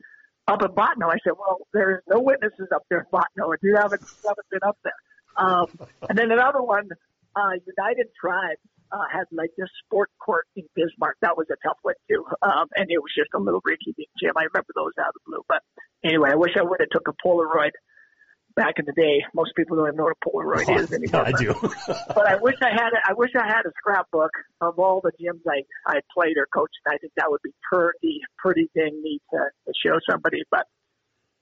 up 0.49 0.62
at 0.62 0.74
Bottineau? 0.74 1.09
I 1.09 1.18
said, 1.24 1.34
well, 1.38 1.66
there's 1.72 2.03
no 2.09 2.20
witnesses 2.20 2.68
up 2.74 2.82
there 2.90 3.01
at 3.01 3.11
Bottineau, 3.11 3.55
and 3.55 3.59
you 3.62 3.76
haven't, 3.76 4.03
you 4.03 4.28
haven't 4.28 4.51
been 4.51 4.66
up 4.66 4.78
there. 4.82 5.01
Um, 5.36 5.66
and 6.09 6.18
then 6.18 6.30
another 6.30 6.62
one, 6.62 6.88
uh, 7.36 7.57
United 7.64 8.09
Tribes 8.20 8.61
uh, 8.93 9.09
had 9.11 9.24
like 9.32 9.51
this 9.57 9.68
sport 9.84 10.11
court 10.18 10.47
in 10.57 10.64
Bismarck. 10.76 11.16
That 11.22 11.36
was 11.36 11.47
a 11.51 11.57
tough 11.66 11.78
one 11.82 11.95
too. 12.11 12.24
Um, 12.43 12.68
and 12.76 12.90
it 12.90 12.99
was 12.99 13.12
just 13.16 13.30
a 13.34 13.38
little 13.38 13.62
rinky 13.62 13.95
dink 13.97 14.11
gym. 14.20 14.36
I 14.36 14.45
remember 14.53 14.72
those 14.74 14.93
out 15.01 15.09
of 15.09 15.14
the 15.14 15.24
blue. 15.26 15.43
But 15.49 15.62
anyway, 16.05 16.30
I 16.32 16.36
wish 16.36 16.53
I 16.59 16.62
would 16.62 16.80
have 16.80 16.90
took 16.90 17.09
a 17.09 17.16
Polaroid 17.24 17.72
back 18.55 18.75
in 18.79 18.85
the 18.85 18.93
day. 18.93 19.25
Most 19.35 19.55
people 19.57 19.77
don't 19.77 19.87
even 19.89 19.97
know 19.97 20.05
what 20.05 20.17
a 20.21 20.29
Polaroid 20.29 20.65
Oh, 20.69 20.83
is 20.83 20.93
anymore. 20.99 21.27
I 21.27 21.33
do. 21.33 21.55
but 22.09 22.27
I 22.27 22.37
wish 22.37 22.57
I 22.63 22.71
had 22.71 22.91
a, 22.93 23.11
I 23.11 23.13
wish 23.15 23.31
I 23.37 23.47
had 23.47 23.67
a 23.67 23.73
scrapbook 23.79 24.31
of 24.61 24.79
all 24.79 25.01
the 25.03 25.13
gyms 25.21 25.41
I 25.49 25.63
I 25.87 26.01
played 26.15 26.37
or 26.37 26.47
coached. 26.55 26.75
And 26.87 26.95
I 26.95 26.99
think 26.99 27.13
that 27.17 27.31
would 27.31 27.43
be 27.43 27.51
pretty 27.71 28.21
pretty 28.39 28.69
dang 28.75 29.01
neat 29.03 29.23
to, 29.31 29.39
to 29.67 29.73
show 29.85 29.99
somebody. 30.11 30.43
But 30.51 30.67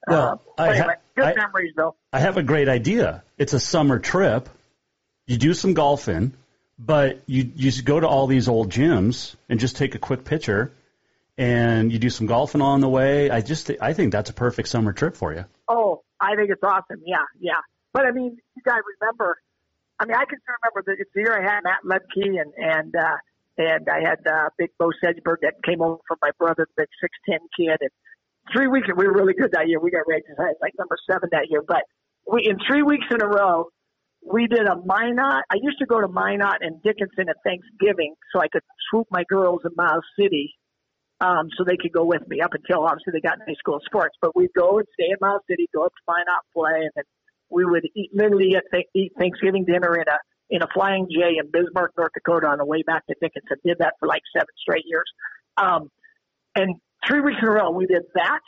uh, 0.07 0.11
Well, 0.11 0.41
I 0.57 0.65
ha- 0.67 0.71
anyway, 0.73 0.93
good 1.15 1.25
I- 1.25 1.33
memories 1.35 1.73
though. 1.75 1.95
I 2.13 2.19
have 2.19 2.37
a 2.37 2.43
great 2.43 2.67
idea. 2.69 3.23
It's 3.37 3.53
a 3.53 3.59
summer 3.59 3.99
trip. 3.99 4.49
You 5.27 5.37
do 5.37 5.53
some 5.53 5.73
golfing, 5.73 6.33
but 6.79 7.21
you 7.27 7.43
you 7.55 7.71
just 7.71 7.85
go 7.85 7.99
to 7.99 8.07
all 8.07 8.27
these 8.27 8.47
old 8.47 8.69
gyms 8.71 9.35
and 9.49 9.59
just 9.59 9.77
take 9.77 9.95
a 9.95 9.99
quick 9.99 10.25
picture, 10.25 10.73
and 11.37 11.91
you 11.91 11.99
do 11.99 12.09
some 12.09 12.27
golfing 12.27 12.61
on 12.61 12.81
the 12.81 12.89
way. 12.89 13.29
I 13.29 13.41
just 13.41 13.71
I 13.79 13.93
think 13.93 14.11
that's 14.11 14.29
a 14.29 14.33
perfect 14.33 14.67
summer 14.67 14.91
trip 14.93 15.15
for 15.15 15.33
you. 15.33 15.45
Oh, 15.67 16.03
I 16.21 16.35
think 16.35 16.51
it's 16.51 16.63
awesome. 16.63 17.01
Yeah, 17.05 17.25
yeah. 17.39 17.59
But 17.93 18.05
I 18.05 18.11
mean, 18.11 18.37
you 18.55 18.61
guys 18.63 18.79
remember? 19.01 19.37
I 19.99 20.05
mean, 20.05 20.15
I 20.15 20.25
can 20.25 20.39
still 20.39 20.55
remember 20.63 20.83
the, 20.85 21.01
it's 21.01 21.11
the 21.13 21.21
year 21.21 21.35
I 21.35 21.43
had 21.43 21.61
Matt 21.63 21.83
Ledke 21.83 22.39
and 22.39 22.53
and 22.55 22.95
uh, 22.95 23.17
and 23.57 23.89
I 23.89 23.99
had 24.07 24.19
uh, 24.25 24.49
Big 24.57 24.69
Bo 24.79 24.91
Sedgberg 25.03 25.37
that 25.41 25.55
came 25.65 25.81
over 25.81 25.97
from 26.07 26.17
my 26.21 26.31
brother, 26.37 26.67
the 26.77 26.83
big 26.83 26.89
six 27.01 27.11
ten 27.27 27.39
kid, 27.57 27.77
and 27.81 27.89
three 28.53 28.67
weeks 28.67 28.87
we 28.95 29.05
were 29.05 29.13
really 29.13 29.33
good 29.33 29.51
that 29.53 29.67
year. 29.67 29.79
We 29.79 29.91
got 29.91 30.07
ranked 30.07 30.29
as 30.29 30.37
like 30.61 30.73
number 30.77 30.97
seven 31.09 31.29
that 31.31 31.49
year, 31.49 31.63
but 31.67 31.83
we 32.31 32.45
in 32.45 32.57
three 32.67 32.83
weeks 32.83 33.05
in 33.11 33.21
a 33.21 33.27
row. 33.27 33.67
We 34.23 34.45
did 34.45 34.67
a 34.67 34.75
Minot. 34.75 35.45
I 35.49 35.55
used 35.59 35.79
to 35.79 35.87
go 35.87 35.99
to 35.99 36.07
Minot 36.07 36.61
and 36.61 36.79
Dickinson 36.83 37.27
at 37.27 37.37
Thanksgiving 37.43 38.13
so 38.31 38.39
I 38.39 38.49
could 38.49 38.61
swoop 38.87 39.07
my 39.09 39.23
girls 39.27 39.61
in 39.65 39.71
Miles 39.75 40.05
City 40.15 40.53
um, 41.21 41.49
so 41.55 41.63
they 41.63 41.77
could 41.77 41.93
go 41.93 42.03
with 42.03 42.27
me 42.27 42.41
up 42.41 42.53
until 42.53 42.83
obviously 42.83 43.13
they 43.13 43.21
got 43.21 43.37
in 43.39 43.45
high 43.47 43.59
school 43.59 43.79
sports. 43.85 44.17
But 44.21 44.35
we'd 44.35 44.53
go 44.57 44.79
and 44.79 44.87
stay 44.93 45.09
in 45.09 45.17
Miles 45.21 45.43
City, 45.47 45.69
go 45.73 45.83
up 45.83 45.93
to 45.93 46.01
Minot 46.07 46.43
play, 46.53 46.81
and 46.81 46.91
then 46.95 47.03
we 47.49 47.63
would 47.63 47.87
eat 47.95 48.09
literally 48.13 48.55
at 48.55 48.63
th- 48.73 48.87
eat 48.95 49.13
Thanksgiving 49.17 49.63
dinner 49.63 49.95
in 49.95 50.07
a 50.07 50.17
in 50.49 50.63
a 50.63 50.67
Flying 50.73 51.07
J 51.09 51.37
in 51.37 51.49
Bismarck, 51.51 51.93
North 51.95 52.11
Dakota, 52.13 52.47
on 52.47 52.57
the 52.57 52.65
way 52.65 52.81
back 52.81 53.05
to 53.05 53.15
Dickinson. 53.21 53.57
Did 53.63 53.77
that 53.79 53.93
for 53.99 54.07
like 54.07 54.23
seven 54.35 54.49
straight 54.59 54.83
years, 54.85 55.05
um, 55.57 55.89
and 56.55 56.75
three 57.07 57.21
weeks 57.21 57.37
in 57.41 57.47
a 57.47 57.51
row 57.51 57.69
we 57.69 57.85
did 57.85 58.01
that, 58.15 58.41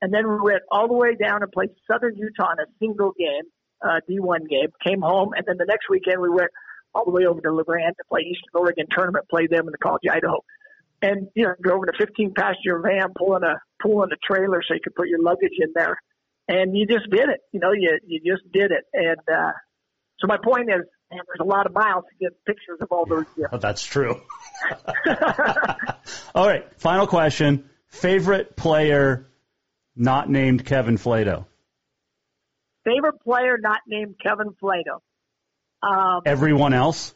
and 0.00 0.14
then 0.14 0.28
we 0.28 0.38
went 0.40 0.62
all 0.70 0.86
the 0.86 0.94
way 0.94 1.16
down 1.16 1.42
and 1.42 1.50
played 1.50 1.70
Southern 1.90 2.16
Utah 2.16 2.52
in 2.52 2.60
a 2.60 2.70
single 2.78 3.12
game, 3.18 3.42
uh, 3.82 4.00
D1 4.08 4.48
game. 4.48 4.68
Came 4.86 5.02
home, 5.02 5.32
and 5.36 5.44
then 5.46 5.56
the 5.58 5.66
next 5.66 5.90
weekend 5.90 6.22
we 6.22 6.30
went 6.30 6.50
all 6.94 7.04
the 7.04 7.10
way 7.10 7.26
over 7.26 7.40
to 7.40 7.52
La 7.52 7.64
Grande 7.64 7.96
to 7.98 8.04
play 8.08 8.20
Eastern 8.20 8.54
Oregon 8.54 8.86
tournament, 8.88 9.28
play 9.28 9.48
them 9.48 9.66
in 9.66 9.72
the 9.72 9.78
College 9.78 10.02
Idaho 10.08 10.38
and 11.04 11.28
you 11.34 11.44
know 11.44 11.54
drove 11.62 11.82
in 11.82 11.88
a 11.94 11.98
15 11.98 12.32
passenger 12.34 12.80
van 12.80 13.12
pulling 13.16 13.42
a 13.42 13.56
pulling 13.82 14.10
a 14.12 14.16
trailer 14.32 14.62
so 14.66 14.74
you 14.74 14.80
could 14.82 14.94
put 14.94 15.08
your 15.08 15.22
luggage 15.22 15.52
in 15.58 15.68
there 15.74 15.98
and 16.48 16.76
you 16.76 16.86
just 16.86 17.08
did 17.10 17.28
it 17.28 17.40
you 17.52 17.60
know 17.60 17.72
you 17.72 17.98
you 18.06 18.20
just 18.20 18.50
did 18.52 18.70
it 18.72 18.84
and 18.92 19.18
uh 19.32 19.52
so 20.18 20.26
my 20.26 20.38
point 20.42 20.68
is 20.70 20.82
there's 21.10 21.40
a 21.40 21.44
lot 21.44 21.66
of 21.66 21.72
miles 21.72 22.04
to 22.10 22.24
get 22.24 22.32
pictures 22.44 22.78
of 22.80 22.88
all 22.90 23.06
those 23.06 23.24
Oh, 23.52 23.58
that's 23.58 23.84
true. 23.84 24.20
all 26.34 26.48
right, 26.48 26.64
final 26.80 27.06
question. 27.06 27.70
Favorite 27.86 28.56
player 28.56 29.28
not 29.94 30.28
named 30.28 30.64
Kevin 30.64 30.96
Flato? 30.98 31.46
favorite 32.84 33.20
player 33.22 33.58
not 33.60 33.80
named 33.86 34.16
Kevin 34.20 34.54
Flato 34.60 35.00
um 35.82 36.22
Everyone 36.26 36.72
else? 36.72 37.14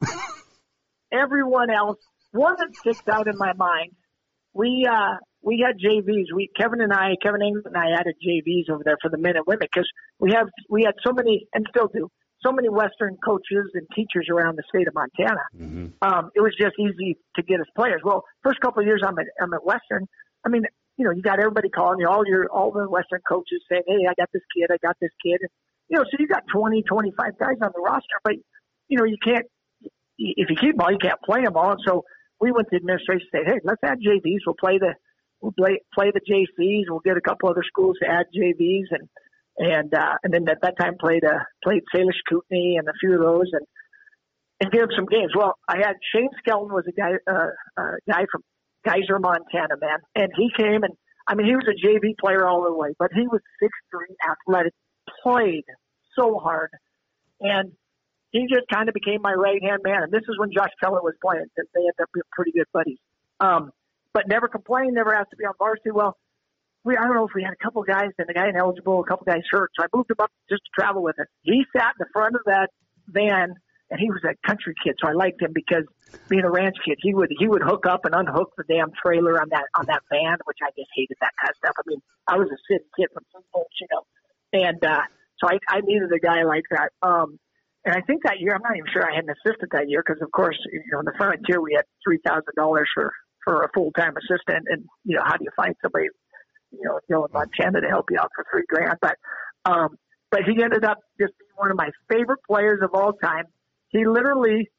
everyone 1.12 1.70
else 1.70 1.98
one 2.34 2.54
that 2.58 2.74
sticks 2.76 3.02
out 3.08 3.28
in 3.28 3.34
my 3.38 3.52
mind 3.54 3.92
we 4.54 4.86
uh 4.90 5.16
we 5.42 5.62
had 5.66 5.76
JVs. 5.76 6.32
We 6.34 6.48
Kevin 6.56 6.80
and 6.80 6.92
I, 6.92 7.16
Kevin 7.22 7.42
England 7.42 7.66
and 7.66 7.76
I 7.76 8.00
added 8.00 8.14
JVs 8.24 8.72
over 8.72 8.82
there 8.82 8.96
for 9.02 9.10
the 9.10 9.18
men 9.18 9.36
and 9.36 9.44
women 9.46 9.66
because 9.70 9.90
we 10.18 10.32
have 10.32 10.48
we 10.70 10.84
had 10.84 10.94
so 11.04 11.12
many 11.12 11.46
and 11.52 11.66
still 11.68 11.88
do 11.92 12.08
so 12.40 12.52
many 12.52 12.68
Western 12.68 13.16
coaches 13.22 13.72
and 13.74 13.86
teachers 13.94 14.28
around 14.30 14.56
the 14.56 14.62
state 14.68 14.86
of 14.88 14.94
Montana. 14.94 15.44
Mm-hmm. 15.56 15.86
Um, 16.00 16.30
it 16.34 16.40
was 16.40 16.54
just 16.58 16.74
easy 16.78 17.18
to 17.36 17.42
get 17.42 17.60
us 17.60 17.66
players. 17.76 18.00
Well, 18.04 18.24
first 18.42 18.60
couple 18.60 18.80
of 18.80 18.86
years 18.86 19.02
I'm 19.06 19.18
at 19.18 19.26
I'm 19.42 19.52
at 19.52 19.64
Western. 19.64 20.06
I 20.46 20.48
mean, 20.48 20.62
you 20.96 21.04
know, 21.04 21.10
you 21.10 21.22
got 21.22 21.40
everybody 21.40 21.68
calling 21.68 22.00
you, 22.00 22.08
all 22.08 22.26
your 22.26 22.48
all 22.48 22.70
the 22.70 22.88
Western 22.88 23.20
coaches 23.28 23.60
saying, 23.68 23.82
"Hey, 23.86 24.06
I 24.08 24.14
got 24.16 24.30
this 24.32 24.42
kid, 24.56 24.70
I 24.72 24.78
got 24.80 24.96
this 25.00 25.12
kid," 25.22 25.40
you 25.88 25.98
know, 25.98 26.04
so 26.04 26.16
you 26.18 26.28
got 26.28 26.44
20, 26.52 26.82
25 26.82 27.38
guys 27.38 27.56
on 27.60 27.70
the 27.74 27.82
roster, 27.82 28.16
but 28.22 28.34
you 28.88 28.96
know, 28.96 29.04
you 29.04 29.18
can't 29.22 29.46
if 30.16 30.48
you 30.48 30.56
keep 30.56 30.76
them 30.76 30.80
all, 30.80 30.92
you 30.92 30.98
can't 30.98 31.20
play 31.22 31.42
them 31.42 31.56
all. 31.56 31.72
And 31.72 31.80
so 31.84 32.04
we 32.44 32.52
went 32.52 32.68
to 32.68 32.76
administration 32.76 33.26
and 33.32 33.46
said, 33.46 33.52
"Hey, 33.54 33.60
let's 33.64 33.80
add 33.82 33.98
JVs. 34.04 34.44
We'll 34.44 34.60
play 34.60 34.76
the 34.76 34.92
we'll 35.40 35.56
play 35.56 35.80
play 35.94 36.12
the 36.12 36.20
JCs. 36.20 36.84
We'll 36.90 37.00
get 37.00 37.16
a 37.16 37.22
couple 37.22 37.48
other 37.48 37.64
schools 37.66 37.96
to 38.02 38.06
add 38.06 38.26
JVs 38.36 38.92
and 38.92 39.08
and 39.56 39.94
uh, 39.94 40.16
and 40.22 40.34
then 40.34 40.46
at 40.48 40.60
that 40.60 40.76
time 40.78 40.96
played 41.00 41.24
uh, 41.24 41.40
played 41.62 41.82
Salish 41.94 42.20
Kootenai 42.28 42.76
and 42.78 42.86
a 42.86 42.92
few 43.00 43.14
of 43.14 43.20
those 43.20 43.48
and 43.52 43.66
and 44.60 44.70
give 44.70 44.82
them 44.82 44.90
some 44.94 45.06
games. 45.06 45.32
Well, 45.34 45.54
I 45.66 45.78
had 45.78 45.96
Shane 46.12 46.28
Skelton 46.38 46.72
was 46.72 46.84
a 46.86 46.92
guy 46.92 47.12
uh, 47.26 47.48
uh, 47.80 47.96
guy 48.06 48.26
from 48.30 48.42
Geyser, 48.84 49.18
Montana, 49.18 49.76
man, 49.80 49.98
and 50.14 50.30
he 50.36 50.50
came 50.54 50.82
and 50.82 50.92
I 51.26 51.34
mean 51.34 51.46
he 51.46 51.56
was 51.56 51.68
a 51.68 51.86
JV 51.86 52.12
player 52.20 52.46
all 52.46 52.64
the 52.64 52.74
way, 52.74 52.90
but 52.98 53.08
he 53.14 53.26
was 53.26 53.40
six 53.58 53.72
three, 53.90 54.14
athletic, 54.28 54.74
played 55.22 55.64
so 56.18 56.38
hard, 56.38 56.68
and 57.40 57.72
he 58.34 58.48
just 58.50 58.66
kind 58.66 58.88
of 58.88 58.94
became 58.94 59.22
my 59.22 59.32
right 59.32 59.62
hand 59.62 59.80
man. 59.84 60.02
And 60.02 60.12
this 60.12 60.26
is 60.28 60.36
when 60.38 60.50
Josh 60.52 60.74
Keller 60.82 61.00
was 61.00 61.14
playing. 61.22 61.46
Since 61.56 61.68
they 61.72 61.80
ended 61.80 62.02
up 62.02 62.10
being 62.12 62.26
pretty 62.32 62.50
good 62.50 62.66
buddies. 62.74 62.98
Um, 63.38 63.70
but 64.12 64.26
never 64.26 64.48
complained, 64.48 64.94
never 64.94 65.14
asked 65.14 65.30
to 65.30 65.36
be 65.36 65.44
on 65.44 65.54
varsity. 65.56 65.92
Well, 65.92 66.18
we 66.82 66.96
I 66.96 67.02
don't 67.02 67.14
know 67.14 67.26
if 67.26 67.34
we 67.34 67.44
had 67.44 67.54
a 67.54 67.62
couple 67.62 67.82
guys 67.84 68.10
and 68.18 68.28
a 68.28 68.34
guy 68.34 68.48
ineligible, 68.48 69.00
a 69.00 69.06
couple 69.06 69.24
guys 69.24 69.42
hurt, 69.50 69.70
so 69.78 69.84
I 69.84 69.86
moved 69.94 70.10
him 70.10 70.18
up 70.18 70.32
just 70.50 70.62
to 70.66 70.70
travel 70.74 71.02
with 71.02 71.18
us. 71.20 71.26
He 71.42 71.64
sat 71.76 71.94
in 71.94 72.00
the 72.00 72.10
front 72.12 72.34
of 72.34 72.42
that 72.46 72.70
van, 73.06 73.54
and 73.90 74.00
he 74.00 74.10
was 74.10 74.20
a 74.26 74.34
country 74.46 74.74
kid, 74.84 74.96
so 75.00 75.08
I 75.08 75.12
liked 75.12 75.40
him 75.40 75.52
because 75.54 75.84
being 76.28 76.42
a 76.42 76.50
ranch 76.50 76.76
kid, 76.84 76.98
he 77.00 77.14
would 77.14 77.30
he 77.38 77.46
would 77.46 77.62
hook 77.62 77.86
up 77.86 78.04
and 78.04 78.14
unhook 78.14 78.52
the 78.58 78.64
damn 78.68 78.90
trailer 79.00 79.40
on 79.40 79.48
that 79.50 79.64
on 79.78 79.86
that 79.86 80.02
van, 80.10 80.38
which 80.44 80.58
I 80.60 80.70
just 80.76 80.90
hated 80.94 81.16
that 81.20 81.32
kind 81.40 81.50
of 81.50 81.56
stuff. 81.56 81.74
I 81.78 81.82
mean, 81.86 82.02
I 82.26 82.36
was 82.36 82.48
a 82.50 82.58
city 82.66 82.84
kid 82.98 83.08
from 83.14 83.22
St. 83.32 83.44
Paul, 83.52 83.66
you 83.80 83.86
know, 83.92 84.02
and 84.66 84.84
uh, 84.84 85.02
so 85.38 85.48
I 85.48 85.58
I 85.70 85.80
needed 85.80 86.10
a 86.12 86.18
guy 86.18 86.42
like 86.42 86.64
that. 86.70 86.90
Um, 87.00 87.38
and 87.84 87.94
I 87.94 88.00
think 88.00 88.22
that 88.24 88.40
year, 88.40 88.54
I'm 88.54 88.62
not 88.62 88.76
even 88.76 88.88
sure 88.92 89.04
I 89.04 89.14
had 89.14 89.24
an 89.24 89.34
assistant 89.44 89.72
that 89.72 89.88
year 89.88 90.02
because, 90.04 90.22
of 90.22 90.32
course, 90.32 90.56
you 90.72 90.82
know, 90.90 91.00
in 91.00 91.04
the 91.04 91.12
frontier 91.16 91.60
we 91.60 91.74
had 91.76 91.84
three 92.02 92.18
thousand 92.24 92.54
dollars 92.56 92.88
for 92.94 93.12
for 93.44 93.62
a 93.62 93.68
full 93.74 93.92
time 93.92 94.14
assistant, 94.16 94.66
and 94.70 94.84
you 95.04 95.16
know, 95.16 95.22
how 95.24 95.36
do 95.36 95.44
you 95.44 95.50
find 95.54 95.74
somebody, 95.82 96.06
you 96.72 96.80
know, 96.82 97.26
in 97.26 97.32
Montana 97.32 97.82
to 97.82 97.88
help 97.88 98.06
you 98.10 98.18
out 98.18 98.30
for 98.34 98.44
three 98.50 98.64
grand? 98.68 98.96
But 99.02 99.16
um, 99.66 99.98
but 100.30 100.40
he 100.44 100.62
ended 100.62 100.84
up 100.84 100.98
just 101.20 101.32
being 101.38 101.56
one 101.56 101.70
of 101.70 101.76
my 101.76 101.90
favorite 102.10 102.40
players 102.48 102.80
of 102.82 102.90
all 102.94 103.12
time. 103.12 103.44
He 103.88 104.06
literally, 104.06 104.70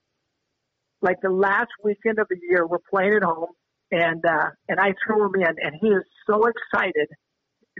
like 1.02 1.18
the 1.22 1.30
last 1.30 1.70
weekend 1.84 2.18
of 2.18 2.28
the 2.28 2.38
year, 2.50 2.66
we're 2.66 2.80
playing 2.90 3.14
at 3.18 3.24
home, 3.24 3.54
and 3.92 4.26
uh, 4.26 4.50
and 4.68 4.80
I 4.80 4.94
threw 5.06 5.26
him 5.28 5.36
in, 5.36 5.56
and 5.62 5.76
he 5.80 5.90
is 5.90 6.04
so 6.28 6.42
excited. 6.48 7.08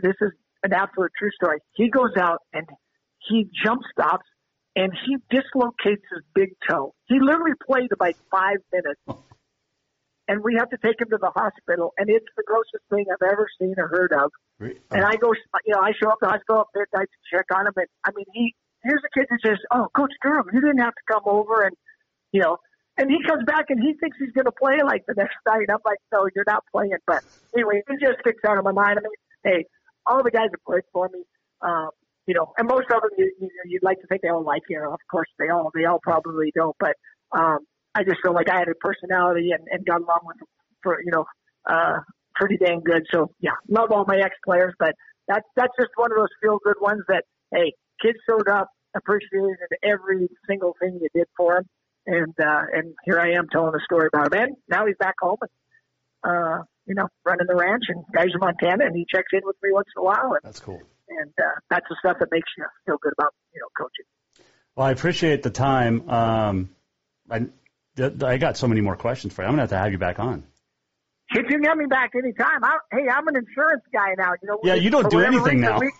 This 0.00 0.14
is 0.20 0.30
an 0.62 0.72
absolute 0.72 1.10
true 1.18 1.30
story. 1.32 1.58
He 1.74 1.90
goes 1.90 2.12
out 2.16 2.38
and 2.52 2.66
he 3.28 3.48
jump 3.64 3.82
stops 3.90 4.26
and 4.76 4.92
he 5.06 5.16
dislocates 5.30 6.04
his 6.12 6.22
big 6.34 6.50
toe. 6.68 6.94
He 7.06 7.18
literally 7.18 7.56
played 7.66 7.90
about 7.92 8.14
five 8.30 8.58
minutes. 8.72 9.00
And 10.28 10.42
we 10.42 10.56
have 10.58 10.68
to 10.70 10.76
take 10.84 11.00
him 11.00 11.08
to 11.10 11.18
the 11.18 11.30
hospital, 11.30 11.94
and 11.96 12.10
it's 12.10 12.26
the 12.36 12.42
grossest 12.46 12.82
thing 12.90 13.06
I've 13.10 13.26
ever 13.26 13.46
seen 13.60 13.74
or 13.78 13.86
heard 13.86 14.12
of. 14.12 14.32
And 14.90 15.04
I 15.04 15.14
go, 15.16 15.32
you 15.64 15.72
know, 15.72 15.80
I 15.80 15.92
show 15.92 16.10
up 16.10 16.18
to 16.18 16.26
the 16.26 16.30
hospital 16.30 16.62
at 16.62 16.66
midnight 16.74 17.08
to 17.08 17.36
check 17.36 17.46
on 17.54 17.66
him, 17.66 17.72
and 17.76 17.86
I 18.04 18.10
mean, 18.14 18.26
he 18.34 18.54
here's 18.82 19.02
a 19.04 19.18
kid 19.18 19.26
that 19.30 19.38
says, 19.44 19.58
"Oh, 19.70 19.86
Coach 19.96 20.12
Durham, 20.22 20.46
you 20.52 20.60
didn't 20.60 20.78
have 20.78 20.94
to 20.94 21.12
come 21.12 21.22
over," 21.26 21.62
and 21.62 21.76
you 22.32 22.40
know, 22.42 22.58
and 22.98 23.08
he 23.08 23.22
comes 23.22 23.44
back 23.44 23.66
and 23.68 23.80
he 23.80 23.94
thinks 23.94 24.16
he's 24.18 24.32
going 24.32 24.46
to 24.46 24.52
play 24.52 24.82
like 24.82 25.04
the 25.06 25.14
next 25.16 25.36
night. 25.46 25.66
I'm 25.70 25.78
like, 25.84 25.98
"No, 26.12 26.28
you're 26.34 26.44
not 26.46 26.64
playing." 26.72 26.98
But 27.06 27.22
anyway, 27.54 27.82
it 27.86 28.00
just 28.00 28.18
sticks 28.20 28.42
out 28.44 28.58
of 28.58 28.64
my 28.64 28.72
mind. 28.72 28.98
I 28.98 29.02
mean, 29.02 29.12
hey, 29.44 29.64
all 30.06 30.24
the 30.24 30.30
guys 30.30 30.50
that 30.50 30.64
played 30.66 30.82
for 30.92 31.08
me, 31.08 31.22
um, 31.62 31.90
you 32.26 32.34
know, 32.34 32.52
and 32.58 32.68
most 32.68 32.86
of 32.90 33.02
them 33.02 33.10
you, 33.16 33.32
you, 33.40 33.48
you'd 33.66 33.82
like 33.82 34.00
to 34.00 34.06
think 34.08 34.22
they 34.22 34.28
all 34.28 34.44
like 34.44 34.62
you. 34.68 34.82
Of 34.82 34.98
course, 35.10 35.28
they 35.38 35.48
all 35.48 35.70
they 35.74 35.84
all 35.84 36.00
probably 36.02 36.52
don't, 36.54 36.76
but 36.78 36.94
um, 37.36 37.58
I 37.94 38.02
just 38.04 38.18
feel 38.22 38.34
like 38.34 38.50
I 38.50 38.58
had 38.58 38.68
a 38.68 38.74
personality 38.74 39.50
and, 39.52 39.66
and 39.70 39.84
got 39.86 40.00
along 40.00 40.20
with 40.24 40.38
them 40.38 40.48
for 40.82 40.98
you 41.00 41.12
know 41.12 41.24
uh, 41.68 42.00
pretty 42.34 42.56
dang 42.56 42.82
good. 42.84 43.02
So 43.12 43.30
yeah, 43.40 43.56
love 43.68 43.90
all 43.92 44.04
my 44.06 44.18
ex 44.18 44.34
players, 44.44 44.74
but 44.78 44.94
that's 45.28 45.46
that's 45.56 45.72
just 45.78 45.90
one 45.96 46.10
of 46.12 46.18
those 46.18 46.34
feel 46.42 46.58
good 46.64 46.80
ones 46.80 47.02
that 47.08 47.24
hey, 47.52 47.72
kids 48.02 48.18
showed 48.28 48.48
up, 48.48 48.68
appreciated 48.96 49.56
every 49.82 50.28
single 50.48 50.74
thing 50.80 50.98
you 51.00 51.08
did 51.14 51.26
for 51.36 51.54
them, 51.54 51.64
and 52.06 52.34
uh, 52.40 52.62
and 52.72 52.94
here 53.04 53.20
I 53.20 53.32
am 53.32 53.46
telling 53.50 53.74
a 53.74 53.84
story 53.84 54.08
about 54.12 54.34
him. 54.34 54.42
And 54.42 54.56
now 54.68 54.86
he's 54.86 54.96
back 54.98 55.14
home, 55.20 55.38
and 55.40 55.50
uh, 56.24 56.62
you 56.86 56.94
know, 56.94 57.08
running 57.24 57.46
the 57.46 57.56
ranch 57.56 57.84
and 57.88 58.04
guys 58.12 58.28
in 58.34 58.40
Montana, 58.40 58.86
and 58.86 58.96
he 58.96 59.06
checks 59.12 59.28
in 59.32 59.40
with 59.44 59.56
me 59.62 59.70
once 59.72 59.88
in 59.96 60.00
a 60.00 60.04
while. 60.04 60.32
And, 60.32 60.40
That's 60.42 60.60
cool. 60.60 60.82
And 61.08 61.32
uh, 61.38 61.60
that's 61.70 61.86
the 61.88 61.96
stuff 61.98 62.16
that 62.20 62.28
makes 62.30 62.48
you 62.56 62.64
feel 62.84 62.98
good 63.00 63.12
about, 63.18 63.32
you 63.54 63.60
know, 63.60 63.68
coaching. 63.76 64.04
Well, 64.74 64.86
I 64.86 64.90
appreciate 64.90 65.42
the 65.42 65.50
time. 65.50 66.08
Um, 66.10 66.70
I, 67.30 67.46
I 67.98 68.36
got 68.38 68.56
so 68.56 68.66
many 68.66 68.80
more 68.80 68.96
questions 68.96 69.32
for 69.32 69.42
you. 69.42 69.48
I'm 69.48 69.56
going 69.56 69.66
to 69.66 69.74
have 69.74 69.80
to 69.80 69.84
have 69.84 69.92
you 69.92 69.98
back 69.98 70.18
on. 70.18 70.44
You 71.34 71.42
can 71.42 71.64
have 71.64 71.76
me 71.76 71.86
back 71.86 72.12
anytime. 72.14 72.62
I, 72.62 72.78
hey, 72.92 73.08
I'm 73.10 73.26
an 73.26 73.36
insurance 73.36 73.82
guy 73.92 74.14
now. 74.16 74.32
You 74.40 74.48
know. 74.48 74.60
Yeah, 74.62 74.74
you 74.74 74.90
don't 74.90 75.10
do 75.10 75.20
anything 75.20 75.60
now. 75.60 75.80
We, 75.80 75.90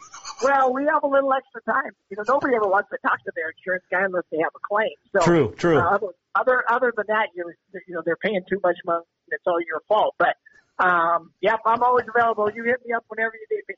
well, 0.45 0.73
we 0.73 0.85
have 0.85 1.03
a 1.03 1.09
little 1.09 1.33
extra 1.33 1.63
time. 1.63 1.91
You 2.11 2.17
know, 2.17 2.25
nobody 2.29 2.55
ever 2.55 2.69
wants 2.69 2.91
to 2.91 2.99
talk 3.03 3.19
to 3.25 3.33
their 3.35 3.51
insurance 3.51 3.85
guy 3.91 4.05
unless 4.05 4.23
they 4.31 4.39
have 4.39 4.53
a 4.55 4.63
claim. 4.63 4.95
So 5.13 5.25
true, 5.25 5.55
true. 5.57 5.79
Uh, 5.79 5.95
other, 5.95 6.09
other 6.37 6.65
other 6.71 6.93
than 6.97 7.07
that, 7.09 7.31
you're 7.35 7.57
you 7.89 7.95
know 7.95 8.03
they're 8.05 8.17
paying 8.23 8.43
too 8.49 8.61
much 8.63 8.77
money. 8.85 9.03
And 9.27 9.35
it's 9.35 9.43
all 9.49 9.59
your 9.61 9.83
fault. 9.89 10.15
But 10.17 10.37
um, 10.79 11.31
yep, 11.41 11.61
I'm 11.65 11.83
always 11.83 12.07
available. 12.09 12.51
You 12.55 12.65
hit 12.65 12.85
me 12.85 12.93
up 12.93 13.05
whenever 13.09 13.33
you 13.35 13.57
need 13.57 13.63
me. 13.69 13.75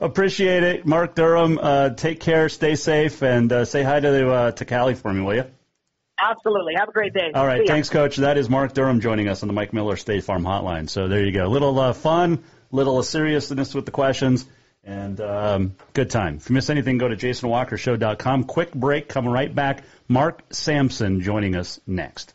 Appreciate 0.00 0.62
it, 0.62 0.86
Mark 0.86 1.14
Durham. 1.14 1.58
Uh, 1.60 1.90
take 1.90 2.20
care, 2.20 2.48
stay 2.48 2.74
safe, 2.74 3.22
and 3.22 3.52
uh, 3.52 3.64
say 3.64 3.82
hi 3.82 4.00
to 4.00 4.30
uh, 4.30 4.50
to 4.52 4.64
Callie 4.64 4.94
for 4.94 5.12
me, 5.12 5.22
will 5.22 5.34
you? 5.34 5.44
Absolutely. 6.20 6.74
Have 6.76 6.88
a 6.88 6.92
great 6.92 7.14
day. 7.14 7.30
All 7.34 7.46
right. 7.46 7.66
Thanks, 7.66 7.88
Coach. 7.88 8.16
That 8.16 8.36
is 8.36 8.50
Mark 8.50 8.74
Durham 8.74 9.00
joining 9.00 9.28
us 9.28 9.42
on 9.42 9.46
the 9.46 9.54
Mike 9.54 9.72
Miller 9.72 9.96
State 9.96 10.24
Farm 10.24 10.42
Hotline. 10.42 10.88
So 10.88 11.08
there 11.08 11.24
you 11.24 11.32
go. 11.32 11.46
Little 11.46 11.78
uh, 11.78 11.92
fun, 11.92 12.44
little 12.70 13.02
seriousness 13.02 13.74
with 13.74 13.86
the 13.86 13.90
questions, 13.90 14.44
and 14.84 15.20
um, 15.20 15.76
good 15.94 16.10
time. 16.10 16.36
If 16.36 16.50
you 16.50 16.54
miss 16.54 16.68
anything, 16.68 16.98
go 16.98 17.08
to 17.08 17.16
jasonwalkershow.com. 17.16 18.44
Quick 18.44 18.74
break. 18.74 19.08
Coming 19.08 19.30
right 19.30 19.54
back. 19.54 19.84
Mark 20.08 20.42
Samson 20.50 21.20
joining 21.20 21.56
us 21.56 21.80
next. 21.86 22.34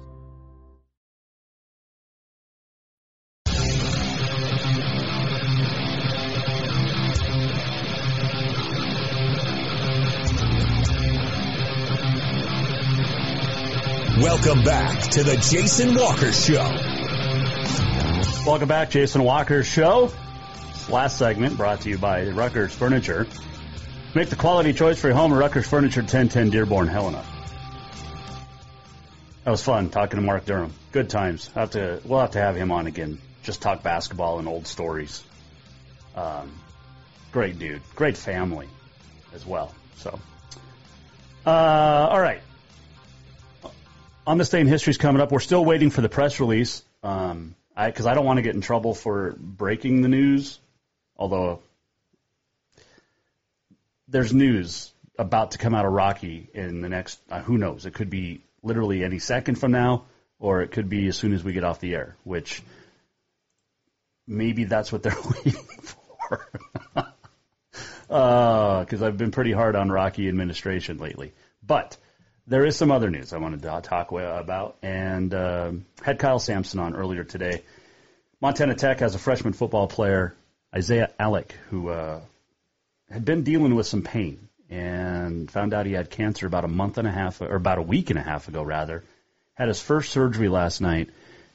Welcome 14.19 14.63
back 14.63 14.99
to 15.11 15.23
the 15.23 15.37
Jason 15.37 15.95
Walker 15.95 16.33
Show. 16.33 16.61
Welcome 18.45 18.67
back, 18.67 18.91
Jason 18.91 19.23
Walker 19.23 19.63
Show. 19.63 20.11
Last 20.89 21.17
segment 21.17 21.55
brought 21.55 21.81
to 21.81 21.89
you 21.89 21.97
by 21.97 22.25
Ruckers 22.25 22.71
Furniture. 22.71 23.25
Make 24.13 24.29
the 24.29 24.35
quality 24.35 24.73
choice 24.73 24.99
for 24.99 25.07
your 25.07 25.15
home 25.15 25.31
at 25.31 25.39
Ruckers 25.39 25.65
Furniture, 25.65 26.01
1010 26.01 26.49
Dearborn, 26.49 26.87
Helena. 26.87 27.23
That 29.45 29.51
was 29.51 29.63
fun 29.63 29.89
talking 29.89 30.19
to 30.19 30.25
Mark 30.25 30.45
Durham. 30.45 30.73
Good 30.91 31.09
times. 31.09 31.47
Have 31.55 31.71
to, 31.71 32.01
we'll 32.03 32.19
have 32.19 32.31
to 32.31 32.39
have 32.39 32.57
him 32.57 32.71
on 32.71 32.87
again. 32.87 33.17
Just 33.43 33.61
talk 33.61 33.81
basketball 33.81 34.39
and 34.39 34.47
old 34.47 34.67
stories. 34.67 35.23
Um, 36.15 36.51
great 37.31 37.57
dude. 37.57 37.81
Great 37.95 38.17
family 38.17 38.67
as 39.33 39.45
well. 39.45 39.73
So, 39.95 40.19
uh, 41.45 41.49
all 41.49 42.21
right 42.21 42.41
on 44.25 44.37
this 44.37 44.49
day 44.49 44.59
in 44.59 44.67
history 44.67 44.91
is 44.91 44.97
coming 44.97 45.21
up. 45.21 45.31
We're 45.31 45.39
still 45.39 45.65
waiting 45.65 45.89
for 45.89 46.01
the 46.01 46.09
press 46.09 46.39
release 46.39 46.83
because 47.01 47.31
um, 47.31 47.55
I, 47.75 47.87
I 47.87 48.13
don't 48.13 48.25
want 48.25 48.37
to 48.37 48.43
get 48.43 48.55
in 48.55 48.61
trouble 48.61 48.93
for 48.93 49.35
breaking 49.37 50.01
the 50.01 50.09
news. 50.09 50.59
Although 51.17 51.61
there's 54.07 54.33
news 54.33 54.91
about 55.17 55.51
to 55.51 55.57
come 55.57 55.75
out 55.75 55.85
of 55.85 55.91
Rocky 55.91 56.49
in 56.53 56.81
the 56.81 56.89
next, 56.89 57.19
uh, 57.29 57.41
who 57.41 57.57
knows? 57.57 57.85
It 57.85 57.93
could 57.93 58.09
be 58.09 58.41
literally 58.63 59.03
any 59.03 59.19
second 59.19 59.55
from 59.55 59.71
now, 59.71 60.05
or 60.39 60.61
it 60.61 60.71
could 60.71 60.89
be 60.89 61.07
as 61.07 61.15
soon 61.15 61.33
as 61.33 61.43
we 61.43 61.53
get 61.53 61.63
off 61.63 61.79
the 61.79 61.95
air. 61.95 62.15
Which 62.23 62.61
maybe 64.27 64.65
that's 64.65 64.91
what 64.91 65.03
they're 65.03 65.15
waiting 65.45 65.53
for. 65.81 66.47
Because 68.07 69.01
uh, 69.01 69.05
I've 69.05 69.17
been 69.17 69.31
pretty 69.31 69.51
hard 69.51 69.75
on 69.75 69.91
Rocky 69.91 70.27
administration 70.27 70.97
lately, 70.97 71.33
but 71.65 71.97
there 72.51 72.65
is 72.65 72.75
some 72.75 72.91
other 72.91 73.09
news 73.09 73.31
I 73.31 73.37
wanted 73.37 73.61
to 73.61 73.79
talk 73.81 74.11
about, 74.11 74.75
and 74.83 75.33
uh, 75.33 75.71
had 76.01 76.19
Kyle 76.19 76.37
Samson 76.37 76.81
on 76.81 76.95
earlier 76.95 77.23
today. 77.23 77.63
Montana 78.41 78.75
Tech 78.75 78.99
has 78.99 79.15
a 79.15 79.19
freshman 79.19 79.53
football 79.53 79.87
player, 79.87 80.35
Isaiah 80.75 81.11
Allik, 81.17 81.51
who 81.69 81.87
uh, 81.87 82.19
had 83.09 83.23
been 83.23 83.43
dealing 83.43 83.73
with 83.73 83.87
some 83.87 84.01
pain 84.01 84.49
and 84.69 85.49
found 85.49 85.73
out 85.73 85.85
he 85.85 85.93
had 85.93 86.09
cancer 86.09 86.45
about 86.45 86.65
a 86.65 86.67
month 86.67 86.97
and 86.97 87.07
a 87.07 87.11
half, 87.11 87.39
or 87.39 87.55
about 87.55 87.77
a 87.77 87.81
week 87.81 88.09
and 88.09 88.19
a 88.19 88.21
half 88.21 88.49
ago, 88.49 88.61
rather. 88.61 89.05
Had 89.53 89.69
his 89.69 89.81
first 89.81 90.11
surgery 90.11 90.49
last 90.49 90.81
night, 90.81 91.09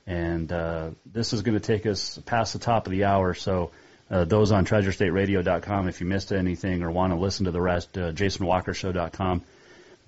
and 0.07 0.51
uh, 0.51 0.91
this 1.05 1.35
is 1.35 1.43
going 1.43 1.59
to 1.59 1.65
take 1.65 1.85
us 1.85 2.19
past 2.25 2.55
the 2.55 2.59
top 2.59 2.87
of 2.87 2.91
the 2.91 3.05
hour. 3.05 3.35
So, 3.35 3.71
uh, 4.11 4.25
those 4.25 4.51
on 4.51 4.65
TreasureStateRadio.com, 4.65 5.89
if 5.89 6.01
you 6.01 6.07
missed 6.07 6.33
anything 6.33 6.83
or 6.83 6.91
want 6.91 7.13
to 7.13 7.19
listen 7.19 7.45
to 7.45 7.51
the 7.51 7.61
rest, 7.61 7.99
uh, 7.99 8.13
JasonWalkerShow.com. 8.13 9.43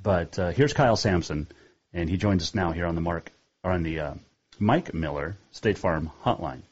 But 0.03 0.39
uh, 0.39 0.51
here's 0.51 0.73
Kyle 0.73 0.97
Samson, 0.97 1.49
and 1.93 2.09
he 2.09 2.17
joins 2.17 2.43
us 2.43 2.55
now 2.55 2.73
here 2.73 2.87
on 2.87 2.95
the 2.95 3.01
Mark 3.01 3.33
or 3.65 3.73
on 3.73 3.83
the 3.83 4.01
uh, 4.01 4.15
Mike 4.59 4.95
Miller 4.95 5.37
State 5.51 5.79
Farm 5.79 6.11
Hotline. 6.25 6.63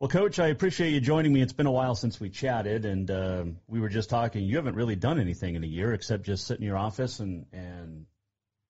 Well, 0.00 0.08
Coach, 0.08 0.38
I 0.38 0.48
appreciate 0.48 0.90
you 0.90 1.00
joining 1.00 1.32
me. 1.32 1.42
It's 1.42 1.52
been 1.52 1.66
a 1.66 1.72
while 1.72 1.96
since 1.96 2.20
we 2.20 2.30
chatted, 2.30 2.84
and 2.84 3.10
uh, 3.10 3.44
we 3.66 3.80
were 3.80 3.88
just 3.88 4.08
talking. 4.08 4.44
You 4.44 4.54
haven't 4.56 4.76
really 4.76 4.94
done 4.94 5.18
anything 5.18 5.56
in 5.56 5.64
a 5.64 5.66
year 5.66 5.92
except 5.92 6.22
just 6.22 6.46
sit 6.46 6.58
in 6.58 6.64
your 6.64 6.76
office 6.76 7.18
and 7.18 7.46
and 7.52 8.06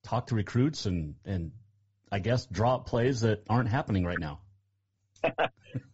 talk 0.03 0.27
to 0.27 0.35
recruits 0.35 0.87
and 0.87 1.13
and 1.25 1.51
I 2.11 2.17
guess 2.17 2.47
draw 2.47 2.75
up 2.75 2.87
plays 2.87 3.21
that 3.21 3.43
aren't 3.47 3.69
happening 3.69 4.05
right 4.05 4.19
now. 4.19 4.39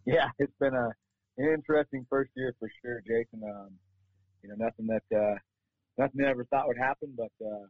yeah, 0.06 0.30
it's 0.38 0.56
been 0.58 0.74
a 0.74 0.88
an 1.36 1.52
interesting 1.52 2.06
first 2.08 2.30
year 2.34 2.54
for 2.58 2.70
sure, 2.80 3.02
Jason. 3.06 3.42
Um, 3.44 3.72
you 4.46 4.56
know, 4.56 4.64
nothing 4.64 4.86
that 4.86 5.16
uh, 5.16 5.34
nothing 5.98 6.24
I 6.24 6.30
ever 6.30 6.44
thought 6.44 6.68
would 6.68 6.78
happen, 6.78 7.12
but 7.16 7.32
uh, 7.44 7.66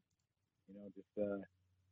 you 0.68 0.74
know, 0.74 0.88
just 0.94 1.08
uh, 1.18 1.38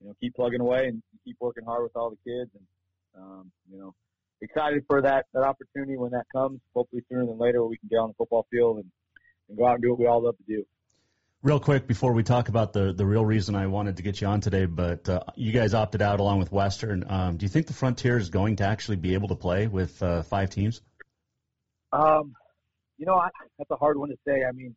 you 0.01 0.09
know, 0.09 0.15
keep 0.21 0.35
plugging 0.35 0.61
away 0.61 0.87
and 0.87 1.03
keep 1.25 1.37
working 1.41 1.65
hard 1.65 1.83
with 1.83 1.97
all 1.97 2.11
the 2.11 2.31
kids, 2.31 2.51
and 2.55 3.23
um, 3.23 3.51
you 3.71 3.79
know, 3.79 3.95
excited 4.43 4.85
for 4.87 5.01
that 5.03 5.27
that 5.33 5.43
opportunity 5.43 5.97
when 5.97 6.11
that 6.11 6.27
comes. 6.35 6.61
Hopefully 6.75 7.03
sooner 7.09 7.25
than 7.25 7.39
later, 7.39 7.63
where 7.63 7.71
we 7.71 7.79
can 7.79 7.89
get 7.89 7.97
on 7.97 8.09
the 8.09 8.15
football 8.15 8.47
field 8.51 8.77
and, 8.77 8.91
and 9.49 9.59
go 9.59 9.67
out 9.67 9.75
and 9.75 9.83
do 9.83 9.91
what 9.91 9.99
we 9.99 10.07
all 10.07 10.23
love 10.23 10.37
to 10.37 10.45
do. 10.47 10.65
Real 11.43 11.61
quick 11.61 11.87
before 11.87 12.13
we 12.13 12.23
talk 12.23 12.49
about 12.49 12.73
the 12.73 12.93
the 12.93 13.07
real 13.07 13.25
reason 13.25 13.55
I 13.55 13.67
wanted 13.67 13.97
to 13.97 14.03
get 14.03 14.21
you 14.21 14.27
on 14.27 14.41
today, 14.41 14.67
but 14.67 15.09
uh, 15.09 15.21
you 15.35 15.53
guys 15.53 15.73
opted 15.73 16.03
out 16.03 16.21
along 16.21 16.41
with 16.41 16.53
Western. 16.53 17.05
Um, 17.09 17.37
do 17.39 17.45
you 17.45 17.51
think 17.51 17.69
the 17.69 17.75
Frontier 17.75 18.19
is 18.19 18.29
going 18.29 18.57
to 18.57 18.65
actually 18.65 18.97
be 18.97 19.15
able 19.15 19.29
to 19.29 19.35
play 19.35 19.67
with 19.67 20.03
uh, 20.03 20.23
five 20.23 20.51
teams? 20.51 20.83
Um, 21.93 22.35
you 22.99 23.07
know, 23.07 23.15
I, 23.15 23.29
that's 23.59 23.71
a 23.71 23.77
hard 23.77 23.97
one 23.99 24.09
to 24.11 24.17
say. 24.27 24.45
I 24.49 24.53
mean, 24.53 24.75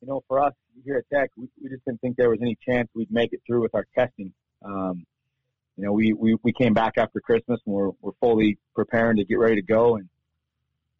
you 0.00 0.08
know, 0.08 0.22
for 0.28 0.42
us 0.42 0.54
here 0.84 0.96
at 0.96 1.16
Tech, 1.16 1.30
we, 1.36 1.48
we 1.62 1.68
just 1.68 1.84
didn't 1.84 2.00
think 2.00 2.16
there 2.16 2.30
was 2.30 2.40
any 2.40 2.56
chance 2.66 2.88
we'd 2.94 3.10
make 3.10 3.32
it 3.32 3.40
through 3.46 3.62
with 3.62 3.74
our 3.74 3.86
testing. 3.96 4.32
Um, 4.64 5.04
you 5.76 5.84
know, 5.84 5.92
we, 5.92 6.12
we, 6.12 6.36
we 6.42 6.52
came 6.52 6.74
back 6.74 6.94
after 6.96 7.20
Christmas 7.20 7.60
and 7.66 7.74
we're, 7.74 7.90
we're 8.00 8.12
fully 8.20 8.58
preparing 8.74 9.16
to 9.16 9.24
get 9.24 9.38
ready 9.38 9.56
to 9.56 9.62
go. 9.62 9.96
And 9.96 10.08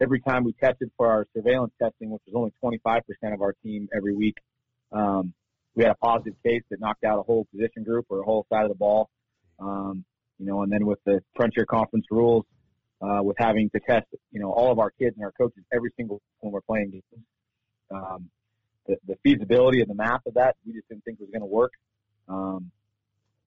every 0.01 0.21
time 0.21 0.45
we 0.45 0.53
tested 0.53 0.91
for 0.97 1.07
our 1.07 1.27
surveillance 1.35 1.73
testing, 1.81 2.11
which 2.11 2.23
was 2.27 2.35
only 2.35 2.81
25% 2.83 3.35
of 3.35 3.43
our 3.43 3.55
team 3.63 3.89
every 3.95 4.15
week, 4.15 4.37
um, 4.93 5.33
we 5.75 5.85
had 5.85 5.93
a 5.93 5.97
positive 5.97 6.35
case 6.45 6.63
that 6.71 6.81
knocked 6.81 7.05
out 7.05 7.19
a 7.19 7.23
whole 7.23 7.47
position 7.53 7.85
group 7.85 8.07
or 8.09 8.21
a 8.21 8.25
whole 8.25 8.47
side 8.51 8.65
of 8.65 8.71
the 8.71 8.75
ball. 8.75 9.09
Um, 9.59 10.05
you 10.39 10.47
know, 10.47 10.63
and 10.63 10.73
then 10.73 10.87
with 10.87 10.99
the 11.05 11.23
Frontier 11.37 11.67
Conference 11.67 12.07
rules, 12.11 12.45
uh, 13.01 13.23
with 13.23 13.37
having 13.39 13.71
to 13.71 13.81
test, 13.81 14.07
you 14.31 14.41
know, 14.41 14.53
all 14.53 14.71
of 14.71 14.79
our 14.79 14.91
kids 14.91 15.17
and 15.17 15.25
our 15.25 15.33
coaches 15.33 15.65
every 15.73 15.91
single 15.97 16.21
when 16.41 16.53
we're 16.53 16.61
playing 16.61 16.91
games. 16.91 17.25
Um, 17.91 18.31
the, 18.87 18.97
the 19.07 19.17
feasibility 19.23 19.81
and 19.81 19.91
the 19.91 19.95
math 19.95 20.25
of 20.27 20.35
that, 20.35 20.57
we 20.67 20.73
just 20.73 20.89
didn't 20.89 21.05
think 21.05 21.19
was 21.21 21.31
going 21.31 21.41
to 21.41 21.47
work. 21.47 21.73
Um, 22.29 22.71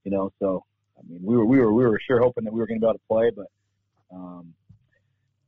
you 0.03 0.11
know, 0.11 0.31
so 0.39 0.63
I 0.97 1.01
mean, 1.07 1.21
we 1.23 1.37
were 1.37 1.45
we 1.45 1.59
were 1.59 1.73
we 1.73 1.85
were 1.85 1.99
sure 2.05 2.19
hoping 2.19 2.43
that 2.43 2.53
we 2.53 2.59
were 2.59 2.67
going 2.67 2.79
to 2.79 2.85
be 2.85 2.89
able 2.89 2.99
to 2.99 3.07
play, 3.07 3.31
but 3.35 3.47
um, 4.13 4.53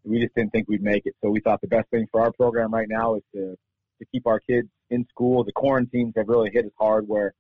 we 0.04 0.20
just 0.20 0.34
didn't 0.36 0.52
think 0.52 0.68
we'd 0.70 0.82
make 0.82 1.06
it. 1.06 1.16
So 1.22 1.30
we 1.30 1.42
thought 1.42 1.62
the 1.62 1.68
best 1.68 1.90
thing 1.90 2.08
for 2.12 2.22
our 2.22 2.32
program 2.32 2.74
right 2.74 2.88
now 2.90 3.16
is 3.16 3.24
to 3.34 3.58
to 4.00 4.06
keep 4.12 4.28
our 4.28 4.40
kids 4.40 4.68
in 4.90 5.06
school. 5.10 5.44
The 5.44 5.52
quarantines 5.52 6.14
have 6.18 6.28
really 6.28 6.50
hit 6.54 6.66
us 6.66 6.72
hard 6.80 7.08
where 7.08 7.34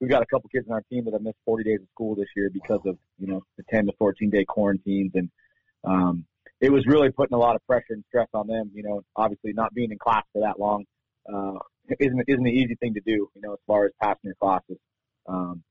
we've 0.00 0.10
got 0.10 0.22
a 0.22 0.26
couple 0.26 0.48
kids 0.50 0.66
on 0.68 0.74
our 0.74 0.82
team 0.90 1.04
that 1.04 1.12
have 1.12 1.22
missed 1.22 1.38
40 1.44 1.64
days 1.64 1.80
of 1.80 1.86
school 1.94 2.14
this 2.14 2.26
year 2.36 2.50
because 2.52 2.80
of, 2.86 2.98
you 3.18 3.28
know, 3.28 3.42
the 3.56 3.62
10 3.70 3.86
to 3.86 3.92
14 3.98 4.30
day 4.30 4.44
quarantines. 4.44 5.12
And, 5.14 5.30
um, 5.84 6.24
it 6.60 6.70
was 6.70 6.84
really 6.86 7.10
putting 7.10 7.34
a 7.34 7.38
lot 7.38 7.56
of 7.56 7.66
pressure 7.66 7.90
and 7.90 8.04
stress 8.08 8.28
on 8.34 8.46
them, 8.46 8.70
you 8.74 8.82
know, 8.82 9.02
obviously 9.16 9.52
not 9.52 9.74
being 9.74 9.90
in 9.90 9.98
class 9.98 10.22
for 10.32 10.42
that 10.42 10.60
long, 10.60 10.84
uh, 11.32 11.58
isn't, 11.98 12.22
isn't 12.28 12.46
an 12.46 12.52
easy 12.52 12.76
thing 12.76 12.94
to 12.94 13.00
do, 13.00 13.28
you 13.34 13.42
know, 13.42 13.52
as 13.54 13.58
far 13.66 13.84
as 13.84 13.90
passing 14.00 14.20
your 14.24 14.34
classes. 14.40 14.78
Um, 15.28 15.62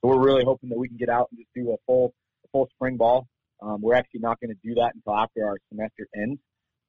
so 0.00 0.08
we're 0.08 0.24
really 0.24 0.44
hoping 0.44 0.70
that 0.70 0.78
we 0.78 0.88
can 0.88 0.96
get 0.96 1.08
out 1.08 1.28
and 1.30 1.38
just 1.38 1.50
do 1.54 1.72
a 1.72 1.76
full, 1.86 2.12
a 2.44 2.48
full 2.52 2.68
spring 2.74 2.96
ball. 2.96 3.26
Um, 3.62 3.80
we're 3.82 3.94
actually 3.94 4.20
not 4.20 4.40
going 4.40 4.50
to 4.50 4.68
do 4.68 4.74
that 4.74 4.92
until 4.94 5.14
after 5.16 5.46
our 5.46 5.56
semester 5.70 6.08
ends. 6.16 6.40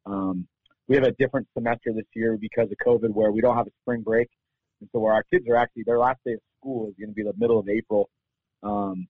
Um, 0.05 0.47
we 0.87 0.95
have 0.95 1.05
a 1.05 1.11
different 1.11 1.47
semester 1.53 1.93
this 1.93 2.05
year 2.15 2.37
because 2.39 2.67
of 2.71 2.77
COVID 2.85 3.13
where 3.13 3.31
we 3.31 3.41
don't 3.41 3.55
have 3.55 3.67
a 3.67 3.71
spring 3.83 4.01
break. 4.01 4.27
And 4.79 4.89
so 4.91 4.99
where 4.99 5.13
our 5.13 5.23
kids 5.31 5.45
are 5.47 5.55
actually, 5.55 5.83
their 5.85 5.99
last 5.99 6.19
day 6.25 6.33
of 6.33 6.39
school 6.59 6.87
is 6.87 6.95
going 6.99 7.09
to 7.09 7.13
be 7.13 7.23
the 7.23 7.33
middle 7.37 7.59
of 7.59 7.69
April, 7.69 8.09
um, 8.63 9.07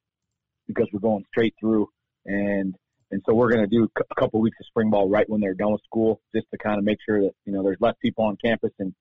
because 0.67 0.87
we're 0.91 0.99
going 0.99 1.23
straight 1.31 1.53
through. 1.59 1.87
And, 2.25 2.75
and 3.11 3.21
so 3.25 3.35
we're 3.35 3.51
going 3.51 3.67
to 3.67 3.67
do 3.67 3.89
a 3.95 4.15
couple 4.15 4.39
of 4.39 4.43
weeks 4.43 4.57
of 4.59 4.65
spring 4.67 4.89
ball 4.89 5.09
right 5.09 5.29
when 5.29 5.41
they're 5.41 5.53
done 5.53 5.73
with 5.73 5.83
school, 5.83 6.21
just 6.33 6.47
to 6.51 6.57
kind 6.57 6.77
of 6.77 6.85
make 6.85 6.97
sure 7.05 7.21
that, 7.21 7.31
you 7.45 7.51
know, 7.51 7.61
there's 7.61 7.77
less 7.79 7.95
people 8.01 8.23
on 8.23 8.37
campus 8.43 8.71
and 8.79 8.93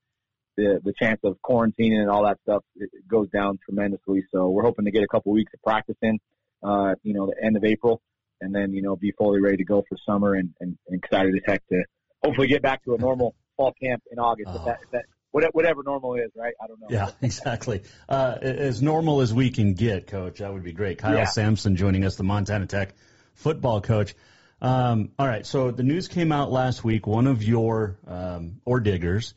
the, 0.56 0.80
the 0.84 0.92
chance 1.00 1.20
of 1.24 1.36
quarantining 1.44 2.00
and 2.00 2.10
all 2.10 2.24
that 2.24 2.38
stuff, 2.42 2.64
it, 2.76 2.90
it 2.92 3.08
goes 3.08 3.30
down 3.30 3.58
tremendously. 3.64 4.24
So 4.32 4.48
we're 4.48 4.64
hoping 4.64 4.84
to 4.86 4.90
get 4.90 5.04
a 5.04 5.08
couple 5.08 5.32
of 5.32 5.34
weeks 5.34 5.52
of 5.54 5.62
practice 5.62 5.96
in, 6.02 6.18
uh, 6.62 6.94
you 7.02 7.14
know, 7.14 7.26
the 7.26 7.36
end 7.42 7.56
of 7.56 7.64
April 7.64 8.02
and 8.40 8.54
then, 8.54 8.72
you 8.72 8.82
know, 8.82 8.96
be 8.96 9.12
fully 9.12 9.40
ready 9.40 9.58
to 9.58 9.64
go 9.64 9.84
for 9.88 9.96
summer 10.04 10.34
and, 10.34 10.50
and, 10.60 10.76
and 10.88 10.98
excited 11.02 11.34
as 11.34 11.42
heck 11.46 11.66
to, 11.68 11.82
hopefully 12.24 12.48
get 12.48 12.62
back 12.62 12.82
to 12.84 12.94
a 12.94 12.98
normal 12.98 13.34
fall 13.56 13.72
camp 13.80 14.02
in 14.10 14.18
August. 14.18 14.50
Oh. 14.52 14.56
If 14.56 14.64
that, 14.64 14.78
if 14.82 14.90
that 14.90 15.04
whatever 15.30 15.82
normal 15.84 16.16
is, 16.16 16.32
right? 16.34 16.54
I 16.60 16.66
don't 16.66 16.80
know. 16.80 16.88
Yeah, 16.90 17.10
exactly. 17.22 17.82
Uh, 18.08 18.36
as 18.40 18.82
normal 18.82 19.20
as 19.20 19.32
we 19.32 19.50
can 19.50 19.74
get, 19.74 20.08
Coach. 20.08 20.38
That 20.38 20.52
would 20.52 20.64
be 20.64 20.72
great. 20.72 20.98
Kyle 20.98 21.14
yeah. 21.14 21.24
Samson 21.24 21.76
joining 21.76 22.04
us, 22.04 22.16
the 22.16 22.24
Montana 22.24 22.66
Tech 22.66 22.94
football 23.34 23.80
coach. 23.80 24.14
Um, 24.62 25.12
all 25.18 25.26
right, 25.26 25.46
so 25.46 25.70
the 25.70 25.82
news 25.82 26.08
came 26.08 26.32
out 26.32 26.52
last 26.52 26.84
week. 26.84 27.06
One 27.06 27.26
of 27.26 27.42
your 27.42 27.98
um, 28.06 28.60
Orediggers 28.66 29.32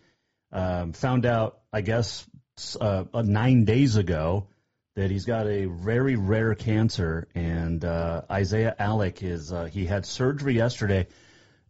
um, 0.52 0.94
found 0.94 1.26
out, 1.26 1.60
I 1.72 1.82
guess, 1.82 2.28
uh, 2.80 3.06
nine 3.14 3.66
days 3.66 3.96
ago 3.96 4.48
that 4.96 5.10
he's 5.10 5.26
got 5.26 5.48
a 5.48 5.66
very 5.66 6.16
rare 6.16 6.54
cancer, 6.56 7.28
and 7.34 7.84
uh, 7.84 8.22
Isaiah 8.30 8.76
Allik 8.80 9.24
is 9.24 9.52
uh, 9.52 9.66
he 9.66 9.86
had 9.86 10.06
surgery 10.06 10.56
yesterday. 10.56 11.08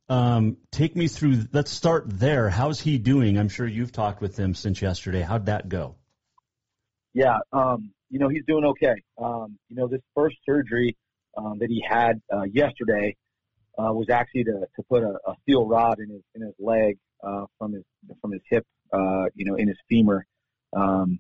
Um, 0.09 0.57
take 0.71 0.95
me 0.95 1.07
through. 1.07 1.45
Let's 1.53 1.71
start 1.71 2.05
there. 2.07 2.49
How's 2.49 2.82
he 2.82 2.97
doing? 2.97 3.38
I'm 3.38 3.49
sure 3.49 3.65
you've 3.65 3.93
talked 3.93 4.21
with 4.21 4.38
him 4.38 4.55
since 4.55 4.82
yesterday. 4.82 5.21
How'd 5.21 5.45
that 5.45 5.69
go? 5.69 5.95
Yeah, 7.13 7.38
um, 7.53 7.91
you 8.09 8.19
know 8.19 8.28
he's 8.28 8.43
doing 8.45 8.65
okay. 8.65 8.95
Um, 9.17 9.57
you 9.69 9.78
know 9.78 9.88
this 9.88 10.01
first 10.15 10.36
surgery 10.45 10.97
um, 11.38 11.60
that 11.60 11.70
he 11.70 11.84
had 11.88 12.22
uh, 12.34 12.44
yesterday 12.44 13.16
uh, 13.78 13.92
was 13.94 14.10
actually 14.10 14.44
to, 14.46 14.66
to 14.76 14.84
put 14.90 15.04
a, 15.04 15.14
a 15.28 15.36
steel 15.42 15.68
rod 15.68 16.00
in 16.00 16.10
his 16.10 16.22
in 16.36 16.42
his 16.42 16.54
leg 16.60 16.98
uh, 17.24 17.46
from 17.58 17.74
his 17.74 17.84
from 18.22 18.32
his 18.32 18.42
hip, 18.50 18.66
uh, 18.92 19.26
you 19.36 19.46
know, 19.46 19.56
in 19.56 19.68
his 19.68 19.78
femur. 19.90 20.26
Um, 20.76 21.20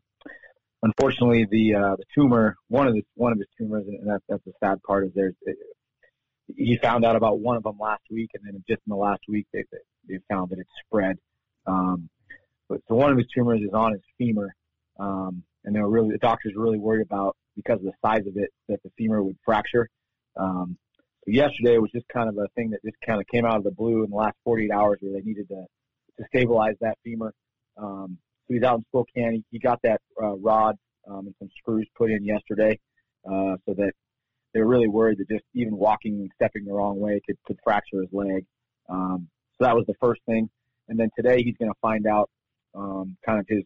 unfortunately, 0.81 1.47
the 1.49 1.75
uh, 1.75 1.95
the 1.95 2.05
tumor, 2.13 2.57
one 2.67 2.87
of 2.87 2.93
the 2.93 3.03
one 3.15 3.31
of 3.31 3.39
his 3.39 3.47
tumors, 3.57 3.85
and 3.87 4.07
that's 4.07 4.23
that's 4.29 4.43
the 4.45 4.53
sad 4.63 4.81
part 4.83 5.05
is 5.05 5.11
there's 5.15 5.35
he 6.55 6.77
found 6.77 7.05
out 7.05 7.15
about 7.15 7.39
one 7.39 7.57
of 7.57 7.63
them 7.63 7.77
last 7.79 8.03
week, 8.11 8.31
and 8.33 8.43
then 8.45 8.63
just 8.67 8.81
in 8.85 8.91
the 8.91 8.95
last 8.95 9.21
week 9.27 9.47
they 9.53 9.63
they 10.07 10.19
found 10.29 10.51
that 10.51 10.59
it's 10.59 10.69
spread. 10.85 11.17
Um, 11.65 12.09
but 12.69 12.81
so 12.87 12.95
one 12.95 13.11
of 13.11 13.17
his 13.17 13.27
tumors 13.33 13.61
is 13.61 13.73
on 13.73 13.93
his 13.93 14.01
femur, 14.17 14.53
um, 14.99 15.43
and 15.63 15.75
they 15.75 15.79
were 15.79 15.89
really 15.89 16.11
the 16.11 16.17
doctors 16.17 16.53
were 16.55 16.63
really 16.63 16.79
worried 16.79 17.05
about 17.05 17.35
because 17.55 17.79
of 17.79 17.85
the 17.85 17.93
size 18.03 18.25
of 18.27 18.35
it 18.35 18.49
that 18.67 18.81
the 18.83 18.91
femur 18.97 19.23
would 19.23 19.37
fracture. 19.45 19.89
Um, 20.37 20.77
so 21.25 21.31
yesterday 21.31 21.77
was 21.77 21.91
just 21.91 22.07
kind 22.09 22.29
of 22.29 22.37
a 22.37 22.47
thing 22.55 22.71
that 22.71 22.81
just 22.83 22.97
kind 23.05 23.21
of 23.21 23.27
came 23.27 23.45
out 23.45 23.57
of 23.57 23.63
the 23.63 23.71
blue 23.71 24.03
in 24.03 24.09
the 24.09 24.15
last 24.15 24.35
48 24.43 24.71
hours 24.71 24.97
where 25.01 25.13
they 25.13 25.25
needed 25.25 25.47
to 25.49 25.65
to 26.17 26.25
stabilize 26.27 26.75
that 26.81 26.97
femur. 27.03 27.33
Um, 27.77 28.17
so 28.47 28.53
he's 28.53 28.63
out 28.63 28.77
in 28.77 28.83
Spokane. 28.89 29.43
He, 29.49 29.59
got 29.59 29.79
that 29.83 30.01
uh, 30.21 30.35
rod 30.35 30.75
um, 31.09 31.25
and 31.25 31.35
some 31.39 31.49
screws 31.57 31.87
put 31.97 32.11
in 32.11 32.23
yesterday, 32.23 32.79
uh, 33.25 33.55
so 33.65 33.73
that 33.75 33.93
they 34.53 34.59
were 34.59 34.67
really 34.67 34.87
worried 34.87 35.17
that 35.19 35.29
just 35.29 35.45
even 35.55 35.75
walking 35.75 36.15
and 36.19 36.29
stepping 36.35 36.65
the 36.65 36.73
wrong 36.73 36.99
way 36.99 37.19
could, 37.25 37.37
could 37.45 37.57
fracture 37.63 38.01
his 38.01 38.09
leg. 38.11 38.45
Um, 38.89 39.27
so 39.57 39.65
that 39.65 39.75
was 39.75 39.85
the 39.87 39.95
first 39.99 40.21
thing. 40.27 40.49
And 40.87 40.99
then 40.99 41.09
today 41.15 41.41
he's 41.41 41.55
going 41.57 41.71
to 41.71 41.79
find 41.81 42.05
out 42.05 42.29
um, 42.75 43.17
kind 43.25 43.39
of 43.39 43.45
his 43.47 43.63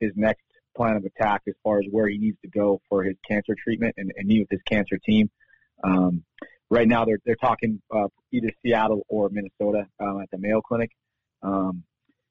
his 0.00 0.12
next 0.14 0.44
plan 0.76 0.96
of 0.96 1.04
attack 1.04 1.42
as 1.48 1.54
far 1.64 1.78
as 1.78 1.86
where 1.90 2.08
he 2.08 2.18
needs 2.18 2.36
to 2.42 2.48
go 2.48 2.80
for 2.88 3.02
his 3.02 3.16
cancer 3.26 3.54
treatment 3.62 3.94
and, 3.96 4.12
and 4.16 4.28
meet 4.28 4.40
with 4.40 4.50
his 4.50 4.60
cancer 4.66 4.98
team. 4.98 5.30
Um, 5.84 6.24
right 6.70 6.88
now 6.88 7.04
they're 7.04 7.18
they're 7.24 7.36
talking 7.36 7.80
uh, 7.94 8.08
either 8.32 8.50
Seattle 8.62 9.02
or 9.08 9.28
Minnesota 9.30 9.86
um, 10.00 10.20
at 10.22 10.30
the 10.30 10.38
Mayo 10.38 10.60
Clinic. 10.60 10.90
Um, 11.42 11.84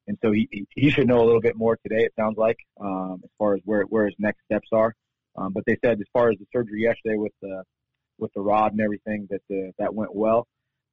and 0.06 0.16
so 0.22 0.30
he 0.32 0.66
he 0.74 0.90
should 0.90 1.08
know 1.08 1.20
a 1.22 1.26
little 1.26 1.40
bit 1.40 1.56
more 1.56 1.76
today. 1.76 2.04
It 2.04 2.12
sounds 2.18 2.36
like 2.36 2.58
um, 2.80 3.20
as 3.24 3.30
far 3.38 3.54
as 3.54 3.60
where 3.64 3.82
where 3.82 4.06
his 4.06 4.14
next 4.18 4.44
steps 4.44 4.68
are. 4.72 4.94
Um, 5.36 5.52
but 5.52 5.64
they 5.66 5.76
said 5.84 6.00
as 6.00 6.06
far 6.12 6.30
as 6.30 6.38
the 6.38 6.46
surgery 6.52 6.82
yesterday 6.82 7.16
with 7.16 7.32
the 7.42 7.62
with 8.18 8.32
the 8.34 8.40
rod 8.40 8.72
and 8.72 8.80
everything 8.80 9.28
that 9.30 9.42
uh, 9.50 9.72
that 9.78 9.94
went 9.94 10.14
well. 10.14 10.46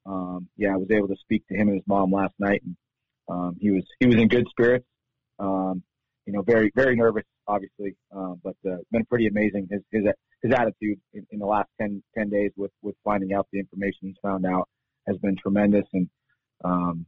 Um, 0.06 0.50
yeah, 0.58 0.74
I 0.74 0.78
was 0.78 0.92
able 0.92 1.08
to 1.08 1.16
speak 1.16 1.48
to 1.48 1.56
him 1.56 1.70
and 1.70 1.78
his 1.78 1.88
mom 1.88 2.12
last 2.12 2.34
night, 2.40 2.62
and 2.66 2.76
um, 3.30 3.56
he 3.60 3.72
was 3.72 3.84
he 4.00 4.08
was 4.08 4.16
in 4.16 4.28
good 4.28 4.48
spirits. 4.50 4.86
Um, 5.40 5.84
you 6.26 6.34
know, 6.34 6.42
very 6.42 6.72
very 6.76 6.96
nervous, 6.96 7.24
obviously, 7.48 7.96
uh, 8.16 8.34
but 8.44 8.56
uh, 8.68 8.78
been 8.92 9.06
pretty 9.06 9.28
amazing. 9.28 9.68
His 9.70 9.82
his 9.92 10.04
his 10.42 10.54
attitude 10.54 11.00
in, 11.14 11.26
in 11.32 11.40
the 11.40 11.46
last 11.46 11.70
10, 11.80 12.04
10 12.18 12.30
days 12.30 12.52
with 12.56 12.72
with 12.82 12.96
finding 13.04 13.34
out 13.34 13.48
the 13.52 13.60
information 13.60 14.00
he's 14.04 14.16
found 14.22 14.46
out 14.46 14.68
has 15.08 15.18
been 15.18 15.36
tremendous, 15.36 15.86
and 15.94 16.10
um, 16.64 17.06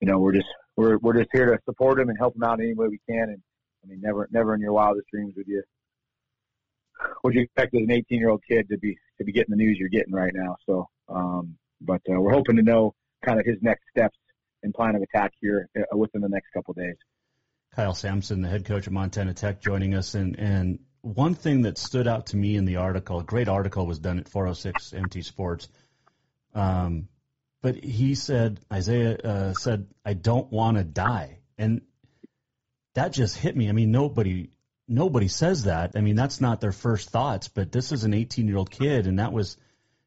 you 0.00 0.08
know, 0.08 0.18
we're 0.18 0.32
just 0.32 0.48
we're 0.76 0.98
we're 0.98 1.18
just 1.18 1.30
here 1.32 1.46
to 1.46 1.58
support 1.64 1.98
him 1.98 2.08
and 2.08 2.18
help 2.18 2.36
him 2.36 2.42
out 2.42 2.60
in 2.60 2.66
any 2.66 2.74
way 2.74 2.88
we 2.88 3.00
can. 3.08 3.28
And 3.30 3.42
I 3.84 3.88
mean, 3.88 4.00
never 4.00 4.28
never 4.30 4.54
in 4.54 4.60
your 4.60 4.72
wildest 4.72 5.08
dreams 5.12 5.34
would 5.36 5.46
you 5.46 5.62
would 7.24 7.34
you 7.34 7.42
expect 7.42 7.74
as 7.74 7.82
an 7.82 7.90
18 7.90 8.18
year 8.18 8.30
old 8.30 8.42
kid 8.48 8.68
to 8.70 8.78
be 8.78 8.96
to 9.18 9.24
be 9.24 9.32
getting 9.32 9.50
the 9.50 9.56
news 9.56 9.76
you're 9.78 9.88
getting 9.88 10.14
right 10.14 10.32
now? 10.34 10.56
So, 10.66 10.88
um, 11.08 11.56
but 11.80 12.00
uh, 12.10 12.20
we're 12.20 12.32
hoping 12.32 12.56
to 12.56 12.62
know 12.62 12.94
kind 13.24 13.40
of 13.40 13.46
his 13.46 13.56
next 13.60 13.82
steps 13.90 14.16
and 14.62 14.72
plan 14.74 14.94
of 14.94 15.02
attack 15.02 15.32
here 15.40 15.68
uh, 15.78 15.96
within 15.96 16.20
the 16.20 16.28
next 16.28 16.48
couple 16.54 16.72
of 16.72 16.76
days. 16.76 16.96
Kyle 17.74 17.94
Samson, 17.94 18.42
the 18.42 18.48
head 18.48 18.64
coach 18.64 18.86
of 18.86 18.92
Montana 18.92 19.34
Tech, 19.34 19.60
joining 19.60 19.94
us, 19.94 20.14
and 20.14 20.38
and 20.38 20.78
one 21.02 21.34
thing 21.34 21.62
that 21.62 21.78
stood 21.78 22.08
out 22.08 22.26
to 22.26 22.36
me 22.36 22.56
in 22.56 22.64
the 22.64 22.76
article, 22.76 23.20
a 23.20 23.24
great 23.24 23.48
article 23.48 23.86
was 23.86 23.98
done 23.98 24.18
at 24.18 24.28
406 24.28 24.92
MT 24.92 25.22
Sports. 25.22 25.68
Um, 26.54 27.08
but 27.62 27.76
he 27.76 28.14
said 28.14 28.60
Isaiah 28.72 29.16
uh, 29.16 29.54
said, 29.54 29.86
"I 30.04 30.14
don't 30.14 30.50
want 30.50 30.76
to 30.76 30.84
die," 30.84 31.38
and 31.56 31.82
that 32.94 33.12
just 33.12 33.36
hit 33.36 33.56
me. 33.56 33.68
I 33.68 33.72
mean, 33.72 33.90
nobody 33.90 34.50
nobody 34.88 35.28
says 35.28 35.64
that. 35.64 35.92
I 35.94 36.00
mean, 36.00 36.16
that's 36.16 36.40
not 36.40 36.60
their 36.60 36.72
first 36.72 37.10
thoughts, 37.10 37.48
but 37.48 37.70
this 37.70 37.92
is 37.92 38.04
an 38.04 38.14
18 38.14 38.48
year 38.48 38.56
old 38.56 38.70
kid, 38.70 39.06
and 39.06 39.18
that 39.18 39.32
was, 39.32 39.56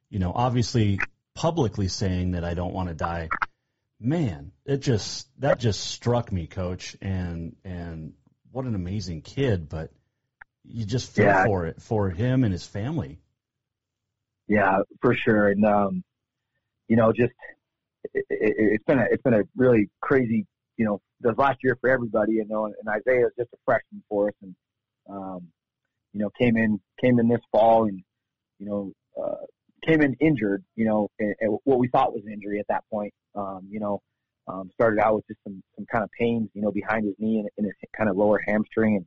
you 0.09 0.20
know, 0.20 0.32
obviously 0.34 0.99
publicly 1.36 1.88
saying 1.88 2.32
that 2.32 2.43
I 2.43 2.53
don't 2.53 2.74
want 2.74 2.89
to 2.89 2.95
die. 2.95 3.30
Man, 4.04 4.52
it 4.66 4.78
just 4.78 5.28
that 5.39 5.60
just 5.60 5.80
struck 5.80 6.32
me, 6.32 6.47
coach, 6.47 6.97
and 7.02 7.56
and 7.64 8.14
what 8.52 8.66
an 8.66 8.74
amazing 8.74 9.22
kid, 9.22 9.70
but 9.70 9.91
you 10.64 10.86
just 10.86 11.12
feel 11.12 11.26
yeah. 11.26 11.45
for 11.45 11.68
it 11.68 11.82
for 11.82 12.10
him 12.10 12.43
and 12.43 12.52
his 12.52 12.66
family. 12.66 13.20
Yeah, 14.47 14.80
for 15.02 15.14
sure, 15.14 15.49
and 15.49 15.64
um, 15.66 16.04
you 16.88 16.95
know, 16.95 17.14
just 17.14 17.32
it, 18.14 18.26
it, 18.30 18.56
it's 18.58 18.84
been 18.86 18.97
a 18.97 19.06
it's 19.12 19.22
been 19.22 19.36
a 19.36 19.43
really 19.56 19.88
crazy, 20.02 20.47
you 20.78 20.86
know, 20.86 20.99
this 21.20 21.38
last 21.38 21.60
year 21.64 21.78
for 21.80 21.89
everybody, 21.89 22.34
you 22.34 22.45
know, 22.47 22.66
and, 22.66 22.74
and 22.80 22.89
Isaiah 22.89 23.28
is 23.28 23.34
just 23.38 23.54
a 23.54 23.58
freshman 23.66 24.02
for 24.10 24.30
us, 24.30 24.34
and 24.41 24.56
um, 25.10 25.47
you 26.12 26.22
know, 26.22 26.32
came 26.39 26.58
in 26.58 26.82
came 26.99 27.20
in 27.20 27.28
this 27.28 27.41
fall 27.52 27.84
and 27.84 28.02
you 28.58 28.66
know 28.66 28.93
uh, 29.22 29.45
came 29.86 30.02
in 30.02 30.16
injured. 30.20 30.64
You 30.76 30.86
know, 30.86 31.12
and, 31.20 31.36
and 31.39 31.58
what 31.66 31.78
we 31.78 31.88
thought 31.88 32.14
was 32.14 32.24
an 32.26 32.34
injury 32.34 32.60
at 32.60 32.68
that 32.70 32.84
point. 32.91 33.14
Um, 33.36 33.67
you 33.69 33.79
know, 33.79 34.01
um, 34.47 34.69
started 34.73 34.99
out 34.99 35.15
with 35.15 35.27
just 35.27 35.39
some 35.43 35.61
some 35.75 35.86
kind 35.91 36.03
of 36.03 36.09
pains, 36.17 36.49
you 36.53 36.61
know, 36.61 36.71
behind 36.71 37.05
his 37.05 37.15
knee 37.19 37.39
and 37.39 37.49
in 37.57 37.65
his 37.65 37.73
kind 37.95 38.09
of 38.09 38.17
lower 38.17 38.41
hamstring, 38.45 38.97
and 38.97 39.05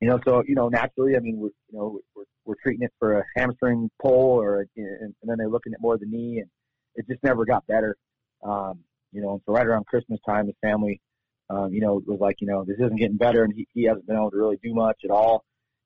you 0.00 0.08
know, 0.08 0.18
so 0.24 0.42
you 0.46 0.54
know, 0.54 0.68
naturally, 0.68 1.16
I 1.16 1.20
mean, 1.20 1.38
we're 1.38 1.50
you 1.70 1.78
know 1.78 2.00
we're 2.14 2.24
we're 2.44 2.54
treating 2.62 2.82
it 2.82 2.92
for 2.98 3.18
a 3.18 3.24
hamstring 3.36 3.90
pull, 4.00 4.40
or 4.40 4.66
and, 4.76 4.98
and 5.00 5.14
then 5.22 5.36
they're 5.38 5.48
looking 5.48 5.72
at 5.72 5.80
more 5.80 5.94
of 5.94 6.00
the 6.00 6.06
knee, 6.06 6.40
and 6.40 6.50
it 6.96 7.06
just 7.08 7.22
never 7.22 7.44
got 7.44 7.66
better. 7.66 7.96
Um, 8.42 8.80
you 9.12 9.22
know, 9.22 9.34
and 9.34 9.40
so 9.46 9.52
right 9.52 9.66
around 9.66 9.86
Christmas 9.86 10.20
time, 10.26 10.46
his 10.46 10.56
family, 10.60 11.00
um, 11.48 11.72
you 11.72 11.80
know, 11.80 12.02
was 12.06 12.18
like, 12.20 12.36
you 12.40 12.46
know, 12.46 12.64
this 12.64 12.76
isn't 12.78 12.98
getting 12.98 13.16
better, 13.16 13.44
and 13.44 13.54
he, 13.54 13.66
he 13.72 13.84
hasn't 13.84 14.06
been 14.06 14.16
able 14.16 14.30
to 14.30 14.36
really 14.36 14.58
do 14.62 14.74
much 14.74 14.98
at 15.04 15.10
all. 15.10 15.44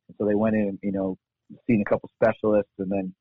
And 0.08 0.16
so 0.18 0.26
they 0.26 0.34
went 0.34 0.56
in, 0.56 0.78
you 0.82 0.92
know, 0.92 1.16
seen 1.66 1.82
a 1.82 1.88
couple 1.88 2.10
specialists, 2.14 2.72
and 2.78 2.90
then 2.90 3.14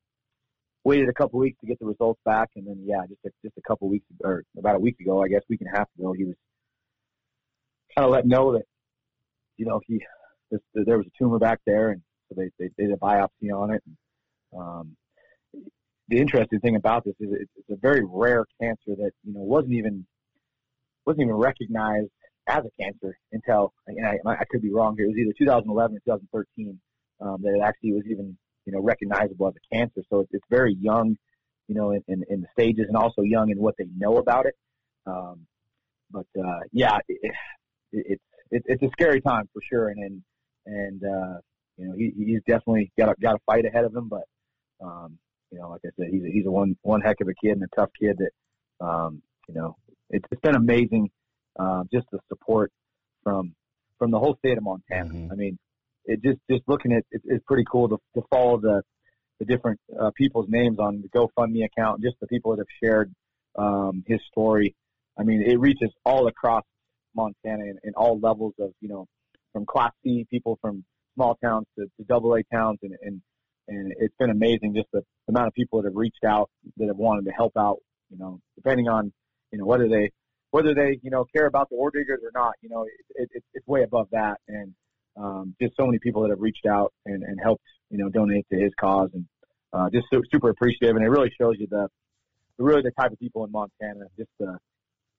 waited 0.88 1.08
a 1.10 1.12
couple 1.12 1.38
weeks 1.38 1.58
to 1.60 1.66
get 1.66 1.78
the 1.78 1.84
results 1.84 2.18
back, 2.24 2.48
and 2.56 2.66
then 2.66 2.82
yeah, 2.84 3.02
just 3.06 3.20
a, 3.26 3.30
just 3.44 3.58
a 3.58 3.62
couple 3.62 3.88
weeks 3.88 4.06
or 4.24 4.42
about 4.58 4.76
a 4.76 4.78
week 4.78 4.98
ago, 5.00 5.22
I 5.22 5.28
guess, 5.28 5.42
week 5.48 5.60
and 5.60 5.68
a 5.72 5.76
half 5.76 5.88
ago, 5.98 6.14
he 6.14 6.24
was 6.24 6.34
kind 7.94 8.06
of 8.06 8.10
let 8.10 8.26
know 8.26 8.52
that, 8.54 8.64
you 9.58 9.66
know, 9.66 9.80
he 9.86 10.02
this, 10.50 10.60
there 10.74 10.96
was 10.96 11.06
a 11.06 11.18
tumor 11.18 11.38
back 11.38 11.60
there, 11.66 11.90
and 11.90 12.00
so 12.28 12.40
they 12.40 12.50
they 12.58 12.70
did 12.78 12.90
a 12.90 12.96
biopsy 12.96 13.52
on 13.54 13.70
it. 13.74 13.82
And, 13.84 13.96
um, 14.58 14.96
the 16.08 16.18
interesting 16.18 16.60
thing 16.60 16.76
about 16.76 17.04
this 17.04 17.14
is 17.20 17.28
it's, 17.32 17.52
it's 17.56 17.70
a 17.70 17.76
very 17.76 18.02
rare 18.02 18.46
cancer 18.58 18.96
that 18.96 19.10
you 19.24 19.34
know 19.34 19.40
wasn't 19.40 19.74
even 19.74 20.06
wasn't 21.04 21.20
even 21.22 21.34
recognized 21.34 22.08
as 22.48 22.64
a 22.64 22.82
cancer 22.82 23.18
until 23.32 23.74
and 23.86 24.06
I, 24.06 24.18
I 24.26 24.44
could 24.50 24.62
be 24.62 24.72
wrong 24.72 24.96
here. 24.96 25.04
It 25.04 25.10
was 25.10 25.18
either 25.18 25.34
2011 25.38 25.96
or 25.96 26.00
2013 26.00 26.80
um, 27.20 27.42
that 27.42 27.56
it 27.56 27.62
actually 27.62 27.92
was 27.92 28.04
even 28.10 28.38
you 28.68 28.74
know 28.74 28.82
recognizable 28.82 29.48
as 29.48 29.54
a 29.56 29.74
cancer. 29.74 30.02
So 30.10 30.20
it's, 30.20 30.30
it's 30.34 30.44
very 30.50 30.76
young, 30.78 31.16
you 31.68 31.74
know, 31.74 31.92
in, 31.92 32.04
in, 32.06 32.22
in 32.28 32.42
the 32.42 32.48
stages 32.52 32.84
and 32.86 32.98
also 32.98 33.22
young 33.22 33.48
in 33.50 33.58
what 33.58 33.76
they 33.78 33.86
know 33.96 34.18
about 34.18 34.44
it. 34.44 34.54
Um, 35.06 35.46
but 36.10 36.26
uh, 36.38 36.60
yeah, 36.70 36.98
it, 37.08 37.18
it, 37.22 37.34
it's 37.92 38.22
it, 38.50 38.62
it's 38.66 38.82
a 38.82 38.90
scary 38.92 39.22
time 39.22 39.48
for 39.54 39.62
sure, 39.62 39.88
and 39.88 39.98
and, 40.04 40.22
and 40.66 41.02
uh, 41.02 41.38
you 41.78 41.88
know 41.88 41.94
he, 41.96 42.12
he's 42.14 42.42
definitely 42.46 42.92
got 42.98 43.08
a, 43.08 43.14
got 43.18 43.36
a 43.36 43.38
fight 43.46 43.64
ahead 43.64 43.86
of 43.86 43.96
him. 43.96 44.10
But 44.10 44.24
um, 44.84 45.18
you 45.50 45.58
know, 45.58 45.70
like 45.70 45.80
I 45.86 45.88
said, 45.98 46.08
he's 46.10 46.24
a, 46.24 46.28
he's 46.30 46.46
a 46.46 46.50
one 46.50 46.76
one 46.82 47.00
heck 47.00 47.22
of 47.22 47.28
a 47.28 47.34
kid 47.42 47.52
and 47.52 47.62
a 47.62 47.74
tough 47.74 47.90
kid 47.98 48.18
that 48.18 48.86
um, 48.86 49.22
you 49.48 49.54
know 49.54 49.76
it's, 50.10 50.26
it's 50.30 50.42
been 50.42 50.56
amazing 50.56 51.10
uh, 51.58 51.84
just 51.90 52.06
the 52.12 52.18
support 52.28 52.70
from 53.22 53.54
from 53.98 54.10
the 54.10 54.18
whole 54.18 54.36
state 54.36 54.58
of 54.58 54.64
Montana. 54.64 55.08
Mm-hmm. 55.08 55.32
I 55.32 55.36
mean, 55.36 55.58
it 56.08 56.22
just 56.22 56.38
just 56.50 56.62
looking 56.66 56.92
at 56.92 57.04
it, 57.10 57.22
it's 57.24 57.44
pretty 57.46 57.64
cool 57.70 57.88
to, 57.88 57.98
to 58.14 58.22
follow 58.30 58.58
the 58.58 58.82
the 59.38 59.44
different 59.44 59.78
uh, 60.00 60.10
people's 60.16 60.46
names 60.48 60.78
on 60.80 61.02
the 61.02 61.08
GoFundMe 61.16 61.64
account, 61.64 62.02
just 62.02 62.16
the 62.20 62.26
people 62.26 62.50
that 62.50 62.58
have 62.58 62.66
shared 62.82 63.12
um, 63.56 64.02
his 64.06 64.18
story. 64.32 64.74
I 65.16 65.22
mean, 65.22 65.42
it 65.42 65.60
reaches 65.60 65.90
all 66.04 66.26
across 66.26 66.64
Montana 67.14 67.64
in, 67.64 67.78
in 67.84 67.92
all 67.94 68.18
levels 68.18 68.54
of 68.58 68.72
you 68.80 68.88
know 68.88 69.06
from 69.52 69.66
Class 69.66 69.92
C 70.02 70.26
people 70.30 70.58
from 70.60 70.84
small 71.14 71.36
towns 71.42 71.66
to, 71.78 71.84
to 71.84 72.04
double 72.08 72.34
A 72.34 72.42
towns, 72.52 72.78
and, 72.82 72.94
and 73.02 73.20
and 73.68 73.92
it's 73.98 74.14
been 74.18 74.30
amazing 74.30 74.74
just 74.74 74.88
the, 74.92 75.02
amount 75.28 75.46
of 75.46 75.52
people 75.52 75.82
that 75.82 75.88
have 75.88 75.96
reached 75.96 76.24
out 76.26 76.48
that 76.78 76.88
have 76.88 76.96
wanted 76.96 77.26
to 77.26 77.32
help 77.32 77.52
out. 77.58 77.76
You 78.10 78.18
know, 78.18 78.40
depending 78.56 78.88
on 78.88 79.12
you 79.52 79.58
know 79.58 79.66
whether 79.66 79.88
they 79.88 80.10
whether 80.50 80.74
they 80.74 80.98
you 81.02 81.10
know 81.10 81.26
care 81.36 81.46
about 81.46 81.68
the 81.68 81.76
Orediggers 81.76 82.24
or 82.24 82.32
not. 82.34 82.54
You 82.62 82.70
know, 82.70 82.84
it, 83.14 83.28
it, 83.34 83.44
it's 83.52 83.66
way 83.66 83.82
above 83.82 84.08
that, 84.12 84.38
and 84.48 84.74
um, 85.18 85.54
just 85.60 85.74
so 85.76 85.86
many 85.86 85.98
people 85.98 86.22
that 86.22 86.30
have 86.30 86.40
reached 86.40 86.66
out 86.66 86.92
and, 87.06 87.22
and 87.22 87.38
helped 87.42 87.64
you 87.90 87.98
know 87.98 88.08
donate 88.08 88.46
to 88.52 88.58
his 88.58 88.72
cause, 88.80 89.10
and 89.12 89.26
uh, 89.72 89.88
just 89.90 90.06
so, 90.12 90.22
super 90.30 90.50
appreciative. 90.50 90.96
And 90.96 91.04
it 91.04 91.08
really 91.08 91.32
shows 91.40 91.56
you 91.58 91.66
the 91.70 91.88
really 92.58 92.82
the 92.82 92.92
type 92.92 93.12
of 93.12 93.18
people 93.18 93.44
in 93.44 93.52
Montana. 93.52 94.06
Just 94.16 94.30
uh, 94.40 94.52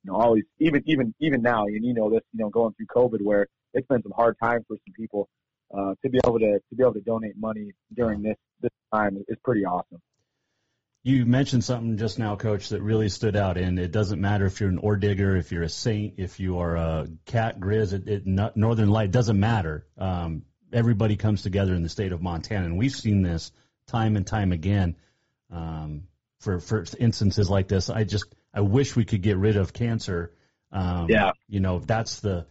you 0.04 0.12
know, 0.12 0.16
always 0.16 0.44
even 0.60 0.84
even 0.86 1.14
even 1.20 1.42
now, 1.42 1.66
and 1.66 1.84
you 1.84 1.94
know 1.94 2.10
this, 2.10 2.22
you 2.34 2.44
know, 2.44 2.50
going 2.50 2.74
through 2.74 2.88
COVID, 2.88 3.22
where 3.22 3.48
it's 3.74 3.88
been 3.88 4.02
some 4.02 4.14
hard 4.16 4.36
times 4.42 4.66
for 4.68 4.78
some 4.86 4.94
people. 4.96 5.28
Uh, 5.72 5.94
to 6.04 6.10
be 6.10 6.20
able 6.26 6.40
to 6.40 6.60
to 6.68 6.76
be 6.76 6.82
able 6.82 6.94
to 6.94 7.02
donate 7.02 7.38
money 7.38 7.72
during 7.94 8.24
this 8.24 8.36
this 8.62 8.72
time 8.92 9.24
is 9.28 9.38
pretty 9.44 9.66
awesome. 9.66 10.02
You 11.04 11.26
mentioned 11.26 11.64
something 11.64 11.98
just 11.98 12.20
now, 12.20 12.36
Coach, 12.36 12.70
that 12.70 12.82
really 12.82 13.10
stood 13.10 13.36
out. 13.36 13.58
And 13.58 13.80
it 13.80 13.92
doesn't 13.92 14.20
matter 14.20 14.46
if 14.46 14.60
you're 14.60 14.70
an 14.70 14.80
Oredigger, 14.80 15.40
if 15.40 15.52
you're 15.52 15.64
a 15.64 15.70
saint, 15.70 16.16
if 16.18 16.40
you 16.40 16.60
are 16.60 16.76
a 16.76 17.08
cat 17.26 17.60
grizz, 17.60 17.94
it, 17.94 18.08
it, 18.08 18.26
Northern 18.26 18.90
Light, 18.90 19.12
doesn't 19.12 19.40
matter. 19.40 19.88
Um, 19.98 20.44
everybody 20.74 21.16
comes 21.16 21.42
together 21.42 21.74
in 21.74 21.84
the 21.84 21.90
state 21.90 22.12
of 22.12 22.22
Montana, 22.22 22.66
and 22.66 22.78
we've 22.78 22.92
seen 22.92 23.22
this 23.22 23.52
time 23.88 24.16
and 24.16 24.26
time 24.28 24.52
again. 24.52 24.96
Um, 25.52 26.04
for 26.40 26.60
for 26.60 26.86
instances 27.00 27.50
like 27.50 27.68
this, 27.68 27.90
I 27.90 28.04
just 28.04 28.26
I 28.54 28.62
wish 28.62 28.96
we 28.96 29.06
could 29.06 29.22
get 29.22 29.38
rid 29.38 29.58
of 29.58 29.74
cancer. 29.74 30.34
Um, 30.72 31.08
yeah, 31.10 31.32
you 31.48 31.60
know 31.60 31.80
that's 31.80 32.20
the 32.20 32.46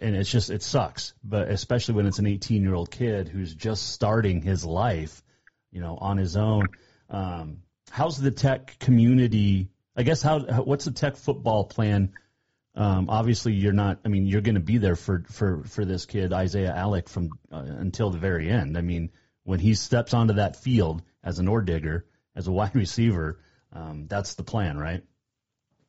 and 0.00 0.16
it's 0.16 0.30
just 0.30 0.50
it 0.50 0.62
sucks, 0.62 1.14
but 1.22 1.48
especially 1.48 1.94
when 1.94 2.06
it's 2.06 2.18
an 2.18 2.26
18 2.26 2.62
year 2.62 2.74
old 2.74 2.90
kid 2.90 3.28
who's 3.28 3.54
just 3.54 3.90
starting 3.90 4.40
his 4.40 4.64
life, 4.64 5.22
you 5.70 5.80
know, 5.80 5.96
on 6.00 6.16
his 6.16 6.36
own. 6.36 6.68
Um, 7.10 7.62
how's 7.90 8.18
the 8.18 8.30
tech 8.30 8.78
community? 8.78 9.68
I 9.96 10.02
guess 10.02 10.22
how 10.22 10.40
what's 10.40 10.84
the 10.84 10.92
tech 10.92 11.16
football 11.16 11.64
plan? 11.64 12.12
Um, 12.74 13.08
obviously, 13.08 13.54
you're 13.54 13.72
not. 13.72 14.00
I 14.04 14.08
mean, 14.08 14.26
you're 14.26 14.42
going 14.42 14.56
to 14.56 14.60
be 14.60 14.78
there 14.78 14.96
for 14.96 15.24
for 15.30 15.64
for 15.64 15.84
this 15.84 16.04
kid 16.04 16.32
Isaiah 16.32 16.74
Allik 16.76 17.08
from 17.08 17.30
uh, 17.50 17.64
until 17.64 18.10
the 18.10 18.18
very 18.18 18.50
end. 18.50 18.76
I 18.76 18.82
mean, 18.82 19.10
when 19.44 19.60
he 19.60 19.74
steps 19.74 20.12
onto 20.12 20.34
that 20.34 20.56
field 20.56 21.02
as 21.24 21.38
an 21.38 21.46
Oredigger, 21.46 22.02
as 22.34 22.48
a 22.48 22.52
wide 22.52 22.74
receiver, 22.74 23.40
um, 23.72 24.06
that's 24.08 24.34
the 24.34 24.42
plan, 24.42 24.76
right? 24.76 25.02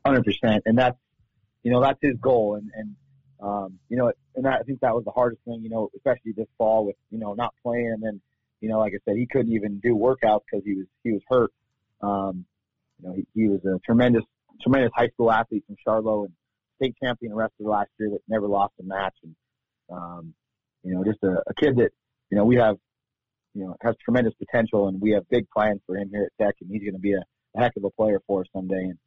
Hundred 0.06 0.24
percent, 0.24 0.64
and 0.66 0.78
that's 0.78 0.98
you 1.64 1.72
know 1.72 1.82
that's 1.82 2.00
his 2.02 2.16
goal, 2.22 2.56
and 2.56 2.72
and 2.74 2.96
um, 3.42 3.80
you 3.90 3.98
know, 3.98 4.12
and 4.36 4.48
I 4.48 4.60
think 4.60 4.80
that 4.80 4.96
was 4.96 5.04
the 5.04 5.12
hardest 5.12 5.42
thing, 5.44 5.62
you 5.62 5.70
know, 5.70 5.90
especially 5.96 6.32
this 6.32 6.48
fall 6.58 6.86
with 6.86 6.96
you 7.12 7.20
know 7.20 7.34
not 7.34 7.54
playing, 7.64 7.92
and 7.94 8.02
then 8.02 8.22
you 8.62 8.70
know, 8.70 8.80
like 8.80 8.94
I 8.94 9.00
said, 9.06 9.18
he 9.18 9.28
couldn't 9.28 9.54
even 9.54 9.80
do 9.80 9.96
workouts 9.96 10.42
because 10.50 10.66
he 10.66 10.76
was 10.76 10.86
he 11.04 11.12
was 11.12 11.22
hurt. 11.30 11.52
Um, 12.02 12.46
you 13.00 13.08
know, 13.08 13.16
he, 13.16 13.28
he 13.34 13.48
was 13.48 13.64
a 13.66 13.80
tremendous 13.86 14.24
tremendous 14.62 14.92
high 14.96 15.10
school 15.10 15.32
athlete 15.32 15.64
from 15.68 15.76
Charlotte 15.84 16.26
and 16.26 16.34
state 16.78 16.96
champion 17.02 17.32
the 17.32 17.38
rest 17.38 17.54
of 17.60 17.66
the 17.66 17.72
last 17.72 17.90
year 18.00 18.10
that 18.10 18.20
never 18.28 18.48
lost 18.48 18.74
a 18.80 18.84
match, 18.84 19.16
and 19.24 19.36
um, 19.92 20.34
you 20.84 20.94
know, 20.94 21.04
just 21.04 21.20
a, 21.24 21.44
a 21.48 21.54
kid 21.56 21.76
that 21.78 21.92
you 22.30 22.38
know 22.38 22.46
we 22.46 22.56
have 22.56 22.78
you 23.54 23.66
know 23.66 23.76
has 23.82 23.96
tremendous 24.04 24.34
potential, 24.36 24.88
and 24.88 25.00
we 25.02 25.12
have 25.12 25.28
big 25.30 25.48
plans 25.50 25.82
for 25.86 25.96
him 25.96 26.10
here 26.12 26.30
at 26.30 26.44
Tech, 26.44 26.56
and 26.62 26.70
he's 26.72 26.82
going 26.82 26.94
to 26.94 27.00
be 27.00 27.14
a, 27.14 27.24
a 27.56 27.62
heck 27.62 27.76
of 27.78 27.84
a 27.84 27.92
player 27.92 28.20
for 28.26 28.42
us 28.42 28.48
someday, 28.54 28.84
and 28.84 28.98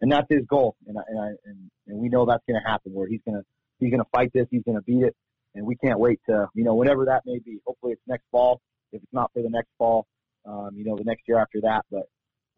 and 0.00 0.12
that's 0.12 0.26
his 0.30 0.44
goal, 0.48 0.76
and 0.86 0.96
I, 0.96 1.02
and, 1.08 1.20
I, 1.20 1.26
and, 1.46 1.70
and 1.88 1.98
we 1.98 2.08
know 2.08 2.24
that's 2.24 2.44
going 2.46 2.60
to 2.62 2.68
happen 2.68 2.92
where 2.92 3.08
he's 3.08 3.20
going 3.24 3.38
to 3.38 3.44
he's 3.80 3.90
going 3.90 4.02
to 4.02 4.08
fight 4.12 4.32
this, 4.32 4.46
he's 4.50 4.62
going 4.62 4.76
to 4.76 4.82
beat 4.82 5.02
it, 5.02 5.16
and 5.54 5.66
we 5.66 5.76
can't 5.76 5.98
wait 5.98 6.20
to 6.28 6.48
you 6.54 6.64
know 6.64 6.74
whatever 6.74 7.06
that 7.06 7.22
may 7.26 7.38
be. 7.38 7.58
Hopefully 7.66 7.92
it's 7.92 8.02
next 8.06 8.24
fall 8.30 8.60
if 8.92 9.02
it's 9.02 9.12
not 9.12 9.30
for 9.32 9.42
the 9.42 9.50
next 9.50 9.68
fall, 9.78 10.06
um, 10.44 10.70
you 10.74 10.84
know, 10.84 10.96
the 10.96 11.04
next 11.04 11.22
year 11.28 11.38
after 11.38 11.60
that. 11.62 11.84
But 11.90 12.08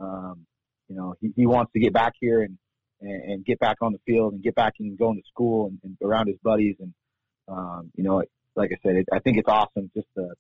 um, 0.00 0.46
you 0.88 0.96
know, 0.96 1.14
he, 1.20 1.32
he 1.36 1.46
wants 1.46 1.72
to 1.72 1.80
get 1.80 1.92
back 1.92 2.14
here 2.20 2.42
and, 2.42 2.58
and 3.00 3.32
and 3.32 3.44
get 3.44 3.58
back 3.58 3.76
on 3.80 3.92
the 3.92 4.00
field 4.06 4.32
and 4.32 4.42
get 4.42 4.54
back 4.54 4.74
and 4.78 4.98
going 4.98 5.16
to 5.16 5.28
school 5.28 5.66
and, 5.66 5.78
and 5.84 5.96
around 6.02 6.28
his 6.28 6.38
buddies. 6.42 6.76
And 6.80 6.94
um, 7.48 7.90
you 7.96 8.04
know, 8.04 8.22
like 8.56 8.70
I 8.72 8.78
said, 8.82 8.96
it, 8.96 9.06
I 9.12 9.18
think 9.20 9.38
it's 9.38 9.48
awesome 9.48 9.90
just 9.94 10.08
the 10.14 10.34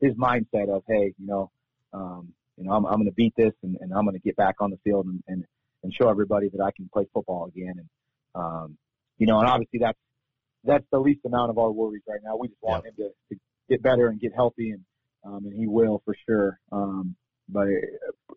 his 0.00 0.14
mindset 0.14 0.68
of 0.68 0.82
hey, 0.86 1.14
you 1.18 1.26
know, 1.26 1.50
um, 1.92 2.32
you 2.56 2.64
know, 2.64 2.72
I'm 2.72 2.86
I'm 2.86 2.96
going 2.96 3.06
to 3.06 3.12
beat 3.12 3.34
this 3.36 3.52
and, 3.62 3.76
and 3.80 3.92
I'm 3.92 4.04
going 4.04 4.14
to 4.14 4.22
get 4.22 4.36
back 4.36 4.56
on 4.60 4.70
the 4.70 4.78
field 4.84 5.06
and, 5.06 5.22
and 5.26 5.44
and 5.82 5.92
show 5.94 6.08
everybody 6.08 6.48
that 6.48 6.62
I 6.62 6.70
can 6.72 6.88
play 6.92 7.06
football 7.12 7.46
again. 7.46 7.74
And 7.76 7.88
um, 8.34 8.78
you 9.18 9.26
know, 9.26 9.38
and 9.40 9.48
obviously 9.48 9.80
that's 9.80 9.98
that's 10.64 10.84
the 10.90 10.98
least 10.98 11.20
amount 11.24 11.50
of 11.50 11.58
our 11.58 11.70
worries 11.70 12.02
right 12.08 12.20
now. 12.22 12.36
We 12.36 12.48
just 12.48 12.62
want 12.62 12.84
yep. 12.84 12.94
him 12.94 13.04
to, 13.30 13.34
to 13.34 13.40
get 13.68 13.82
better 13.82 14.08
and 14.08 14.20
get 14.20 14.32
healthy 14.34 14.70
and 14.70 14.84
um, 15.24 15.44
and 15.44 15.54
he 15.54 15.66
will 15.66 16.02
for 16.04 16.14
sure. 16.28 16.58
Um, 16.72 17.16
but 17.48 17.66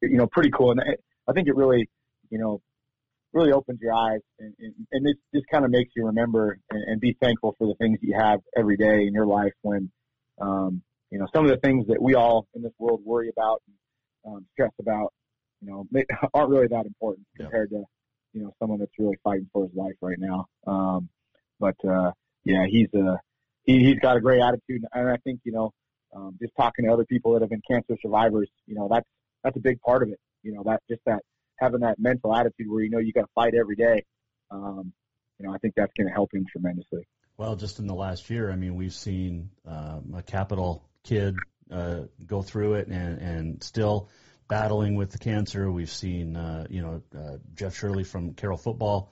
you 0.02 0.18
know, 0.18 0.28
pretty 0.28 0.52
cool, 0.52 0.72
and 0.72 0.82
I 1.28 1.34
think 1.34 1.48
it 1.48 1.56
really, 1.56 1.90
you 2.30 2.40
know, 2.40 2.62
really 3.34 3.52
opens 3.52 3.80
your 3.82 3.94
eyes, 3.94 4.22
and, 4.40 4.54
and, 4.60 4.74
and 4.92 5.08
it 5.08 5.18
just 5.34 5.48
kind 5.52 5.66
of 5.66 5.72
makes 5.72 5.92
you 5.96 6.06
remember 6.06 6.58
and, 6.70 6.84
and 6.84 7.02
be 7.02 7.18
thankful 7.22 7.56
for 7.58 7.68
the 7.68 7.76
things 7.76 8.00
you 8.02 8.16
have 8.18 8.40
every 8.58 8.78
day 8.78 9.06
in 9.08 9.14
your 9.14 9.26
life. 9.26 9.54
When, 9.62 9.92
um, 10.42 10.82
you 11.12 11.20
know, 11.20 11.28
some 11.34 11.46
of 11.46 11.52
the 11.52 11.58
things 11.58 11.88
that 11.88 12.02
we 12.02 12.16
all 12.16 12.48
in 12.56 12.62
this 12.62 12.74
world 12.80 13.02
worry 13.06 13.30
about, 13.30 13.62
and, 13.68 14.36
um, 14.36 14.46
stress 14.54 14.72
about, 14.80 15.14
you 15.62 15.70
know, 15.70 15.86
aren't 16.34 16.50
really 16.50 16.68
that 16.68 16.86
important 16.86 17.26
compared 17.38 17.70
to, 17.70 17.84
you 18.34 18.44
know, 18.44 18.54
someone 18.60 18.80
that's 18.80 18.98
really 18.98 19.18
fighting 19.24 19.50
for 19.52 19.66
his 19.66 19.76
life 19.76 19.96
right 20.02 20.20
now. 20.20 20.46
Um, 20.66 21.10
but 21.60 21.76
uh, 21.88 22.12
yeah, 22.44 22.66
he's 22.68 22.88
a 22.96 23.18
he, 23.64 23.80
he's 23.86 24.00
got 24.00 24.18
a 24.18 24.22
great 24.22 24.42
attitude, 24.42 24.84
and 24.92 25.10
I 25.10 25.18
think 25.18 25.42
you 25.44 25.52
know 25.52 25.72
um, 26.16 26.38
just 26.42 26.54
talking 26.58 26.86
to 26.86 26.92
other 26.92 27.06
people 27.06 27.34
that 27.34 27.42
have 27.42 27.50
been 27.50 27.62
cancer 27.70 27.96
survivors, 28.02 28.50
you 28.66 28.76
know, 28.76 28.88
that's 28.92 29.08
that's 29.44 29.58
a 29.58 29.62
big 29.62 29.80
part 29.82 30.04
of 30.04 30.10
it. 30.10 30.20
You 30.44 30.54
know, 30.54 30.64
that 30.66 30.82
just 30.90 31.02
that 31.06 31.22
having 31.60 31.82
that 31.82 32.00
mental 32.00 32.36
attitude 32.36 32.68
where 32.68 32.84
you 32.84 32.90
know 32.90 33.00
you 33.00 33.14
got 33.14 33.22
to 33.22 33.32
fight 33.36 33.54
every 33.56 33.76
day. 33.76 34.04
Um, 34.50 34.94
you 35.40 35.48
know, 35.48 35.54
I 35.54 35.58
think 35.58 35.74
that's 35.76 35.92
going 35.98 36.08
to 36.08 36.14
help 36.14 36.34
him 36.34 36.46
tremendously. 36.52 37.08
Well, 37.38 37.56
just 37.56 37.80
in 37.80 37.88
the 37.88 37.96
last 37.96 38.30
year, 38.30 38.52
I 38.52 38.56
mean, 38.56 38.76
we've 38.76 38.94
seen 38.94 39.50
um, 39.66 40.14
a 40.16 40.22
capital 40.22 40.84
kid 41.04 41.36
uh, 41.72 42.02
go 42.26 42.42
through 42.42 42.76
it 42.76 42.88
and, 42.88 43.18
and 43.20 43.64
still 43.64 44.10
battling 44.48 44.96
with 44.96 45.12
the 45.12 45.18
cancer. 45.18 45.72
We've 45.72 45.90
seen, 45.90 46.36
uh, 46.36 46.68
you 46.70 46.82
know, 46.82 47.02
uh, 47.18 47.38
Jeff 47.56 47.76
Shirley 47.76 48.04
from 48.04 48.34
Carroll 48.34 48.58
Football 48.58 49.10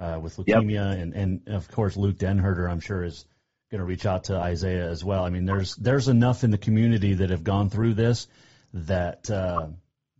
uh, 0.00 0.18
with 0.20 0.36
leukemia, 0.36 0.96
yep. 0.96 0.98
and, 0.98 1.14
and 1.14 1.48
of 1.48 1.70
course 1.70 1.96
Luke 1.96 2.16
Denherter, 2.16 2.68
I'm 2.68 2.80
sure 2.80 3.04
is 3.04 3.24
going 3.70 3.80
to 3.80 3.84
reach 3.84 4.06
out 4.06 4.24
to 4.24 4.36
Isaiah 4.36 4.88
as 4.88 5.04
well. 5.04 5.24
I 5.24 5.30
mean, 5.30 5.44
there's 5.44 5.76
there's 5.76 6.08
enough 6.08 6.44
in 6.44 6.50
the 6.50 6.58
community 6.58 7.14
that 7.14 7.30
have 7.30 7.44
gone 7.44 7.70
through 7.70 7.94
this 7.94 8.26
that 8.72 9.30
uh, 9.30 9.68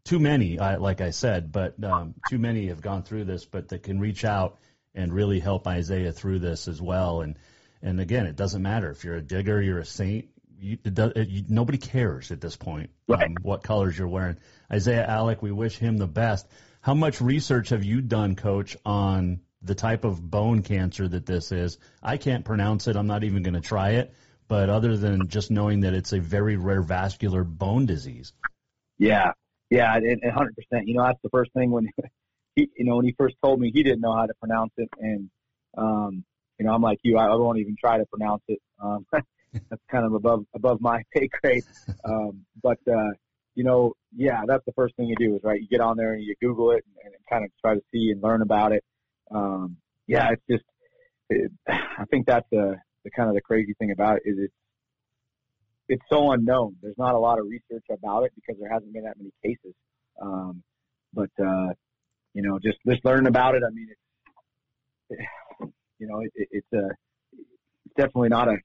too 0.05 0.19
many, 0.19 0.59
I, 0.59 0.77
like 0.77 1.01
I 1.01 1.11
said, 1.11 1.53
but 1.53 1.83
um, 1.83 2.15
too 2.29 2.39
many 2.39 2.69
have 2.69 2.81
gone 2.81 3.03
through 3.03 3.25
this, 3.25 3.45
but 3.45 3.69
that 3.69 3.83
can 3.83 4.01
reach 4.01 4.25
out 4.25 4.59
and 4.95 5.13
really 5.13 5.39
help 5.41 5.67
Isaiah 5.67 6.13
through 6.13 6.39
this 6.41 6.69
as 6.69 6.81
well. 6.81 7.21
And 7.21 7.39
and 7.83 8.01
again, 8.01 8.27
it 8.27 8.37
doesn't 8.37 8.63
matter 8.63 8.91
if 8.91 9.05
you're 9.05 9.17
a 9.17 9.23
digger, 9.23 9.63
you're 9.63 9.79
a 9.79 9.87
saint. 9.87 10.29
You, 10.61 10.79
it 10.85 10.95
does, 10.95 11.13
it, 11.15 11.29
you, 11.29 11.45
nobody 11.49 11.79
cares 11.79 12.33
at 12.33 12.41
this 12.41 12.57
point 12.57 12.91
right. 13.07 13.29
um, 13.29 13.37
what 13.43 13.63
colors 13.63 13.97
you're 13.97 14.09
wearing. 14.09 14.39
Isaiah 14.73 15.07
Allik, 15.09 15.41
we 15.41 15.53
wish 15.53 15.79
him 15.79 15.99
the 15.99 16.09
best. 16.09 16.49
How 16.81 16.95
much 16.95 17.21
research 17.21 17.69
have 17.69 17.85
you 17.85 18.01
done, 18.01 18.35
Coach, 18.35 18.77
on 18.85 19.41
the 19.63 19.75
type 19.75 20.05
of 20.05 20.21
bone 20.31 20.63
cancer 20.63 21.07
that 21.09 21.27
this 21.27 21.53
is? 21.53 21.79
I 22.03 22.17
can't 22.17 22.45
pronounce 22.45 22.89
it. 22.89 22.97
I'm 22.97 23.07
not 23.07 23.25
even 23.25 23.43
going 23.43 23.55
to 23.55 23.61
try 23.61 23.91
it. 23.91 24.15
But 24.49 24.71
other 24.71 24.97
than 24.97 25.29
just 25.29 25.51
knowing 25.51 25.81
that 25.81 25.93
it's 25.93 26.13
a 26.15 26.21
very 26.21 26.57
rare 26.57 26.81
vascular 26.81 27.45
bone 27.45 27.85
disease. 27.85 28.33
Yeah, 28.99 29.33
yeah, 29.71 29.95
and, 29.95 30.23
100%. 30.23 30.49
You 30.87 30.95
know, 30.95 31.05
that's 31.05 31.21
the 31.23 31.29
first 31.29 31.53
thing 31.53 31.71
when 31.71 31.89
he, 32.57 32.71
you 32.77 32.85
know, 32.85 32.97
when 32.97 33.05
he 33.05 33.13
first 33.13 33.37
told 33.43 33.61
me 33.61 33.71
he 33.73 33.83
didn't 33.83 34.01
know 34.01 34.15
how 34.15 34.27
to 34.27 34.35
pronounce 34.41 34.73
it, 34.79 34.89
and 34.99 35.31
um, 35.77 36.25
you 36.59 36.67
know, 36.67 36.73
I'm 36.73 36.83
like 36.83 36.99
you, 37.03 37.19
I, 37.19 37.27
I 37.27 37.35
won't 37.37 37.59
even 37.59 37.77
try 37.79 37.99
to 37.99 38.07
pronounce 38.07 38.43
it. 38.49 38.59
Um, 38.83 39.07
that's 39.13 39.83
kind 39.91 40.05
of 40.05 40.15
above 40.15 40.45
above 40.55 40.81
my 40.81 41.03
pay 41.15 41.29
grade. 41.29 41.65
Um, 42.05 42.45
but 42.63 42.79
uh, 42.91 43.11
you 43.55 43.65
know, 43.65 43.93
yeah, 44.17 44.43
that's 44.47 44.65
the 44.65 44.73
first 44.73 44.97
thing 44.97 45.07
you 45.07 45.17
do 45.17 45.37
is 45.37 45.43
right. 45.45 45.61
You 45.61 45.69
get 45.69 45.81
on 45.81 45.97
there 45.97 46.15
and 46.15 46.23
you 46.23 46.35
Google 46.41 46.71
it 46.73 46.85
and, 47.05 47.15
and 47.15 47.23
kind 47.29 47.45
of 47.45 47.51
try 47.61 47.75
to 47.75 47.83
see 47.93 48.11
and 48.11 48.23
learn 48.23 48.43
about 48.43 48.73
it. 48.73 48.83
Um, 49.31 49.76
yeah, 50.07 50.31
it's 50.33 50.43
just, 50.51 50.64
it, 51.31 51.53
I 51.68 52.05
think 52.11 52.26
that's 52.26 52.47
the 52.51 52.76
the 53.05 53.11
kind 53.11 53.29
of 53.29 53.35
the 53.35 53.41
crazy 53.41 53.74
thing 53.79 53.93
about 53.93 54.16
it 54.16 54.22
is 54.29 54.37
it's 54.39 54.55
it's 55.89 56.03
so 56.11 56.33
unknown. 56.33 56.76
There's 56.83 56.99
not 56.99 57.14
a 57.14 57.18
lot 57.18 57.39
of 57.39 57.47
research 57.47 57.85
about 57.91 58.24
it 58.24 58.33
because 58.35 58.61
there 58.61 58.70
hasn't 58.70 58.93
been 58.93 59.05
that 59.05 59.16
many 59.16 59.33
cases. 59.43 59.74
Um, 60.20 60.62
but 61.14 61.31
uh, 61.43 61.68
you 62.35 62.43
know, 62.43 62.59
just 62.59 62.79
just 62.87 63.05
learning 63.05 63.26
about 63.26 63.55
it. 63.55 63.62
I 63.66 63.70
mean, 63.70 63.89
it's 63.91 65.72
you 65.99 66.07
know, 66.07 66.20
it, 66.20 66.33
it, 66.35 66.49
it's 66.51 66.72
a 66.74 66.89
it's 67.33 67.95
definitely 67.97 68.29
not 68.29 68.49
a 68.49 68.57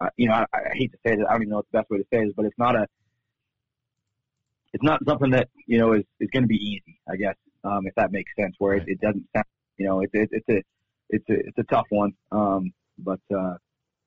uh, 0.00 0.08
you 0.16 0.28
know, 0.28 0.34
I, 0.34 0.44
I 0.52 0.74
hate 0.74 0.92
to 0.92 0.98
say 1.04 1.12
it. 1.14 1.18
I 1.28 1.32
don't 1.32 1.42
even 1.42 1.50
know 1.50 1.56
what 1.56 1.66
the 1.72 1.78
best 1.78 1.90
way 1.90 1.98
to 1.98 2.04
say 2.12 2.20
it 2.20 2.28
is, 2.28 2.32
but 2.36 2.44
it's 2.44 2.58
not 2.58 2.76
a 2.76 2.86
it's 4.72 4.84
not 4.84 5.00
something 5.06 5.30
that 5.30 5.48
you 5.66 5.78
know 5.78 5.94
is 5.94 6.04
is 6.20 6.28
going 6.32 6.44
to 6.44 6.48
be 6.48 6.56
easy. 6.56 7.00
I 7.10 7.16
guess 7.16 7.34
um, 7.64 7.86
if 7.86 7.94
that 7.96 8.12
makes 8.12 8.30
sense. 8.38 8.54
Where 8.58 8.74
it, 8.74 8.84
it 8.86 9.00
doesn't 9.00 9.26
sound 9.34 9.46
you 9.78 9.86
know, 9.86 10.00
it's 10.00 10.12
it, 10.14 10.28
it's 10.32 10.48
a 10.48 10.62
it's 11.08 11.28
a 11.30 11.34
it's 11.34 11.58
a 11.58 11.64
tough 11.64 11.86
one. 11.90 12.12
Um, 12.30 12.72
but 12.98 13.20
uh, 13.34 13.54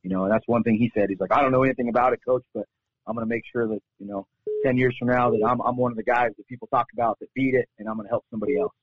you 0.04 0.10
know, 0.10 0.30
that's 0.30 0.48
one 0.48 0.64
thing 0.64 0.76
he 0.76 0.92
said. 0.94 1.10
He's 1.10 1.20
like, 1.20 1.32
I 1.32 1.42
don't 1.42 1.52
know 1.52 1.64
anything 1.64 1.90
about 1.90 2.14
it, 2.14 2.20
coach, 2.26 2.44
but 2.54 2.66
I'm 3.08 3.16
going 3.16 3.26
to 3.26 3.30
make 3.30 3.44
sure 3.52 3.68
that 3.68 3.80
you 4.00 4.08
know, 4.08 4.28
ten 4.64 4.78
years 4.78 4.96
from 5.00 5.08
now, 5.08 5.32
that 5.32 5.44
I'm 5.46 5.62
I'm 5.62 5.78
one 5.78 5.92
of 5.92 5.98
the 5.98 6.04
guys 6.04 6.32
that 6.38 6.48
people 6.48 6.68
talk 6.68 6.88
about 6.94 7.18
that 7.20 7.34
beat 7.34 7.56
it, 7.56 7.68
and 7.80 7.88
I'm 7.88 7.96
going 7.96 8.06
to 8.06 8.12
help 8.12 8.26
somebody 8.30 8.60
else. 8.60 8.74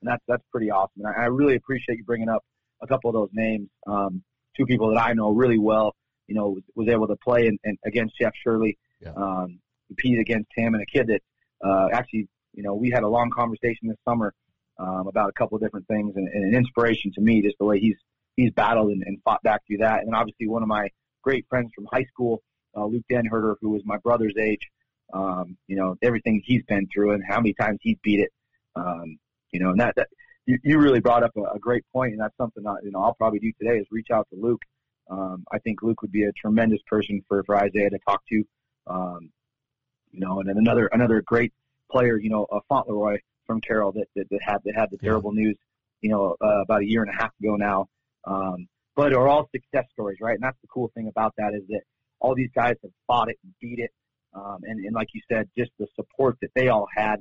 And 0.00 0.10
that's 0.10 0.22
that's 0.26 0.42
pretty 0.50 0.70
awesome. 0.70 1.04
And 1.04 1.06
I, 1.06 1.22
I 1.22 1.26
really 1.26 1.56
appreciate 1.56 1.98
you 1.98 2.04
bringing 2.04 2.28
up 2.28 2.42
a 2.82 2.86
couple 2.86 3.10
of 3.10 3.14
those 3.14 3.30
names. 3.32 3.68
Um, 3.86 4.22
two 4.56 4.66
people 4.66 4.92
that 4.94 5.00
I 5.00 5.12
know 5.12 5.30
really 5.30 5.58
well. 5.58 5.94
You 6.26 6.34
know, 6.34 6.48
was, 6.48 6.62
was 6.74 6.88
able 6.88 7.06
to 7.06 7.16
play 7.16 7.46
and, 7.46 7.58
and 7.64 7.78
against 7.86 8.18
Jeff 8.20 8.32
Shirley, 8.44 8.76
yeah. 9.00 9.12
um, 9.16 9.60
compete 9.86 10.18
against 10.18 10.50
him, 10.54 10.74
and 10.74 10.82
a 10.82 10.86
kid 10.86 11.06
that 11.06 11.22
uh, 11.66 11.88
actually, 11.90 12.28
you 12.52 12.62
know, 12.62 12.74
we 12.74 12.90
had 12.90 13.02
a 13.02 13.08
long 13.08 13.30
conversation 13.30 13.88
this 13.88 13.96
summer 14.06 14.34
um, 14.78 15.06
about 15.08 15.28
a 15.28 15.32
couple 15.32 15.56
of 15.56 15.62
different 15.62 15.86
things, 15.88 16.14
and, 16.16 16.28
and 16.28 16.44
an 16.44 16.54
inspiration 16.54 17.12
to 17.12 17.20
me, 17.20 17.42
just 17.42 17.58
the 17.58 17.64
way 17.64 17.78
he's 17.78 17.96
he's 18.36 18.52
battled 18.52 18.90
and, 18.90 19.02
and 19.04 19.20
fought 19.24 19.42
back 19.42 19.66
through 19.66 19.78
that. 19.78 19.98
And 19.98 20.08
then 20.08 20.14
obviously 20.14 20.46
one 20.46 20.62
of 20.62 20.68
my 20.68 20.88
great 21.22 21.46
friends 21.48 21.70
from 21.74 21.86
high 21.92 22.04
school, 22.04 22.42
uh, 22.76 22.86
Luke 22.86 23.04
Denherter, 23.10 23.56
who 23.60 23.70
was 23.70 23.82
my 23.84 23.98
brother's 23.98 24.34
age. 24.38 24.60
Um, 25.12 25.56
you 25.66 25.76
know, 25.76 25.96
everything 26.02 26.42
he's 26.44 26.62
been 26.68 26.86
through 26.92 27.12
and 27.12 27.22
how 27.26 27.38
many 27.38 27.54
times 27.54 27.78
he's 27.80 27.96
beat 28.02 28.20
it. 28.20 28.30
Um, 28.76 29.18
you 29.52 29.60
know, 29.60 29.70
and 29.70 29.80
that, 29.80 29.94
that 29.96 30.08
you, 30.46 30.58
you 30.62 30.78
really 30.78 31.00
brought 31.00 31.24
up 31.24 31.32
a, 31.36 31.56
a 31.56 31.58
great 31.58 31.84
point, 31.92 32.12
and 32.12 32.20
that's 32.20 32.36
something 32.36 32.62
that 32.62 32.78
you 32.84 32.90
know 32.90 33.02
I'll 33.02 33.14
probably 33.14 33.38
do 33.38 33.52
today 33.60 33.78
is 33.78 33.86
reach 33.90 34.10
out 34.12 34.28
to 34.32 34.40
Luke. 34.40 34.62
Um, 35.10 35.44
I 35.50 35.58
think 35.58 35.82
Luke 35.82 36.02
would 36.02 36.12
be 36.12 36.24
a 36.24 36.32
tremendous 36.32 36.80
person 36.86 37.24
for 37.26 37.42
for 37.44 37.56
Isaiah 37.56 37.90
to 37.90 37.98
talk 38.06 38.22
to. 38.28 38.44
Um, 38.86 39.30
you 40.12 40.20
know, 40.20 40.40
and 40.40 40.48
then 40.48 40.58
another 40.58 40.86
another 40.92 41.22
great 41.22 41.52
player, 41.90 42.18
you 42.18 42.30
know, 42.30 42.46
uh, 42.52 42.60
Fauntleroy 42.68 43.18
from 43.48 43.60
Carroll 43.60 43.90
that, 43.92 44.06
that 44.14 44.28
that 44.30 44.40
had 44.40 44.58
that 44.64 44.76
had 44.76 44.88
the 44.92 44.98
terrible 44.98 45.32
yeah. 45.34 45.42
news, 45.42 45.58
you 46.02 46.10
know, 46.10 46.36
uh, 46.40 46.62
about 46.62 46.82
a 46.82 46.86
year 46.86 47.02
and 47.02 47.10
a 47.12 47.20
half 47.20 47.32
ago 47.42 47.56
now. 47.56 47.88
Um, 48.24 48.68
but 48.94 49.12
are 49.12 49.26
all 49.26 49.48
success 49.52 49.86
stories, 49.92 50.18
right? 50.20 50.34
And 50.34 50.42
that's 50.42 50.60
the 50.60 50.68
cool 50.68 50.90
thing 50.94 51.08
about 51.08 51.32
that 51.38 51.54
is 51.54 51.62
that 51.68 51.80
all 52.20 52.34
these 52.34 52.50
guys 52.54 52.74
have 52.82 52.92
fought 53.06 53.30
it 53.30 53.38
and 53.42 53.52
beat 53.60 53.78
it. 53.78 53.90
Um, 54.34 54.58
and, 54.62 54.84
and 54.84 54.94
like 54.94 55.08
you 55.14 55.20
said, 55.30 55.48
just 55.56 55.70
the 55.78 55.86
support 55.96 56.36
that 56.42 56.50
they 56.54 56.68
all 56.68 56.86
had, 56.94 57.16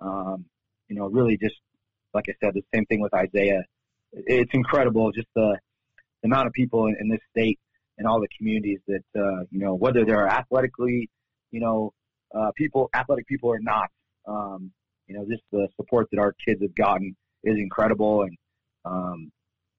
um, 0.00 0.44
you 0.88 0.96
know, 0.96 1.06
really 1.06 1.36
just, 1.36 1.56
like 2.12 2.26
I 2.28 2.34
said, 2.44 2.54
the 2.54 2.62
same 2.74 2.84
thing 2.86 3.00
with 3.00 3.14
Isaiah. 3.14 3.62
It's 4.12 4.50
incredible 4.52 5.12
just 5.12 5.28
the, 5.34 5.56
the 6.22 6.26
amount 6.26 6.48
of 6.48 6.52
people 6.52 6.86
in, 6.86 6.96
in 7.00 7.08
this 7.08 7.20
state 7.30 7.58
and 7.96 8.08
all 8.08 8.20
the 8.20 8.28
communities 8.36 8.80
that, 8.88 9.04
uh, 9.16 9.44
you 9.50 9.60
know, 9.60 9.74
whether 9.74 10.04
they're 10.04 10.28
athletically, 10.28 11.08
you 11.52 11.60
know, 11.60 11.92
uh, 12.36 12.50
people, 12.56 12.90
athletic 12.92 13.26
people 13.26 13.50
or 13.50 13.60
not, 13.60 13.88
um, 14.26 14.72
you 15.10 15.16
know, 15.16 15.26
just 15.28 15.42
the 15.50 15.66
support 15.74 16.06
that 16.12 16.20
our 16.20 16.32
kids 16.46 16.62
have 16.62 16.74
gotten 16.76 17.16
is 17.42 17.56
incredible. 17.58 18.22
And, 18.22 18.38
um, 18.84 19.32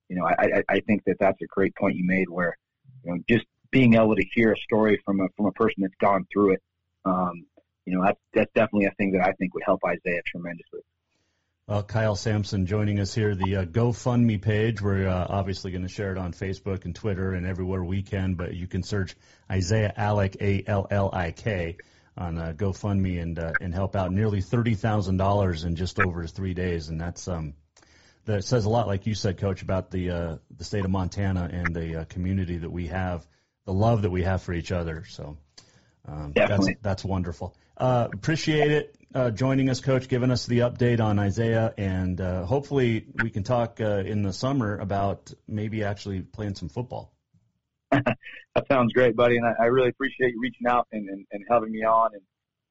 you 0.09 0.17
know, 0.17 0.25
I, 0.25 0.61
I 0.67 0.81
think 0.81 1.03
that 1.05 1.15
that's 1.21 1.41
a 1.41 1.45
great 1.47 1.73
point 1.75 1.95
you 1.95 2.05
made 2.05 2.29
where, 2.29 2.57
you 3.05 3.11
know, 3.11 3.17
just 3.29 3.45
being 3.71 3.93
able 3.93 4.17
to 4.17 4.25
hear 4.33 4.51
a 4.51 4.57
story 4.57 5.01
from 5.05 5.21
a, 5.21 5.27
from 5.37 5.45
a 5.45 5.53
person 5.53 5.83
that's 5.83 5.95
gone 6.01 6.27
through 6.33 6.55
it, 6.55 6.61
um, 7.05 7.45
you 7.85 7.95
know, 7.95 8.03
that's, 8.03 8.19
that's 8.33 8.51
definitely 8.53 8.87
a 8.87 8.91
thing 8.91 9.13
that 9.13 9.25
I 9.25 9.31
think 9.31 9.53
would 9.53 9.63
help 9.65 9.79
Isaiah 9.85 10.21
tremendously. 10.25 10.81
Well, 11.65 11.83
Kyle 11.83 12.17
Samson 12.17 12.65
joining 12.65 12.99
us 12.99 13.15
here, 13.15 13.33
the 13.33 13.55
uh, 13.55 13.65
GoFundMe 13.65 14.41
page. 14.41 14.81
We're 14.81 15.07
uh, 15.07 15.27
obviously 15.29 15.71
going 15.71 15.83
to 15.83 15.87
share 15.87 16.11
it 16.11 16.17
on 16.17 16.33
Facebook 16.33 16.83
and 16.83 16.93
Twitter 16.93 17.31
and 17.31 17.47
everywhere 17.47 17.81
we 17.81 18.01
can, 18.01 18.33
but 18.33 18.53
you 18.53 18.67
can 18.67 18.83
search 18.83 19.15
Isaiah 19.49 19.93
Allik, 19.97 20.41
A 20.41 20.69
L 20.69 20.87
L 20.91 21.09
I 21.13 21.31
K, 21.31 21.77
on 22.17 22.37
uh, 22.37 22.53
GoFundMe 22.55 23.21
and 23.21 23.39
uh, 23.39 23.53
and 23.61 23.73
help 23.73 23.95
out. 23.95 24.11
Nearly 24.11 24.41
thirty 24.41 24.75
thousand 24.75 25.17
dollars 25.17 25.63
in 25.63 25.75
just 25.75 25.99
over 25.99 26.27
three 26.27 26.53
days, 26.53 26.89
and 26.89 26.99
that's 26.99 27.27
um, 27.27 27.53
that 28.25 28.43
says 28.43 28.65
a 28.65 28.69
lot, 28.69 28.87
like 28.87 29.05
you 29.07 29.13
said, 29.13 29.37
Coach, 29.37 29.61
about 29.61 29.91
the 29.91 30.09
uh, 30.11 30.37
the 30.55 30.63
state 30.63 30.85
of 30.85 30.91
Montana 30.91 31.49
and 31.51 31.75
the 31.75 32.01
uh, 32.01 32.05
community 32.05 32.57
that 32.57 32.71
we 32.71 32.87
have, 32.87 33.25
the 33.65 33.73
love 33.73 34.03
that 34.03 34.11
we 34.11 34.23
have 34.23 34.41
for 34.41 34.53
each 34.53 34.71
other. 34.71 35.05
So 35.05 35.37
um, 36.07 36.33
that's 36.35 36.67
that's 36.81 37.05
wonderful. 37.05 37.55
Uh, 37.77 38.07
appreciate 38.13 38.71
it 38.71 38.95
uh, 39.13 39.31
joining 39.31 39.69
us, 39.69 39.81
Coach, 39.81 40.07
giving 40.07 40.31
us 40.31 40.45
the 40.45 40.59
update 40.59 40.99
on 40.99 41.19
Isaiah, 41.19 41.73
and 41.77 42.19
uh, 42.19 42.45
hopefully 42.45 43.05
we 43.21 43.29
can 43.29 43.43
talk 43.43 43.79
uh, 43.81 43.97
in 43.97 44.21
the 44.21 44.33
summer 44.33 44.77
about 44.77 45.33
maybe 45.47 45.83
actually 45.83 46.21
playing 46.21 46.55
some 46.55 46.69
football. 46.69 47.13
that 48.55 48.67
sounds 48.67 48.93
great, 48.93 49.15
buddy, 49.15 49.37
and 49.37 49.45
I, 49.45 49.53
I 49.63 49.65
really 49.65 49.89
appreciate 49.89 50.33
you 50.33 50.39
reaching 50.41 50.67
out 50.67 50.87
and, 50.91 51.09
and, 51.09 51.25
and 51.31 51.43
having 51.49 51.71
me 51.71 51.83
on 51.83 52.11
and, 52.13 52.21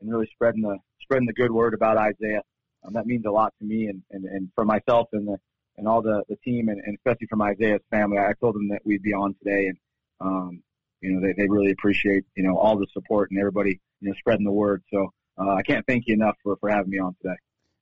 and 0.00 0.10
really 0.10 0.28
spreading 0.32 0.62
the 0.62 0.78
spreading 1.02 1.26
the 1.26 1.32
good 1.32 1.50
word 1.50 1.74
about 1.74 1.96
Isaiah. 1.96 2.42
Um, 2.84 2.94
that 2.94 3.06
means 3.06 3.26
a 3.26 3.30
lot 3.30 3.52
to 3.58 3.64
me 3.64 3.86
and, 3.86 4.02
and, 4.10 4.24
and 4.24 4.48
for 4.54 4.64
myself 4.64 5.08
and 5.12 5.28
the 5.28 5.36
and 5.76 5.88
all 5.88 6.02
the, 6.02 6.22
the 6.28 6.36
team 6.36 6.68
and, 6.68 6.80
and 6.84 6.96
especially 6.96 7.26
from 7.28 7.42
Isaiah's 7.42 7.82
family. 7.90 8.18
I 8.18 8.32
told 8.40 8.54
them 8.54 8.68
that 8.68 8.80
we'd 8.84 9.02
be 9.02 9.12
on 9.12 9.34
today 9.34 9.66
and 9.66 9.78
um, 10.20 10.62
you 11.00 11.12
know, 11.12 11.20
they, 11.20 11.32
they 11.32 11.48
really 11.48 11.70
appreciate, 11.70 12.24
you 12.36 12.42
know, 12.42 12.56
all 12.58 12.76
the 12.76 12.86
support 12.92 13.30
and 13.30 13.40
everybody, 13.40 13.80
you 14.00 14.08
know, 14.08 14.14
spreading 14.18 14.44
the 14.44 14.52
word. 14.52 14.82
So 14.92 15.12
uh, 15.38 15.54
I 15.54 15.62
can't 15.62 15.86
thank 15.86 16.06
you 16.06 16.14
enough 16.14 16.36
for, 16.42 16.56
for 16.56 16.68
having 16.68 16.90
me 16.90 16.98
on 16.98 17.16
today. 17.22 17.36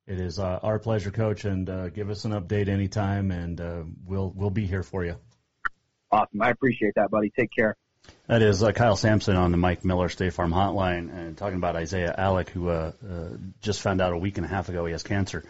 It 0.07 0.21
is 0.21 0.39
uh, 0.39 0.59
our 0.63 0.79
pleasure, 0.79 1.11
Coach, 1.11 1.45
and 1.45 1.69
uh, 1.69 1.89
give 1.91 2.09
us 2.09 2.25
an 2.25 2.33
update 2.33 2.69
anytime, 2.69 3.31
and 3.31 3.61
uh, 3.61 3.83
we'll 4.07 4.33
we'll 4.35 4.49
be 4.49 4.65
here 4.65 4.83
for 4.83 5.05
you. 5.05 5.17
Awesome, 6.11 6.41
I 6.41 6.51
appreciate 6.51 6.95
that, 6.97 7.11
buddy. 7.11 7.31
Take 7.31 7.51
care. 7.57 7.77
That 8.27 8.43
is 8.43 8.63
uh, 8.63 8.73
Kyle 8.73 8.97
Samson 8.97 9.37
on 9.37 9.51
the 9.51 9.57
Mike 9.57 9.85
Miller 9.85 10.09
State 10.09 10.33
Farm 10.33 10.53
Hotline, 10.53 11.13
and 11.13 11.37
talking 11.37 11.57
about 11.57 11.77
Isaiah 11.77 12.15
Allik, 12.19 12.49
who 12.49 12.69
uh, 12.69 12.93
uh, 13.09 13.29
just 13.61 13.81
found 13.81 14.01
out 14.01 14.13
a 14.13 14.19
week 14.19 14.39
and 14.39 14.47
a 14.47 14.49
half 14.49 14.69
ago 14.69 14.87
he 14.87 14.93
has 14.93 15.03
cancer 15.03 15.45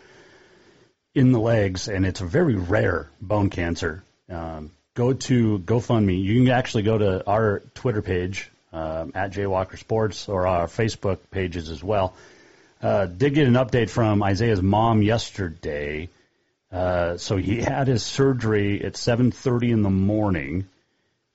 in 1.15 1.33
the 1.33 1.41
legs, 1.41 1.89
and 1.89 2.07
it's 2.07 2.21
a 2.21 2.27
very 2.27 2.55
rare 2.57 3.09
bone 3.21 3.51
cancer. 3.51 4.03
Um, 4.29 4.71
go 4.95 5.13
to 5.13 5.59
GoFundMe. 5.59 6.23
You 6.23 6.45
can 6.45 6.53
actually 6.53 6.85
go 6.85 6.99
to 6.99 7.27
our 7.27 7.61
Twitter 7.75 8.03
page 8.03 8.51
um, 8.73 9.13
at 9.15 9.33
Jaywalker 9.33 9.79
Sports 9.79 10.29
or 10.29 10.47
our 10.47 10.67
Facebook 10.67 11.19
pages 11.31 11.71
as 11.71 11.83
well. 11.83 12.15
Uh, 12.81 13.07
did 13.07 13.35
get 13.35 13.49
an 13.49 13.55
update 13.55 13.91
from 13.91 14.23
Isaiah's 14.23 14.63
mom 14.63 15.03
yesterday. 15.03 16.09
Uh, 16.71 17.17
so 17.17 17.37
he 17.37 17.63
had 17.63 17.89
his 17.89 18.03
surgery 18.03 18.85
at 18.85 18.95
7:30 18.95 19.71
in 19.73 19.83
the 19.83 19.91
morning 19.91 20.69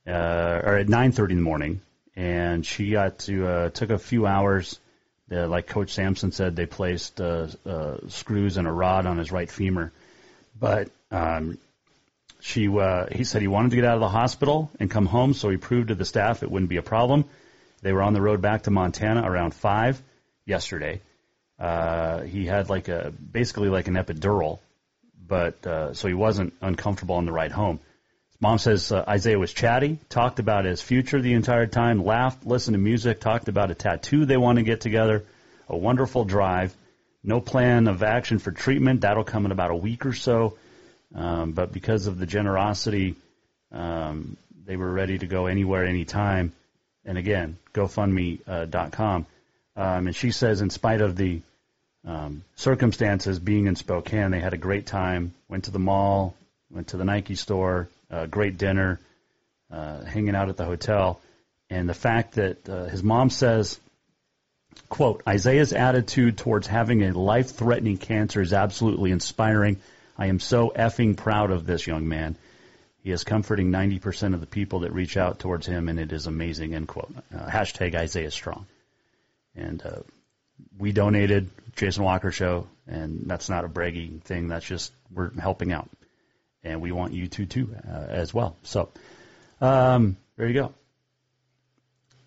uh, 0.08 0.62
or 0.64 0.78
at 0.78 0.88
9:30 0.88 1.32
in 1.32 1.38
the 1.38 1.44
morning, 1.44 1.82
and 2.16 2.66
she 2.66 2.92
got 2.92 3.20
to 3.20 3.48
uh, 3.48 3.70
took 3.70 3.90
a 3.90 3.98
few 3.98 4.26
hours. 4.26 4.80
Uh, 5.32 5.48
like 5.48 5.68
Coach 5.68 5.92
Samson 5.92 6.32
said, 6.32 6.56
they 6.56 6.66
placed 6.66 7.20
uh, 7.20 7.48
uh, 7.66 7.98
screws 8.10 8.58
and 8.58 8.68
a 8.68 8.72
rod 8.72 9.06
on 9.06 9.18
his 9.18 9.32
right 9.32 9.50
femur, 9.50 9.92
but 10.60 10.90
um, 11.12 11.58
she 12.42 12.68
uh, 12.68 13.08
he 13.12 13.24
said 13.24 13.42
he 13.42 13.48
wanted 13.48 13.72
to 13.72 13.78
get 13.78 13.86
out 13.86 13.96
of 13.96 14.02
the 14.02 14.10
hospital 14.10 14.70
and 14.80 14.92
come 14.92 15.06
home, 15.06 15.34
so 15.34 15.50
he 15.50 15.58
proved 15.58 15.88
to 15.88 15.96
the 15.96 16.06
staff 16.06 16.44
it 16.44 16.52
wouldn't 16.52 16.70
be 16.70 16.78
a 16.78 16.84
problem. 16.84 17.26
They 17.82 17.94
were 17.94 18.04
on 18.04 18.14
the 18.14 18.22
road 18.22 18.42
back 18.42 18.64
to 18.64 18.72
Montana 18.72 19.24
around 19.30 19.54
five 19.54 20.02
yesterday. 20.46 21.02
Uh, 21.58 22.22
he 22.22 22.46
had 22.46 22.70
like 22.70 22.90
a 22.90 23.12
basically 23.12 23.70
like 23.70 23.88
an 23.88 23.96
epidural, 23.96 24.60
but 25.34 25.66
uh, 25.66 25.96
so 25.96 26.08
he 26.08 26.14
wasn't 26.14 26.54
uncomfortable 26.62 27.16
on 27.16 27.26
the 27.26 27.32
ride 27.32 27.52
home. 27.52 27.80
His 28.30 28.40
mom 28.40 28.60
says 28.60 28.92
uh, 28.92 29.04
Isaiah 29.08 29.40
was 29.40 29.52
chatty, 29.52 29.98
talked 30.08 30.38
about 30.38 30.66
his 30.66 30.80
future 30.80 31.20
the 31.20 31.34
entire 31.34 31.66
time, 31.66 32.06
laughed, 32.06 32.46
listened 32.46 32.76
to 32.76 32.80
music, 32.80 33.20
talked 33.20 33.48
about 33.48 33.72
a 33.72 33.74
tattoo 33.74 34.28
they 34.28 34.38
want 34.38 34.60
to 34.60 34.64
get 34.64 34.82
together, 34.82 35.26
a 35.68 35.76
wonderful 35.76 36.24
drive. 36.24 36.76
No 37.24 37.42
plan 37.42 37.88
of 37.88 38.04
action 38.04 38.38
for 38.38 38.52
treatment. 38.52 39.02
That'll 39.02 39.24
come 39.24 39.46
in 39.46 39.52
about 39.52 39.72
a 39.72 39.76
week 39.76 40.06
or 40.06 40.14
so. 40.14 40.56
Um, 41.16 41.54
but 41.54 41.72
because 41.72 42.06
of 42.06 42.20
the 42.20 42.28
generosity, 42.28 43.16
um, 43.72 44.38
they 44.68 44.78
were 44.78 44.92
ready 44.92 45.18
to 45.18 45.26
go 45.26 45.48
anywhere, 45.48 45.84
anytime. 45.84 46.54
And 47.06 47.18
again, 47.18 47.58
GoFundMe.com. 47.74 49.26
Uh, 49.76 49.82
um, 49.82 50.06
and 50.06 50.16
she 50.16 50.30
says, 50.30 50.62
in 50.62 50.70
spite 50.70 51.02
of 51.02 51.16
the 51.16 51.42
um, 52.06 52.44
circumstances, 52.56 53.40
being 53.40 53.68
in 53.68 53.76
Spokane, 53.76 54.32
they 54.32 54.40
had 54.40 54.54
a 54.54 54.58
great 54.58 54.86
time. 54.86 55.34
Went 55.48 55.66
to 55.66 55.72
the 55.72 55.80
mall, 55.80 56.36
went 56.70 56.90
to 56.90 56.98
the 56.98 57.06
Nike 57.06 57.36
store, 57.36 57.88
uh, 58.12 58.26
great 58.26 58.58
dinner, 58.58 59.00
uh, 59.72 60.04
hanging 60.04 60.36
out 60.36 60.50
at 60.50 60.58
the 60.58 60.66
hotel. 60.66 61.22
And 61.70 61.88
the 61.88 61.94
fact 61.94 62.34
that 62.36 62.68
uh, 62.68 62.86
his 62.86 63.02
mom 63.02 63.30
says, 63.30 63.80
quote, 64.90 65.24
Isaiah's 65.28 65.74
attitude 65.74 66.38
towards 66.38 66.68
having 66.68 67.04
a 67.04 67.18
life-threatening 67.18 67.98
cancer 67.98 68.42
is 68.42 68.54
absolutely 68.54 69.12
inspiring 69.12 69.80
I 70.18 70.28
am 70.28 70.40
so 70.40 70.72
effing 70.76 71.18
proud 71.18 71.52
of 71.52 71.66
this 71.66 71.88
young 71.88 72.08
man. 72.08 72.36
He 73.04 73.12
is 73.12 73.24
comforting 73.24 73.72
90% 73.72 74.34
of 74.34 74.40
the 74.40 74.48
people 74.48 74.80
that 74.80 74.94
reach 74.94 75.18
out 75.18 75.40
towards 75.40 75.66
him, 75.66 75.90
and 75.90 76.00
it 76.00 76.12
is 76.14 76.28
amazing, 76.28 76.74
end 76.74 76.88
quote. 76.88 77.14
Uh, 77.34 77.50
hashtag 77.50 77.96
Isaiah 77.96 78.32
Strong. 78.32 78.66
And 79.56 79.82
uh, 79.86 80.02
we 80.78 80.92
donated, 80.92 81.50
Jason 81.76 82.04
Walker 82.04 82.32
Show, 82.32 82.68
and 82.88 83.24
that's 83.26 83.50
not 83.50 83.66
a 83.66 83.68
bragging 83.68 84.20
thing. 84.20 84.48
That's 84.48 84.66
just, 84.66 84.92
we're 85.12 85.32
helping 85.40 85.72
out. 85.72 85.90
And 86.64 86.82
we 86.82 86.92
want 86.92 87.14
you 87.14 87.28
to, 87.28 87.46
too, 87.46 87.76
uh, 87.88 88.06
as 88.08 88.34
well. 88.34 88.56
So, 88.64 88.90
um, 89.60 90.18
there 90.38 90.48
you 90.48 90.54
go. 90.54 90.74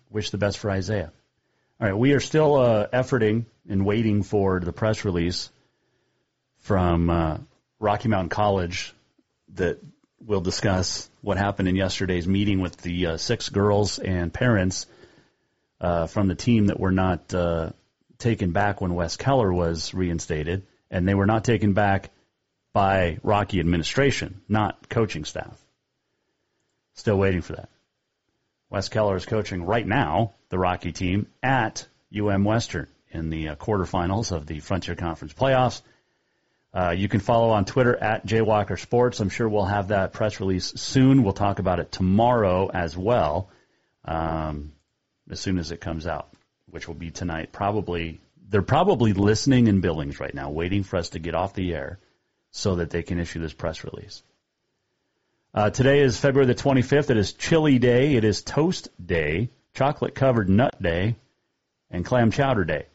Wish 0.09 0.29
the 0.29 0.37
best 0.37 0.57
for 0.57 0.69
Isaiah. 0.69 1.11
All 1.79 1.87
right, 1.87 1.97
we 1.97 2.13
are 2.13 2.19
still 2.19 2.55
uh, 2.55 2.87
efforting 2.87 3.45
and 3.69 3.85
waiting 3.85 4.23
for 4.23 4.59
the 4.59 4.73
press 4.73 5.05
release 5.05 5.51
from 6.59 7.09
uh, 7.09 7.37
Rocky 7.79 8.09
Mountain 8.09 8.29
College 8.29 8.93
that 9.53 9.79
will 10.25 10.41
discuss 10.41 11.09
what 11.21 11.37
happened 11.37 11.67
in 11.67 11.75
yesterday's 11.75 12.27
meeting 12.27 12.61
with 12.61 12.77
the 12.77 13.05
uh, 13.05 13.17
six 13.17 13.49
girls 13.49 13.99
and 13.99 14.33
parents 14.33 14.87
uh, 15.79 16.07
from 16.07 16.27
the 16.27 16.35
team 16.35 16.67
that 16.67 16.79
were 16.79 16.91
not 16.91 17.33
uh, 17.33 17.71
taken 18.17 18.51
back 18.51 18.81
when 18.81 18.95
Wes 18.95 19.17
Keller 19.17 19.51
was 19.53 19.93
reinstated, 19.93 20.67
and 20.89 21.07
they 21.07 21.15
were 21.15 21.25
not 21.25 21.43
taken 21.43 21.73
back 21.73 22.09
by 22.73 23.17
Rocky 23.23 23.59
administration, 23.59 24.41
not 24.47 24.89
coaching 24.89 25.25
staff. 25.25 25.59
Still 26.93 27.17
waiting 27.17 27.41
for 27.41 27.53
that. 27.53 27.69
Wes 28.69 28.89
Keller 28.89 29.15
is 29.15 29.25
coaching 29.25 29.63
right 29.63 29.87
now 29.87 30.33
the 30.49 30.59
Rocky 30.59 30.91
team 30.91 31.27
at 31.41 31.87
UM 32.15 32.43
Western 32.43 32.87
in 33.11 33.29
the 33.29 33.49
uh, 33.49 33.55
quarterfinals 33.55 34.31
of 34.31 34.45
the 34.45 34.59
Frontier 34.59 34.95
Conference 34.95 35.33
playoffs. 35.33 35.81
Uh, 36.73 36.91
you 36.91 37.07
can 37.07 37.19
follow 37.19 37.49
on 37.49 37.65
Twitter 37.65 37.95
at 37.95 38.25
Jaywalker 38.25 38.79
Sports. 38.79 39.19
I'm 39.19 39.29
sure 39.29 39.47
we'll 39.47 39.65
have 39.65 39.87
that 39.87 40.13
press 40.13 40.39
release 40.39 40.73
soon. 40.75 41.23
We'll 41.23 41.33
talk 41.33 41.59
about 41.59 41.79
it 41.79 41.91
tomorrow 41.91 42.69
as 42.71 42.95
well, 42.95 43.49
um, 44.05 44.73
as 45.29 45.39
soon 45.39 45.57
as 45.57 45.71
it 45.71 45.81
comes 45.81 46.05
out, 46.05 46.29
which 46.77 46.87
will 46.87 46.93
be 46.93 47.09
tonight. 47.09 47.51
Probably 47.51 48.21
they're 48.49 48.61
probably 48.61 49.13
listening 49.13 49.65
in 49.65 49.81
Billings 49.81 50.19
right 50.19 50.33
now, 50.33 50.51
waiting 50.51 50.83
for 50.83 50.97
us 50.97 51.09
to 51.09 51.19
get 51.19 51.33
off 51.33 51.55
the 51.55 51.73
air 51.73 51.97
so 52.51 52.75
that 52.75 52.91
they 52.91 53.01
can 53.01 53.19
issue 53.19 53.39
this 53.39 53.51
press 53.51 53.83
release. 53.83 54.21
Uh, 55.55 55.71
today 55.71 56.01
is 56.01 56.19
February 56.19 56.45
the 56.45 56.53
25th. 56.53 57.09
It 57.09 57.17
is 57.17 57.33
Chili 57.33 57.79
Day. 57.79 58.13
It 58.13 58.23
is 58.23 58.43
Toast 58.43 58.89
Day, 59.03 59.49
Chocolate 59.73 60.13
Covered 60.13 60.49
Nut 60.49 60.79
Day, 60.79 61.15
and 61.89 62.05
Clam 62.05 62.29
Chowder 62.29 62.63
Day. 62.63 62.85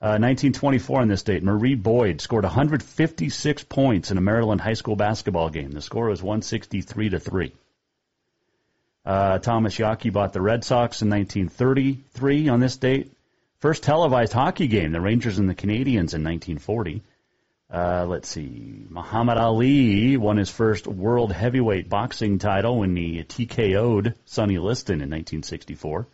1924 0.00 0.98
uh, 0.98 1.02
on 1.02 1.08
this 1.08 1.22
date, 1.22 1.44
Marie 1.44 1.76
Boyd 1.76 2.20
scored 2.20 2.42
156 2.42 3.62
points 3.64 4.10
in 4.10 4.18
a 4.18 4.20
Maryland 4.20 4.60
high 4.60 4.74
school 4.74 4.96
basketball 4.96 5.48
game. 5.48 5.70
The 5.70 5.80
score 5.80 6.08
was 6.08 6.20
163 6.20 7.10
to 7.10 7.20
three. 7.20 7.52
Uh, 9.06 9.38
Thomas 9.38 9.78
Yawkey 9.78 10.12
bought 10.12 10.32
the 10.32 10.40
Red 10.40 10.64
Sox 10.64 11.02
in 11.02 11.10
1933 11.10 12.48
on 12.48 12.58
this 12.58 12.76
date. 12.76 13.12
First 13.60 13.82
televised 13.82 14.32
hockey 14.32 14.68
game, 14.68 14.92
the 14.92 15.00
Rangers 15.00 15.40
and 15.40 15.50
the 15.50 15.54
Canadiens 15.54 16.14
in 16.14 16.22
1940. 16.22 17.02
Uh, 17.68 18.06
let's 18.08 18.28
see. 18.28 18.86
Muhammad 18.88 19.36
Ali 19.36 20.16
won 20.16 20.36
his 20.36 20.48
first 20.48 20.86
world 20.86 21.32
heavyweight 21.32 21.88
boxing 21.88 22.38
title 22.38 22.78
when 22.78 22.94
he 22.94 23.24
TKO'd 23.24 24.14
Sonny 24.26 24.58
Liston 24.58 25.02
in 25.02 25.10
1964. 25.10 26.06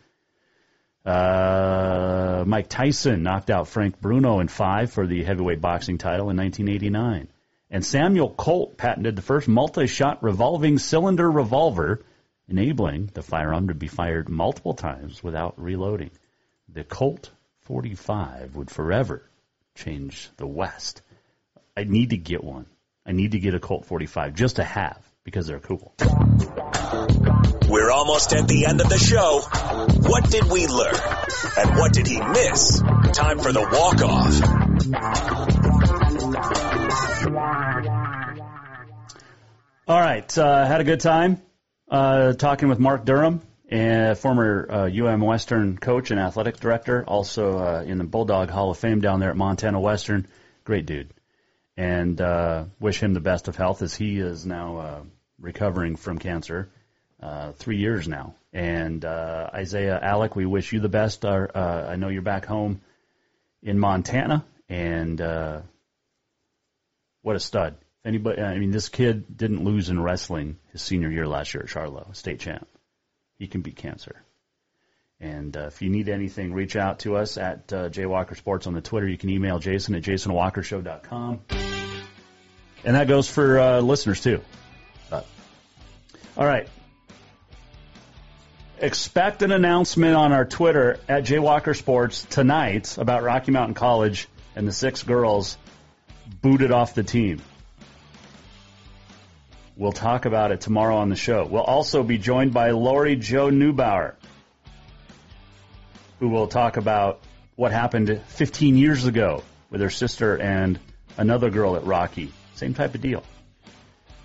Uh, 1.04 2.44
Mike 2.46 2.70
Tyson 2.70 3.22
knocked 3.22 3.50
out 3.50 3.68
Frank 3.68 4.00
Bruno 4.00 4.40
in 4.40 4.48
five 4.48 4.90
for 4.90 5.06
the 5.06 5.22
heavyweight 5.22 5.60
boxing 5.60 5.98
title 5.98 6.30
in 6.30 6.38
1989. 6.38 7.28
And 7.70 7.84
Samuel 7.84 8.30
Colt 8.30 8.78
patented 8.78 9.16
the 9.16 9.22
first 9.22 9.48
multi-shot 9.48 10.22
revolving 10.22 10.78
cylinder 10.78 11.30
revolver, 11.30 12.06
enabling 12.48 13.10
the 13.12 13.22
firearm 13.22 13.68
to 13.68 13.74
be 13.74 13.86
fired 13.86 14.30
multiple 14.30 14.72
times 14.72 15.22
without 15.22 15.60
reloading. 15.60 16.10
The 16.70 16.84
Colt 16.84 17.30
45 17.64 18.56
would 18.56 18.70
forever 18.70 19.22
change 19.74 20.30
the 20.36 20.46
West. 20.46 21.02
I 21.76 21.84
need 21.84 22.10
to 22.10 22.16
get 22.16 22.44
one. 22.44 22.66
I 23.06 23.12
need 23.12 23.32
to 23.32 23.38
get 23.38 23.54
a 23.54 23.60
Colt 23.60 23.86
45 23.86 24.34
just 24.34 24.56
to 24.56 24.64
have 24.64 24.98
because 25.24 25.46
they're 25.46 25.60
cool. 25.60 25.94
We're 27.68 27.90
almost 27.90 28.34
at 28.34 28.46
the 28.46 28.66
end 28.68 28.80
of 28.80 28.88
the 28.88 28.98
show. 28.98 29.40
What 30.08 30.30
did 30.30 30.44
we 30.44 30.66
learn? 30.66 30.94
And 31.56 31.78
what 31.78 31.92
did 31.92 32.06
he 32.06 32.20
miss? 32.20 32.80
Time 33.12 33.38
for 33.38 33.52
the 33.52 33.62
walk 33.62 34.02
off. 34.02 34.42
All 39.88 40.00
right. 40.00 40.38
Uh, 40.38 40.66
had 40.66 40.80
a 40.80 40.84
good 40.84 41.00
time 41.00 41.40
uh, 41.90 42.34
talking 42.34 42.68
with 42.68 42.78
Mark 42.78 43.04
Durham, 43.04 43.40
a 43.70 44.14
former 44.14 44.66
uh, 44.70 44.88
UM 44.88 45.20
Western 45.20 45.78
coach 45.78 46.10
and 46.10 46.20
athletic 46.20 46.58
director, 46.58 47.04
also 47.06 47.58
uh, 47.58 47.82
in 47.82 47.98
the 47.98 48.04
Bulldog 48.04 48.50
Hall 48.50 48.70
of 48.70 48.78
Fame 48.78 49.00
down 49.00 49.20
there 49.20 49.30
at 49.30 49.36
Montana 49.36 49.80
Western. 49.80 50.26
Great 50.64 50.86
dude. 50.86 51.12
And 51.76 52.20
uh, 52.20 52.66
wish 52.78 53.00
him 53.00 53.14
the 53.14 53.20
best 53.20 53.48
of 53.48 53.56
health 53.56 53.82
as 53.82 53.94
he 53.94 54.18
is 54.18 54.46
now 54.46 54.76
uh, 54.76 55.02
recovering 55.40 55.96
from 55.96 56.18
cancer 56.18 56.68
uh, 57.20 57.52
three 57.52 57.78
years 57.78 58.06
now. 58.06 58.34
And 58.52 59.04
uh, 59.04 59.50
Isaiah 59.52 59.98
Allik, 60.02 60.36
we 60.36 60.46
wish 60.46 60.72
you 60.72 60.80
the 60.80 60.88
best. 60.88 61.24
Our, 61.24 61.50
uh, 61.52 61.90
I 61.90 61.96
know 61.96 62.08
you're 62.08 62.22
back 62.22 62.46
home 62.46 62.80
in 63.62 63.78
Montana, 63.78 64.44
and 64.68 65.20
uh, 65.20 65.62
what 67.22 67.34
a 67.34 67.40
stud! 67.40 67.76
Anybody? 68.04 68.40
I 68.40 68.58
mean, 68.58 68.70
this 68.70 68.90
kid 68.90 69.36
didn't 69.36 69.64
lose 69.64 69.88
in 69.88 70.00
wrestling 70.00 70.58
his 70.70 70.82
senior 70.82 71.10
year 71.10 71.26
last 71.26 71.54
year 71.54 71.64
at 71.64 71.70
Charlo, 71.70 72.14
state 72.14 72.38
champ. 72.38 72.68
He 73.38 73.46
can 73.46 73.62
beat 73.62 73.76
cancer. 73.76 74.22
And 75.20 75.56
uh, 75.56 75.66
if 75.66 75.80
you 75.80 75.90
need 75.90 76.08
anything, 76.08 76.52
reach 76.52 76.76
out 76.76 77.00
to 77.00 77.16
us 77.16 77.36
at 77.38 77.72
uh, 77.72 77.88
Jay 77.88 78.06
Walker 78.06 78.34
Sports 78.34 78.66
on 78.66 78.74
the 78.74 78.80
Twitter. 78.80 79.08
You 79.08 79.16
can 79.16 79.30
email 79.30 79.58
Jason 79.58 79.94
at 79.94 80.02
jasonwalkershow.com. 80.02 81.40
And 82.84 82.96
that 82.96 83.08
goes 83.08 83.28
for 83.28 83.58
uh, 83.58 83.80
listeners 83.80 84.20
too. 84.20 84.42
All 86.36 86.44
right, 86.44 86.68
expect 88.80 89.42
an 89.42 89.52
announcement 89.52 90.16
on 90.16 90.32
our 90.32 90.44
Twitter 90.44 90.98
at 91.08 91.22
Jaywalker 91.22 91.76
Sports 91.76 92.24
tonight 92.28 92.98
about 92.98 93.22
Rocky 93.22 93.52
Mountain 93.52 93.74
College 93.74 94.26
and 94.56 94.66
the 94.66 94.72
six 94.72 95.04
girls 95.04 95.56
booted 96.42 96.72
off 96.72 96.94
the 96.94 97.04
team. 97.04 97.40
We'll 99.76 99.92
talk 99.92 100.24
about 100.24 100.52
it 100.52 100.60
tomorrow 100.60 100.96
on 100.96 101.08
the 101.08 101.16
show. 101.16 101.44
We'll 101.44 101.62
also 101.62 102.04
be 102.04 102.16
joined 102.16 102.54
by 102.54 102.70
Lori 102.70 103.16
Joe 103.16 103.50
Neubauer, 103.50 104.14
who 106.20 106.28
will 106.28 106.46
talk 106.46 106.76
about 106.76 107.20
what 107.56 107.72
happened 107.72 108.20
15 108.28 108.76
years 108.76 109.04
ago 109.04 109.42
with 109.70 109.80
her 109.80 109.90
sister 109.90 110.36
and 110.36 110.78
another 111.16 111.50
girl 111.50 111.74
at 111.74 111.84
Rocky. 111.84 112.32
Same 112.54 112.74
type 112.74 112.94
of 112.94 113.00
deal. 113.00 113.24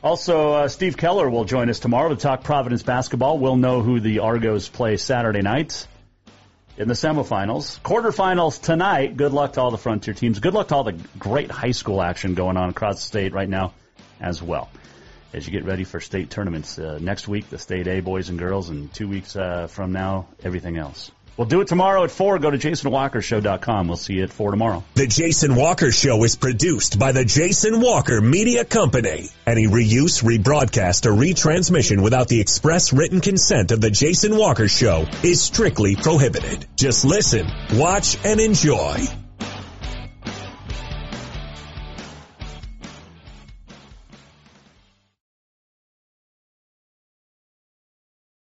Also, 0.03 0.53
uh, 0.53 0.67
Steve 0.67 0.97
Keller 0.97 1.27
will 1.29 1.45
join 1.45 1.69
us 1.69 1.79
tomorrow 1.79 2.09
to 2.09 2.15
talk 2.15 2.43
Providence 2.43 2.83
basketball. 2.83 3.39
We'll 3.39 3.57
know 3.57 3.81
who 3.81 3.99
the 3.99 4.19
Argos 4.19 4.69
play 4.69 4.97
Saturday 4.97 5.41
night 5.41 5.87
in 6.77 6.87
the 6.87 6.93
semifinals. 6.93 7.79
Quarterfinals 7.81 8.61
tonight. 8.61 9.17
Good 9.17 9.33
luck 9.33 9.53
to 9.53 9.61
all 9.61 9.71
the 9.71 9.77
Frontier 9.77 10.13
teams. 10.13 10.39
Good 10.39 10.53
luck 10.53 10.67
to 10.69 10.75
all 10.75 10.83
the 10.83 10.97
great 11.17 11.49
high 11.49 11.71
school 11.71 12.01
action 12.01 12.35
going 12.35 12.55
on 12.55 12.69
across 12.69 12.97
the 12.97 13.01
state 13.01 13.33
right 13.33 13.49
now 13.49 13.73
as 14.21 14.41
well. 14.41 14.69
As 15.33 15.45
you 15.45 15.51
get 15.51 15.65
ready 15.65 15.83
for 15.83 15.99
state 15.99 16.29
tournaments 16.29 16.77
uh, 16.79 16.99
next 17.01 17.27
week, 17.27 17.49
the 17.49 17.57
state 17.57 17.87
A 17.87 17.99
boys 17.99 18.29
and 18.29 18.39
girls, 18.39 18.69
and 18.69 18.93
two 18.93 19.07
weeks 19.07 19.35
uh, 19.35 19.67
from 19.67 19.91
now, 19.91 20.27
everything 20.43 20.77
else. 20.77 21.11
We'll 21.39 21.47
do 21.47 21.61
it 21.61 21.69
tomorrow 21.69 22.03
at 22.03 22.11
4. 22.11 22.39
Go 22.39 22.51
to 22.51 22.57
jasonwalkershow.com. 22.57 23.87
We'll 23.87 23.95
see 23.95 24.15
you 24.15 24.23
at 24.23 24.29
4 24.29 24.51
tomorrow. 24.51 24.83
The 24.95 25.07
Jason 25.07 25.55
Walker 25.55 25.89
Show 25.89 26.21
is 26.25 26.35
produced 26.35 26.99
by 26.99 27.13
the 27.13 27.23
Jason 27.23 27.79
Walker 27.79 28.19
Media 28.19 28.65
Company. 28.65 29.29
Any 29.47 29.67
reuse, 29.67 30.21
rebroadcast, 30.21 31.05
or 31.05 31.13
retransmission 31.13 32.03
without 32.03 32.27
the 32.27 32.41
express 32.41 32.91
written 32.91 33.21
consent 33.21 33.71
of 33.71 33.79
the 33.79 33.89
Jason 33.89 34.35
Walker 34.35 34.67
Show 34.67 35.05
is 35.23 35.41
strictly 35.41 35.95
prohibited. 35.95 36.67
Just 36.75 37.05
listen, 37.05 37.47
watch, 37.71 38.17
and 38.25 38.41
enjoy. 38.41 38.97